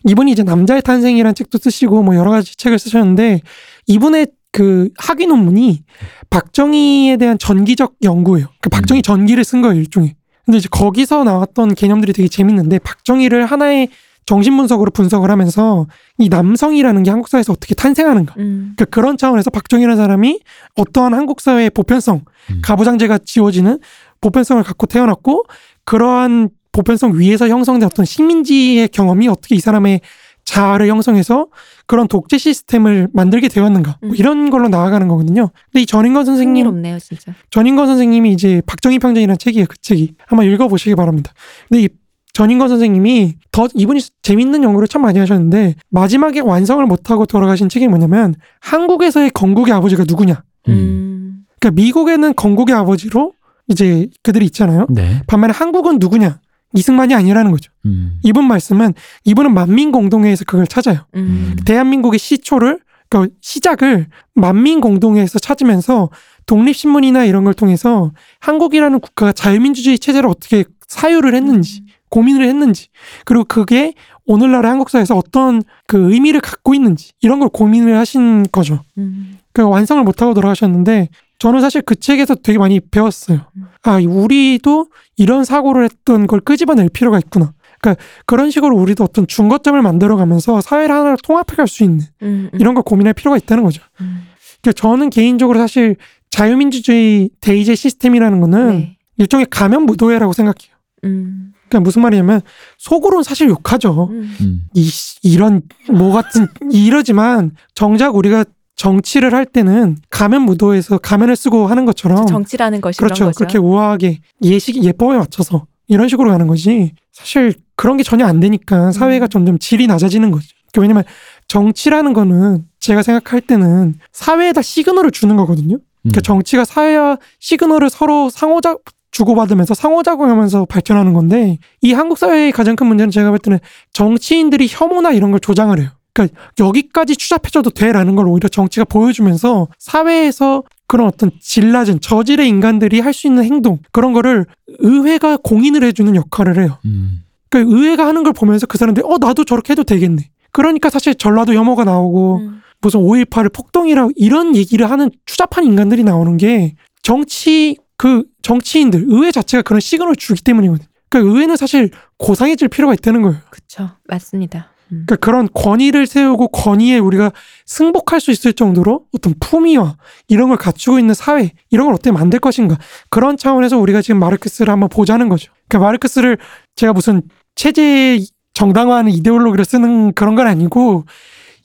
이분이 0.04 0.32
이제 0.32 0.42
남자의 0.42 0.82
탄생이라는 0.82 1.34
책도 1.34 1.58
쓰시고 1.58 2.02
뭐 2.02 2.14
여러 2.16 2.30
가지 2.30 2.56
책을 2.56 2.78
쓰셨는데 2.78 3.40
이분의 3.86 4.28
그 4.52 4.88
학위 4.96 5.26
논문이 5.26 5.84
박정희에 6.30 7.16
대한 7.18 7.38
전기적 7.38 7.96
연구예요. 8.02 8.46
그 8.60 8.70
박정희 8.70 9.02
전기를 9.02 9.44
쓴 9.44 9.62
거예요, 9.62 9.76
일종의. 9.76 10.14
근데 10.44 10.58
이제 10.58 10.68
거기서 10.70 11.24
나왔던 11.24 11.74
개념들이 11.74 12.12
되게 12.12 12.28
재밌는데 12.28 12.78
박정희를 12.78 13.46
하나의 13.46 13.88
정신 14.26 14.56
분석으로 14.56 14.90
분석을 14.90 15.30
하면서 15.30 15.86
이 16.18 16.28
남성이라는 16.28 17.02
게 17.04 17.10
한국 17.10 17.28
사회에서 17.28 17.52
어떻게 17.52 17.74
탄생하는가. 17.74 18.34
음. 18.38 18.74
그 18.76 18.84
그런 18.84 19.16
차원에서 19.16 19.50
박정희라는 19.50 19.96
사람이 19.96 20.40
어떠한 20.74 21.14
한국 21.14 21.40
사회의 21.40 21.70
보편성, 21.70 22.24
음. 22.50 22.62
가부장제가 22.62 23.18
지워지는 23.18 23.78
보편성을 24.20 24.62
갖고 24.62 24.86
태어났고 24.86 25.44
그러한 25.84 26.48
보편성 26.72 27.18
위에서 27.18 27.48
형성된 27.48 27.86
어떤 27.86 28.04
식민지의 28.04 28.88
경험이 28.88 29.28
어떻게 29.28 29.54
이 29.54 29.60
사람의 29.60 30.00
자아를 30.46 30.88
형성해서 30.88 31.48
그런 31.86 32.08
독재 32.08 32.38
시스템을 32.38 33.08
만들게 33.12 33.48
되었는가 33.48 33.98
뭐 34.00 34.10
음. 34.10 34.16
이런 34.16 34.48
걸로 34.48 34.68
나아가는 34.68 35.06
거거든요. 35.06 35.50
근데 35.70 35.82
이 35.82 35.86
전인권 35.86 36.24
선생님 36.24 36.66
흥미롭네요, 36.66 36.98
진짜. 36.98 37.34
전인권 37.50 37.86
선생님이 37.86 38.32
이제 38.32 38.62
박정희 38.64 38.98
평전이라는 39.00 39.36
책이에요. 39.38 39.66
그 39.68 39.76
책이 39.82 40.14
한번 40.26 40.46
읽어보시기 40.46 40.94
바랍니다. 40.94 41.32
근데 41.68 41.82
이 41.82 41.88
전인권 42.32 42.68
선생님이 42.68 43.34
더 43.50 43.66
이분이 43.74 44.00
재밌는 44.22 44.62
연구를 44.62 44.88
참 44.88 45.02
많이 45.02 45.18
하셨는데 45.18 45.74
마지막에 45.90 46.40
완성을 46.40 46.84
못하고 46.86 47.26
돌아가신 47.26 47.68
책이 47.68 47.88
뭐냐면 47.88 48.34
한국에서의 48.60 49.30
건국의 49.30 49.74
아버지가 49.74 50.04
누구냐. 50.06 50.42
음. 50.68 50.72
음. 50.72 51.44
그러니까 51.60 51.82
미국에는 51.82 52.34
건국의 52.34 52.74
아버지로 52.74 53.32
이제 53.68 54.08
그들이 54.22 54.44
있잖아요. 54.46 54.86
네. 54.90 55.22
반면에 55.26 55.52
한국은 55.52 55.98
누구냐. 55.98 56.38
이승만이 56.76 57.14
아니라는 57.14 57.50
거죠. 57.50 57.72
음. 57.86 58.18
이분 58.22 58.46
말씀은 58.46 58.94
이분은 59.24 59.54
만민 59.54 59.92
공동회에서 59.92 60.44
그걸 60.44 60.66
찾아요. 60.66 61.06
음. 61.14 61.56
대한민국의 61.64 62.18
시초를 62.18 62.80
그 63.08 63.28
시작을 63.40 64.08
만민 64.34 64.80
공동회에서 64.80 65.38
찾으면서 65.38 66.10
독립신문이나 66.46 67.24
이런 67.24 67.44
걸 67.44 67.54
통해서 67.54 68.12
한국이라는 68.40 69.00
국가가 69.00 69.32
자유민주주의 69.32 69.98
체제를 69.98 70.28
어떻게 70.28 70.64
사유를 70.86 71.34
했는지 71.34 71.82
고민을 72.08 72.46
했는지 72.46 72.88
그리고 73.24 73.44
그게 73.44 73.94
오늘날의 74.26 74.68
한국 74.68 74.90
사회에서 74.90 75.16
어떤 75.16 75.62
그 75.86 76.12
의미를 76.12 76.40
갖고 76.40 76.74
있는지 76.74 77.12
이런 77.20 77.38
걸 77.40 77.48
고민을 77.48 77.96
하신 77.96 78.46
거죠. 78.52 78.82
음. 78.98 79.38
그 79.52 79.62
완성을 79.62 80.02
못하고 80.04 80.34
돌아가셨는데 80.34 81.08
저는 81.38 81.60
사실 81.60 81.82
그 81.82 81.96
책에서 81.96 82.34
되게 82.34 82.58
많이 82.58 82.80
배웠어요. 82.80 83.40
아, 83.86 84.00
우리도 84.00 84.88
이런 85.16 85.44
사고를 85.44 85.84
했던 85.84 86.26
걸 86.26 86.40
끄집어낼 86.40 86.88
필요가 86.88 87.18
있구나. 87.18 87.52
그러니까 87.80 88.02
그런 88.26 88.50
식으로 88.50 88.76
우리도 88.76 89.04
어떤 89.04 89.26
중거점을 89.26 89.80
만들어가면서 89.80 90.60
사회를 90.60 90.94
하나로 90.94 91.16
통합해 91.22 91.54
갈 91.56 91.68
수 91.68 91.84
있는 91.84 92.00
음. 92.22 92.50
음. 92.52 92.58
이런 92.58 92.74
걸 92.74 92.82
고민할 92.82 93.14
필요가 93.14 93.36
있다는 93.36 93.62
거죠. 93.62 93.82
음. 94.00 94.26
그러니까 94.60 94.80
저는 94.80 95.10
개인적으로 95.10 95.58
사실 95.58 95.96
자유민주주의 96.30 97.30
대의제 97.40 97.74
시스템이라는 97.74 98.40
거는 98.40 98.68
네. 98.68 98.96
일종의 99.18 99.46
가면 99.50 99.84
무도회라고 99.86 100.32
생각해요. 100.32 100.76
음. 101.04 101.52
그러니까 101.68 101.80
무슨 101.80 102.02
말이냐면 102.02 102.40
속으로는 102.78 103.22
사실 103.22 103.48
욕하죠. 103.48 104.08
음. 104.10 104.34
음. 104.40 104.62
이 104.74 104.90
이런 105.22 105.62
뭐 105.90 106.12
같은 106.12 106.46
이러지만 106.70 107.52
정작 107.74 108.16
우리가 108.16 108.44
정치를 108.76 109.34
할 109.34 109.46
때는 109.46 109.96
가면 110.10 110.42
무도회에서 110.42 110.98
가면을 110.98 111.34
쓰고 111.34 111.66
하는 111.66 111.86
것처럼 111.86 112.26
정치라는 112.26 112.80
것이 112.80 112.98
그렇죠. 112.98 113.14
그런 113.14 113.28
거죠. 113.30 113.38
그렇게 113.38 113.58
우아하게 113.58 114.20
예식 114.42 114.82
예법에 114.82 115.16
맞춰서 115.16 115.66
이런 115.88 116.08
식으로 116.08 116.30
가는 116.30 116.46
거지. 116.46 116.92
사실 117.12 117.54
그런 117.74 117.96
게 117.96 118.02
전혀 118.02 118.26
안 118.26 118.38
되니까 118.40 118.92
사회가 118.92 119.26
음. 119.26 119.28
점점 119.28 119.58
질이 119.58 119.86
낮아지는 119.86 120.30
거죠. 120.30 120.46
그러니까 120.72 120.80
왜냐면 120.82 121.04
정치라는 121.48 122.12
거는 122.12 122.66
제가 122.80 123.02
생각할 123.02 123.40
때는 123.40 123.94
사회에다 124.12 124.62
시그널을 124.62 125.10
주는 125.10 125.36
거거든요. 125.36 125.78
그러니까 126.02 126.20
음. 126.20 126.22
정치가 126.22 126.64
사회와 126.64 127.18
시그널을 127.40 127.88
서로 127.90 128.28
상호작 128.30 128.82
주고받으면서 129.10 129.72
상호작용하면서 129.72 130.66
발전하는 130.66 131.14
건데 131.14 131.58
이 131.80 131.94
한국 131.94 132.18
사회의 132.18 132.52
가장 132.52 132.76
큰 132.76 132.86
문제는 132.86 133.10
제가 133.10 133.30
볼 133.30 133.38
때는 133.38 133.58
정치인들이 133.94 134.66
혐오나 134.68 135.12
이런 135.12 135.30
걸 135.30 135.40
조장을 135.40 135.78
해요. 135.78 135.88
그러니까 136.16 136.38
여기까지 136.58 137.14
추잡해져도 137.16 137.70
돼라는 137.70 138.16
걸 138.16 138.26
오히려 138.26 138.48
정치가 138.48 138.84
보여주면서 138.84 139.68
사회에서 139.78 140.62
그런 140.86 141.06
어떤 141.08 141.30
질 141.40 141.72
낮은 141.72 142.00
저질의 142.00 142.48
인간들이 142.48 143.00
할 143.00 143.12
수 143.12 143.26
있는 143.26 143.44
행동 143.44 143.78
그런 143.92 144.12
거를 144.12 144.46
의회가 144.78 145.38
공인을 145.38 145.82
해주는 145.84 146.14
역할을 146.16 146.58
해요. 146.58 146.78
음. 146.86 147.22
그러니까 147.50 147.76
의회가 147.76 148.06
하는 148.06 148.22
걸 148.24 148.32
보면서 148.32 148.66
그 148.66 148.78
사람들이 148.78 149.06
어 149.06 149.18
나도 149.18 149.44
저렇게 149.44 149.72
해도 149.72 149.84
되겠네. 149.84 150.30
그러니까 150.52 150.88
사실 150.90 151.14
전라도 151.14 151.54
혐오가 151.54 151.84
나오고 151.84 152.36
음. 152.38 152.60
무슨 152.80 153.00
5.18을 153.00 153.52
폭동이라고 153.52 154.12
이런 154.16 154.54
얘기를 154.56 154.90
하는 154.90 155.10
추잡한 155.26 155.64
인간들이 155.64 156.04
나오는 156.04 156.36
게 156.36 156.74
정치 157.02 157.76
그 157.96 158.24
정치인들 158.42 159.06
의회 159.08 159.30
자체가 159.32 159.62
그런 159.62 159.80
시그널을 159.80 160.16
주기 160.16 160.42
때문이거든요. 160.42 160.86
그러니까 161.08 161.32
의회는 161.32 161.56
사실 161.56 161.90
고상해질 162.18 162.68
필요가 162.68 162.92
있다는 162.94 163.22
거예요. 163.22 163.38
그쵸. 163.50 163.90
맞습니다. 164.04 164.68
음. 164.92 165.04
그러니까 165.06 165.16
그런 165.16 165.48
권위를 165.52 166.06
세우고 166.06 166.48
권위에 166.48 166.98
우리가 166.98 167.32
승복할 167.64 168.20
수 168.20 168.30
있을 168.30 168.52
정도로 168.52 169.06
어떤 169.12 169.34
품위와 169.40 169.96
이런 170.28 170.48
걸 170.48 170.56
갖추고 170.56 170.98
있는 170.98 171.14
사회 171.14 171.52
이런 171.70 171.86
걸 171.86 171.94
어떻게 171.94 172.12
만들 172.12 172.38
것인가 172.38 172.78
그런 173.10 173.36
차원에서 173.36 173.78
우리가 173.78 174.02
지금 174.02 174.20
마르크스를 174.20 174.72
한번 174.72 174.88
보자는 174.88 175.28
거죠. 175.28 175.52
그러니까 175.68 175.86
마르크스를 175.86 176.38
제가 176.76 176.92
무슨 176.92 177.22
체제 177.54 178.20
정당화하는 178.54 179.12
이데올로기를 179.12 179.64
쓰는 179.64 180.12
그런 180.12 180.34
건 180.34 180.46
아니고 180.46 181.04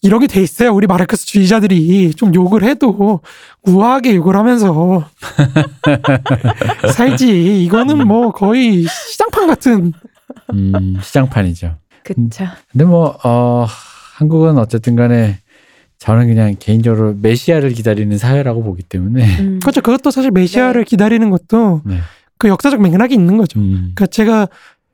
이런 0.03 0.19
게돼 0.19 0.41
있어요. 0.41 0.73
우리 0.73 0.87
마르크스 0.87 1.27
주의자들이 1.27 2.15
좀 2.15 2.33
욕을 2.33 2.63
해도 2.63 3.21
우아하게 3.63 4.15
욕을 4.15 4.35
하면서 4.35 5.07
살지. 6.95 7.63
이거는 7.63 8.07
뭐 8.07 8.31
거의 8.31 8.85
시장판 9.11 9.47
같은 9.47 9.93
음, 10.53 10.97
시장판이죠. 11.01 11.75
그쵸. 12.13 12.45
근데 12.71 12.85
뭐, 12.85 13.17
어, 13.23 13.65
한국은 14.17 14.57
어쨌든 14.57 14.95
간에 14.95 15.39
저는 15.97 16.27
그냥 16.27 16.55
개인적으로 16.57 17.15
메시아를 17.21 17.71
기다리는 17.71 18.17
사회라고 18.17 18.63
보기 18.63 18.81
때문에. 18.83 19.39
음. 19.39 19.59
그렇죠. 19.63 19.81
그것도 19.81 20.09
사실 20.09 20.31
메시아를 20.31 20.83
네. 20.83 20.89
기다리는 20.89 21.29
것도 21.29 21.81
네. 21.85 21.99
그 22.37 22.47
역사적 22.47 22.81
맥락이 22.81 23.13
있는 23.13 23.37
거죠. 23.37 23.59
음, 23.59 23.91
그러니까 23.93 24.07
제가 24.07 24.47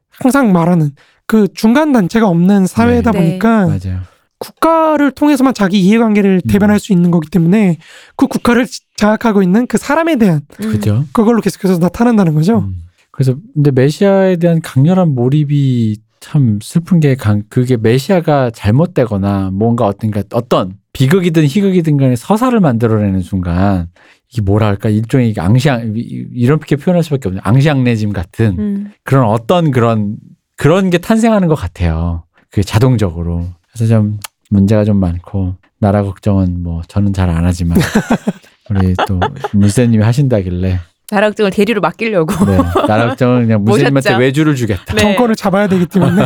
항상 0.09 0.51
말하는 0.51 0.91
그 1.25 1.47
중간 1.53 1.93
단체가 1.93 2.27
없는 2.27 2.67
사회다 2.67 3.11
네. 3.11 3.19
보니까 3.19 3.67
맞아요. 3.67 4.01
국가를 4.39 5.11
통해서만 5.11 5.53
자기 5.53 5.79
이해관계를 5.79 6.41
음. 6.43 6.49
대변할 6.49 6.79
수 6.79 6.91
있는 6.91 7.09
거기 7.09 7.29
때문에 7.29 7.77
그 8.17 8.27
국가를 8.27 8.67
장악하고 8.97 9.41
있는 9.43 9.65
그 9.65 9.77
사람에 9.77 10.17
대한 10.17 10.41
음. 10.61 10.71
그죠? 10.71 11.05
그걸로 11.13 11.41
계속해서 11.41 11.77
나타난다는 11.77 12.33
거죠. 12.33 12.59
음. 12.59 12.83
그래서 13.11 13.35
근데 13.53 13.71
메시아에 13.71 14.35
대한 14.35 14.61
강렬한 14.61 15.15
몰입이 15.15 15.97
참 16.19 16.59
슬픈 16.61 16.99
게 16.99 17.15
강, 17.15 17.43
그게 17.49 17.77
메시아가 17.77 18.49
잘못되거나 18.51 19.51
뭔가 19.53 19.85
어떤 19.85 20.11
그러니까 20.11 20.35
어떤 20.37 20.73
비극이든 20.93 21.45
희극이든 21.45 21.97
간에 21.97 22.15
서사를 22.15 22.59
만들어내는 22.59 23.21
순간 23.21 23.87
이게 24.31 24.41
뭐라 24.41 24.67
할까 24.67 24.89
일종의 24.89 25.33
앙시앙 25.37 25.93
이- 25.95 26.27
이렇게 26.33 26.75
표현할 26.75 27.03
수밖에 27.03 27.29
없는 27.29 27.41
앙시앙내짐 27.43 28.13
같은 28.13 28.55
음. 28.59 28.91
그런 29.03 29.25
어떤 29.25 29.71
그런 29.71 30.17
그런 30.55 30.89
게 30.89 30.97
탄생하는 30.97 31.47
것 31.47 31.55
같아요. 31.55 32.23
그게 32.49 32.63
자동적으로. 32.63 33.45
그래서 33.71 33.87
좀 33.87 34.19
문제가 34.49 34.83
좀 34.85 34.97
많고 34.97 35.55
나라 35.79 36.01
걱정은 36.03 36.63
뭐 36.63 36.81
저는 36.87 37.13
잘 37.13 37.29
안 37.29 37.45
하지만 37.45 37.77
우리 38.71 38.95
또 39.07 39.19
문세님이 39.53 40.03
하신다길래 40.03 40.79
나라 41.09 41.27
걱정을 41.29 41.51
대리로 41.51 41.79
맡기려고 41.81 42.33
네, 42.45 42.57
나라 42.87 43.07
걱정은 43.07 43.43
그냥 43.47 43.63
모셨죠. 43.63 44.17
외주를 44.17 44.55
주겠다. 44.55 44.93
네. 44.93 45.01
정권을 45.01 45.35
잡아야 45.35 45.67
되기 45.67 45.85
때문에 45.85 46.25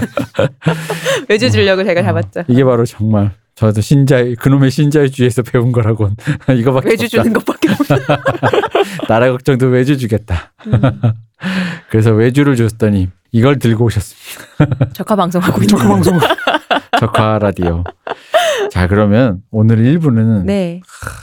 외주 1.29 1.51
주려고 1.51 1.83
제가 1.83 2.01
잡았죠. 2.01 2.43
이게 2.47 2.63
바로 2.63 2.85
정말 2.85 3.31
저도 3.55 3.79
신자의 3.81 4.35
그놈의 4.37 4.71
신자유주의에서 4.71 5.43
배운 5.43 5.71
거라곤 5.71 6.15
이거밖에 6.57 6.89
외주 6.89 7.05
없다. 7.05 7.23
주는 7.23 7.33
것밖에 7.33 7.69
없어. 7.71 7.95
나라 9.07 9.29
걱정도 9.31 9.67
외주 9.67 9.97
주겠다. 9.97 10.51
음. 10.65 10.81
그래서 11.89 12.11
외주를 12.11 12.55
줬더니 12.55 13.09
이걸 13.31 13.59
들고 13.59 13.85
오셨습니다. 13.85 14.89
적화 14.93 15.15
방송하고 15.15 15.57
있는. 15.61 15.67
적화 15.67 15.87
방송 15.89 16.19
적화 16.99 17.37
라디오. 17.39 17.83
자 18.71 18.87
그러면 18.87 19.41
오늘 19.51 19.77
1부는 19.77 20.45
네. 20.45 20.81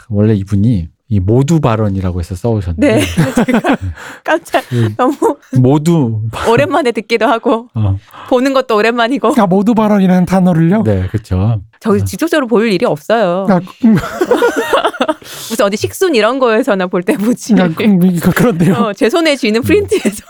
원래 0.09 0.35
이분이 0.35 0.89
이 1.11 1.21
모두 1.21 1.59
발언이라고 1.61 2.21
해서 2.21 2.35
써오셨는데 2.35 2.95
네. 2.97 3.01
제가 3.47 3.77
깜짝 4.23 4.63
음. 4.73 4.95
너무 4.97 5.17
모두 5.57 6.21
오랜만에 6.49 6.93
듣기도 6.93 7.27
하고 7.27 7.69
어, 7.75 7.97
보는 8.29 8.53
것도 8.53 8.77
오랜만이고 8.77 9.35
아 9.39 9.47
모두 9.47 9.75
발언이라는 9.75 10.27
단어를요. 10.27 10.83
네 10.85 11.07
그렇죠. 11.09 11.63
저 11.81 11.97
직접적으로 12.05 12.47
볼 12.47 12.71
일이 12.71 12.85
없어요. 12.85 13.47
아, 13.49 13.61
음, 13.87 13.97
무슨 15.49 15.65
어디 15.65 15.77
식순 15.79 16.15
이런 16.15 16.39
거에서나 16.39 16.89
볼 16.89 17.03
때 17.03 17.17
보지. 17.17 17.55
아, 17.59 17.65
음, 17.81 18.03
이거 18.05 18.31
그런데요. 18.31 18.75
어, 18.75 18.93
제 18.93 19.09
손에 19.09 19.35
쥐는 19.37 19.63
프린트에서. 19.63 20.25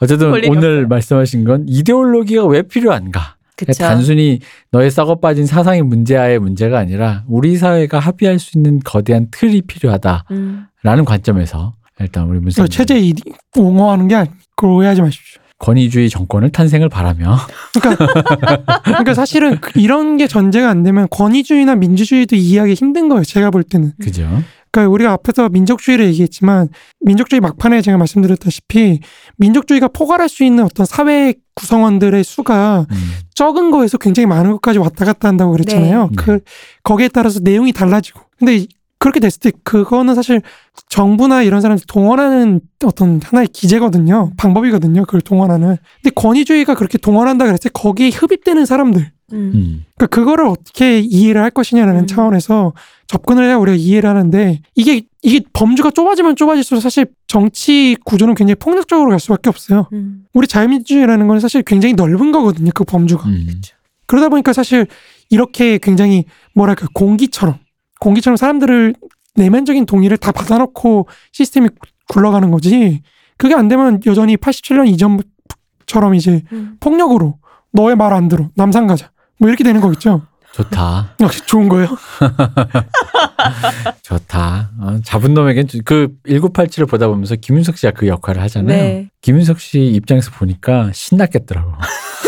어쨌든 0.00 0.30
오늘 0.32 0.48
없어요. 0.56 0.86
말씀하신 0.88 1.44
건 1.44 1.64
이데올로기가 1.68 2.44
왜 2.46 2.62
필요한가? 2.62 3.36
그쵸. 3.56 3.72
단순히 3.84 4.40
너의 4.70 4.90
썩어 4.90 5.16
빠진 5.20 5.46
사상의 5.46 5.82
문제와의 5.82 6.38
문제가 6.38 6.78
아니라 6.78 7.24
우리 7.28 7.56
사회가 7.56 7.98
합의할 7.98 8.38
수 8.38 8.56
있는 8.58 8.80
거대한 8.84 9.28
틀이 9.30 9.62
필요하다라는 9.62 10.24
음. 10.32 11.04
관점에서 11.04 11.74
일단 12.00 12.24
우리 12.28 12.38
저 12.38 12.62
문세 12.62 12.68
체제 12.68 12.98
이 12.98 13.14
옹호하는 13.56 14.08
게 14.08 14.14
아니- 14.16 14.30
그걸 14.56 14.70
오해하지 14.76 15.02
마십시오. 15.02 15.40
권위주의 15.58 16.10
정권을 16.10 16.50
탄생을 16.50 16.88
바라며 16.88 17.36
그러니까 18.84 19.14
사실은 19.14 19.58
그- 19.60 19.78
이런 19.78 20.16
게 20.16 20.26
전제가 20.26 20.68
안 20.68 20.82
되면 20.82 21.06
권위주의나 21.10 21.76
민주주의도 21.76 22.34
이해하기 22.36 22.74
힘든 22.74 23.08
거예요. 23.08 23.22
제가 23.24 23.50
볼 23.50 23.62
때는. 23.62 23.92
그죠? 24.02 24.28
그러니까 24.72 24.90
우리가 24.92 25.12
앞에서 25.12 25.48
민족주의를 25.50 26.06
얘기했지만 26.06 26.68
민족주의 27.00 27.40
막판에 27.40 27.82
제가 27.82 27.98
말씀드렸다시피 27.98 29.00
민족주의가 29.36 29.88
포괄할 29.88 30.28
수 30.28 30.44
있는 30.44 30.64
어떤 30.64 30.86
사회 30.86 31.34
구성원들의 31.54 32.24
수가 32.24 32.86
음. 32.90 32.96
적은 33.34 33.70
거에서 33.70 33.98
굉장히 33.98 34.26
많은 34.26 34.52
것까지 34.52 34.78
왔다 34.78 35.04
갔다 35.04 35.28
한다고 35.28 35.52
그랬잖아요. 35.52 36.08
네. 36.08 36.16
그 36.16 36.40
거기에 36.82 37.08
따라서 37.08 37.40
내용이 37.42 37.72
달라지고. 37.72 38.20
근데 38.38 38.56
이- 38.56 38.68
그렇게 38.98 39.18
됐을 39.18 39.40
때 39.40 39.50
그거는 39.64 40.14
사실 40.14 40.42
정부나 40.88 41.42
이런 41.42 41.60
사람들 41.60 41.86
동원하는 41.88 42.60
어떤 42.84 43.20
하나의 43.22 43.48
기제거든요. 43.48 44.30
방법이거든요. 44.36 45.02
그걸 45.06 45.20
동원하는. 45.20 45.76
근데 46.00 46.10
권위주의가 46.14 46.74
그렇게 46.76 46.98
동원한다 46.98 47.46
그랬을 47.46 47.58
때 47.64 47.70
거기에 47.72 48.10
흡입되는 48.10 48.64
사람들. 48.64 49.10
음. 49.32 49.52
음. 49.54 49.84
그러니까 49.96 50.06
그거를 50.14 50.46
어떻게 50.46 51.00
이해를 51.00 51.42
할 51.42 51.50
것이냐라는 51.50 52.02
음. 52.02 52.06
차원에서 52.06 52.72
접근을 53.06 53.44
해야 53.44 53.56
우리가 53.56 53.76
이해를 53.76 54.08
하는데 54.08 54.60
이게 54.74 55.02
이게 55.22 55.40
범주가 55.52 55.90
좁아지면 55.90 56.36
좁아질수록 56.36 56.82
사실 56.82 57.06
정치 57.26 57.96
구조는 58.04 58.34
굉장히 58.34 58.56
폭력적으로 58.56 59.10
갈 59.10 59.20
수밖에 59.20 59.48
없어요. 59.48 59.88
음. 59.92 60.24
우리 60.34 60.46
자유민주주의라는 60.46 61.28
건 61.28 61.40
사실 61.40 61.62
굉장히 61.62 61.94
넓은 61.94 62.32
거거든요. 62.32 62.70
그 62.74 62.84
범주가. 62.84 63.28
음. 63.28 63.46
그러다 64.06 64.28
보니까 64.28 64.52
사실 64.52 64.86
이렇게 65.30 65.78
굉장히 65.78 66.24
뭐랄까 66.54 66.86
공기처럼 66.94 67.58
공기처럼 68.00 68.36
사람들을 68.36 68.94
내면적인 69.36 69.86
동의를 69.86 70.18
다 70.18 70.32
받아놓고 70.32 71.06
시스템이 71.32 71.68
굴러가는 72.08 72.50
거지. 72.50 73.02
그게 73.38 73.54
안 73.54 73.68
되면 73.68 74.00
여전히 74.06 74.36
87년 74.36 74.86
이전처럼 74.88 76.14
이제 76.14 76.42
음. 76.52 76.76
폭력으로 76.80 77.38
너의 77.72 77.96
말 77.96 78.12
안 78.12 78.28
들어 78.28 78.50
남산 78.54 78.86
가자 78.86 79.10
뭐 79.38 79.48
이렇게 79.48 79.64
되는 79.64 79.80
거겠죠. 79.80 80.22
좋다. 80.52 81.14
역시 81.20 81.40
좋은 81.46 81.68
거예요. 81.68 81.88
좋다. 84.02 84.70
어, 84.80 84.98
잡은 85.04 85.34
놈에겐 85.34 85.66
좀- 85.68 85.80
그 85.84 86.08
1987을 86.26 86.88
보다 86.88 87.08
보면서 87.08 87.36
김윤석 87.36 87.76
씨가 87.78 87.92
그 87.92 88.06
역할을 88.06 88.42
하잖아요. 88.42 88.76
네. 88.76 89.10
김윤석 89.22 89.60
씨 89.60 89.80
입장에서 89.80 90.30
보니까 90.32 90.90
신났겠더라고. 90.92 91.72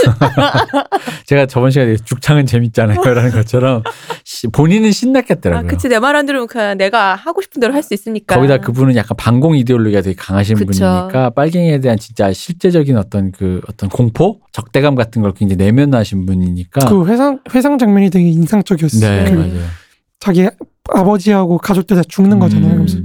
제가 1.26 1.46
저번 1.46 1.70
시간에 1.70 1.96
죽창은 1.96 2.46
재밌잖아요. 2.46 3.00
라는 3.02 3.30
것처럼 3.30 3.82
시- 4.24 4.46
본인은 4.48 4.88
아, 4.88 4.92
신났겠더라고요. 4.92 5.68
그치. 5.68 5.88
내 5.88 5.98
말 5.98 6.14
안 6.16 6.26
들으면 6.26 6.46
그냥 6.46 6.76
내가 6.78 7.14
하고 7.14 7.40
싶은 7.42 7.60
대로 7.60 7.72
할 7.74 7.82
수 7.82 7.92
있으니까. 7.94 8.36
거기다 8.36 8.58
그분은 8.58 8.94
약간 8.96 9.16
반공 9.16 9.56
이데올로기가 9.56 10.00
되게 10.02 10.14
강하신 10.16 10.56
그쵸. 10.56 10.66
분이니까 10.66 11.30
빨갱이에 11.30 11.80
대한 11.80 11.98
진짜 11.98 12.32
실제적인 12.32 12.96
어떤 12.96 13.32
그 13.32 13.60
어떤 13.68 13.88
공포, 13.88 14.40
적대감 14.52 14.94
같은 14.94 15.22
걸 15.22 15.32
굉장히 15.34 15.56
내면화하신 15.64 16.26
분이니까. 16.26 16.88
그 16.88 17.06
회상 17.06 17.40
회상 17.54 17.78
장면이 17.78 18.10
되게 18.10 18.28
인상적이었어요. 18.28 19.24
네, 19.24 19.30
그 19.30 19.36
맞아요. 19.36 19.66
자기 20.20 20.48
아버지하고 20.88 21.58
가족들 21.58 21.96
다 21.96 22.02
죽는 22.08 22.38
거잖아요. 22.38 22.72
음, 22.72 22.76
그래서 22.78 22.98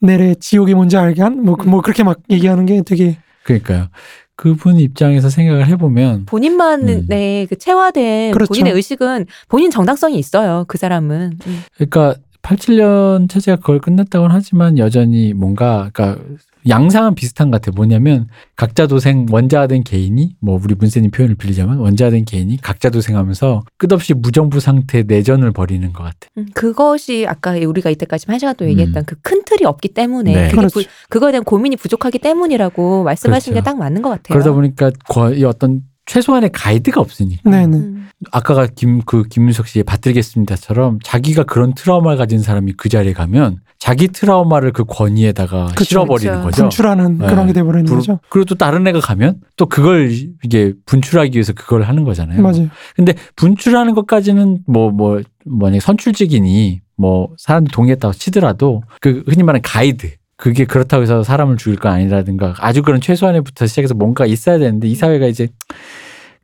내래 0.00 0.34
지옥이 0.34 0.74
뭔지 0.74 0.96
알간 0.96 1.42
뭐, 1.42 1.56
그- 1.56 1.66
뭐 1.68 1.80
그렇게 1.80 2.02
막 2.02 2.18
얘기하는 2.30 2.66
게 2.66 2.82
되게 2.82 3.16
그러니까요. 3.44 3.88
그분 4.36 4.78
입장에서 4.78 5.30
생각을 5.30 5.66
해보면 5.68 6.26
본인만의 6.26 7.46
그 7.46 7.56
체화된 7.56 8.32
그렇죠. 8.32 8.48
본인의 8.48 8.72
의식은 8.72 9.26
본인 9.48 9.70
정당성이 9.70 10.18
있어요. 10.18 10.64
그 10.66 10.76
사람은. 10.76 11.38
음. 11.46 11.62
그러니까 11.74 12.16
87년 12.42 13.28
체제가 13.28 13.56
그걸 13.56 13.80
끝냈다고는 13.80 14.34
하지만 14.34 14.78
여전히 14.78 15.32
뭔가 15.32 15.90
그러니까 15.92 16.22
양상은 16.68 17.14
비슷한 17.14 17.50
것 17.50 17.60
같아요. 17.60 17.74
뭐냐면 17.74 18.28
각자 18.56 18.86
도생 18.86 19.26
원자된 19.30 19.84
개인이 19.84 20.36
뭐 20.40 20.58
우리 20.62 20.74
문세님 20.74 21.10
표현을 21.10 21.36
빌리자면 21.36 21.78
원자된 21.78 22.24
개인이 22.24 22.56
각자 22.62 22.90
도생하면서 22.90 23.64
끝없이 23.76 24.14
무정부 24.14 24.60
상태 24.60 25.02
내전을 25.02 25.52
벌이는 25.52 25.92
것 25.92 26.04
같아. 26.04 26.28
음, 26.38 26.46
그것이 26.54 27.26
아까 27.28 27.52
우리가 27.52 27.90
이때까지 27.90 28.26
한 28.28 28.38
시간 28.38 28.54
또 28.56 28.66
얘기했던 28.66 29.02
음. 29.02 29.04
그큰 29.04 29.44
틀이 29.44 29.64
없기 29.64 29.88
때문에 29.88 30.32
네. 30.32 30.44
그게 30.48 30.56
그렇죠. 30.56 30.80
부, 30.80 30.86
그거에 31.08 31.32
대한 31.32 31.44
고민이 31.44 31.76
부족하기 31.76 32.18
때문이라고 32.18 33.04
말씀하신 33.04 33.52
그렇죠. 33.52 33.64
게딱 33.64 33.78
맞는 33.78 34.02
것 34.02 34.10
같아요. 34.10 34.38
그러다 34.38 34.52
보니까 34.52 34.90
거의 35.08 35.44
어떤 35.44 35.82
최소한의 36.06 36.50
가이드가 36.52 37.00
없으니까. 37.00 37.48
네네 37.50 37.76
음. 37.76 38.08
아까가 38.32 38.66
김 38.66 39.00
그 39.04 39.24
김윤석 39.24 39.66
씨의 39.68 39.84
받들겠습니다처럼 39.84 40.98
자기가 41.02 41.44
그런 41.44 41.74
트라우마를 41.74 42.16
가진 42.18 42.38
사람이 42.40 42.74
그 42.76 42.88
자리에 42.88 43.12
가면 43.12 43.58
자기 43.78 44.08
트라우마를 44.08 44.72
그 44.72 44.84
권위에다가 44.86 45.66
그쵸, 45.76 45.84
실어버리는 45.84 46.32
그쵸. 46.36 46.44
거죠. 46.44 46.62
분출하는 46.62 47.18
네. 47.18 47.26
그런 47.26 47.46
게 47.46 47.52
돼버리는 47.52 47.84
불- 47.84 47.96
거죠. 47.98 48.20
그리고 48.30 48.46
또 48.46 48.54
다른 48.54 48.86
애가 48.86 49.00
가면 49.00 49.40
또 49.56 49.66
그걸 49.66 50.10
이게 50.42 50.72
분출하기 50.86 51.36
위해서 51.36 51.52
그걸 51.52 51.82
하는 51.82 52.04
거잖아요. 52.04 52.40
맞아요. 52.40 52.68
근데 52.96 53.14
분출하는 53.36 53.94
것까지는 53.94 54.60
뭐뭐 54.66 55.20
뭐냐 55.46 55.80
선출직이니 55.80 56.80
뭐 56.96 57.28
사람들이 57.36 57.72
동의했다고 57.74 58.14
치더라도 58.14 58.82
그 59.00 59.22
흔히 59.26 59.42
말하는 59.42 59.60
가이드 59.62 60.12
그게 60.36 60.64
그렇다고 60.64 61.02
해서 61.02 61.22
사람을 61.22 61.56
죽일 61.56 61.78
건 61.78 61.92
아니라든가 61.92 62.54
아주 62.58 62.82
그런 62.82 63.00
최소한에부터 63.00 63.66
시작해서 63.66 63.94
뭔가 63.94 64.26
있어야 64.26 64.58
되는데 64.58 64.88
이 64.88 64.94
사회가 64.94 65.26
이제 65.26 65.48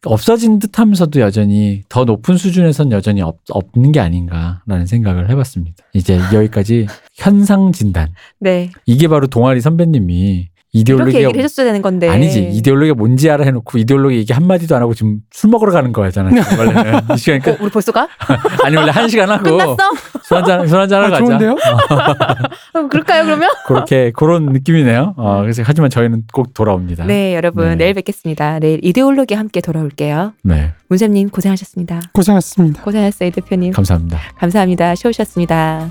없어진 0.04 0.58
듯 0.58 0.78
하면서도 0.78 1.20
여전히 1.20 1.82
더 1.88 2.04
높은 2.04 2.36
수준에선 2.36 2.90
여전히 2.92 3.20
없, 3.20 3.38
없는 3.50 3.92
게 3.92 4.00
아닌가라는 4.00 4.86
생각을 4.86 5.28
해봤습니다. 5.28 5.84
이제 5.92 6.18
여기까지 6.32 6.86
현상 7.14 7.72
진단 7.72 8.08
네. 8.38 8.70
이게 8.86 9.08
바로 9.08 9.26
동아리 9.26 9.60
선배님이 9.60 10.48
이렇게 10.72 10.92
이데올로기가 10.92 11.18
얘기를 11.22 11.38
해줬어야 11.44 11.66
되는 11.66 11.82
건데. 11.82 12.08
아니지 12.08 12.50
이데올로기가 12.52 12.94
뭔지 12.94 13.28
알아 13.30 13.44
해놓고 13.44 13.78
이데올로기 13.78 14.16
얘기 14.16 14.32
한 14.32 14.46
마디도 14.46 14.76
안 14.76 14.82
하고 14.82 14.94
지금 14.94 15.18
술 15.32 15.50
먹으러 15.50 15.72
가는 15.72 15.92
거잖아요. 15.92 16.42
지금 16.42 16.58
원래는 16.58 17.00
이 17.14 17.18
시간 17.18 17.40
어, 17.52 17.56
우리 17.60 17.70
벌써 17.70 17.90
가? 17.92 18.08
아니 18.64 18.76
원래 18.76 18.90
한 18.92 19.08
시간 19.08 19.28
하고 19.30 19.42
끝났어? 19.56 19.76
술 20.22 20.36
한잔 20.36 20.66
술 20.68 20.78
한잔 20.78 21.02
하러 21.02 21.08
아, 21.08 21.18
가자. 21.18 21.24
좋은데요? 21.24 21.56
그럼 22.72 22.88
그럴까요, 22.88 23.24
그러면? 23.24 23.50
그렇게 23.66 24.12
그런 24.14 24.46
느낌이네요. 24.46 25.14
어, 25.16 25.40
그래서 25.40 25.62
하지만 25.66 25.90
저희는 25.90 26.24
꼭 26.32 26.54
돌아옵니다. 26.54 27.04
네, 27.06 27.34
여러분. 27.34 27.70
네. 27.70 27.74
내일 27.76 27.94
뵙겠습니다. 27.94 28.60
내일 28.60 28.78
이데올로기 28.82 29.34
함께 29.34 29.60
돌아올게요. 29.60 30.34
네, 30.44 30.72
문쌤님 30.88 31.30
고생하셨습니다. 31.30 32.00
고생하셨습니다. 32.12 32.82
고생하셨어요, 32.82 33.28
이 33.28 33.32
대표님. 33.32 33.72
감사합니다. 33.72 34.18
감사합니다. 34.38 34.94
쉬우셨습니다. 34.94 35.90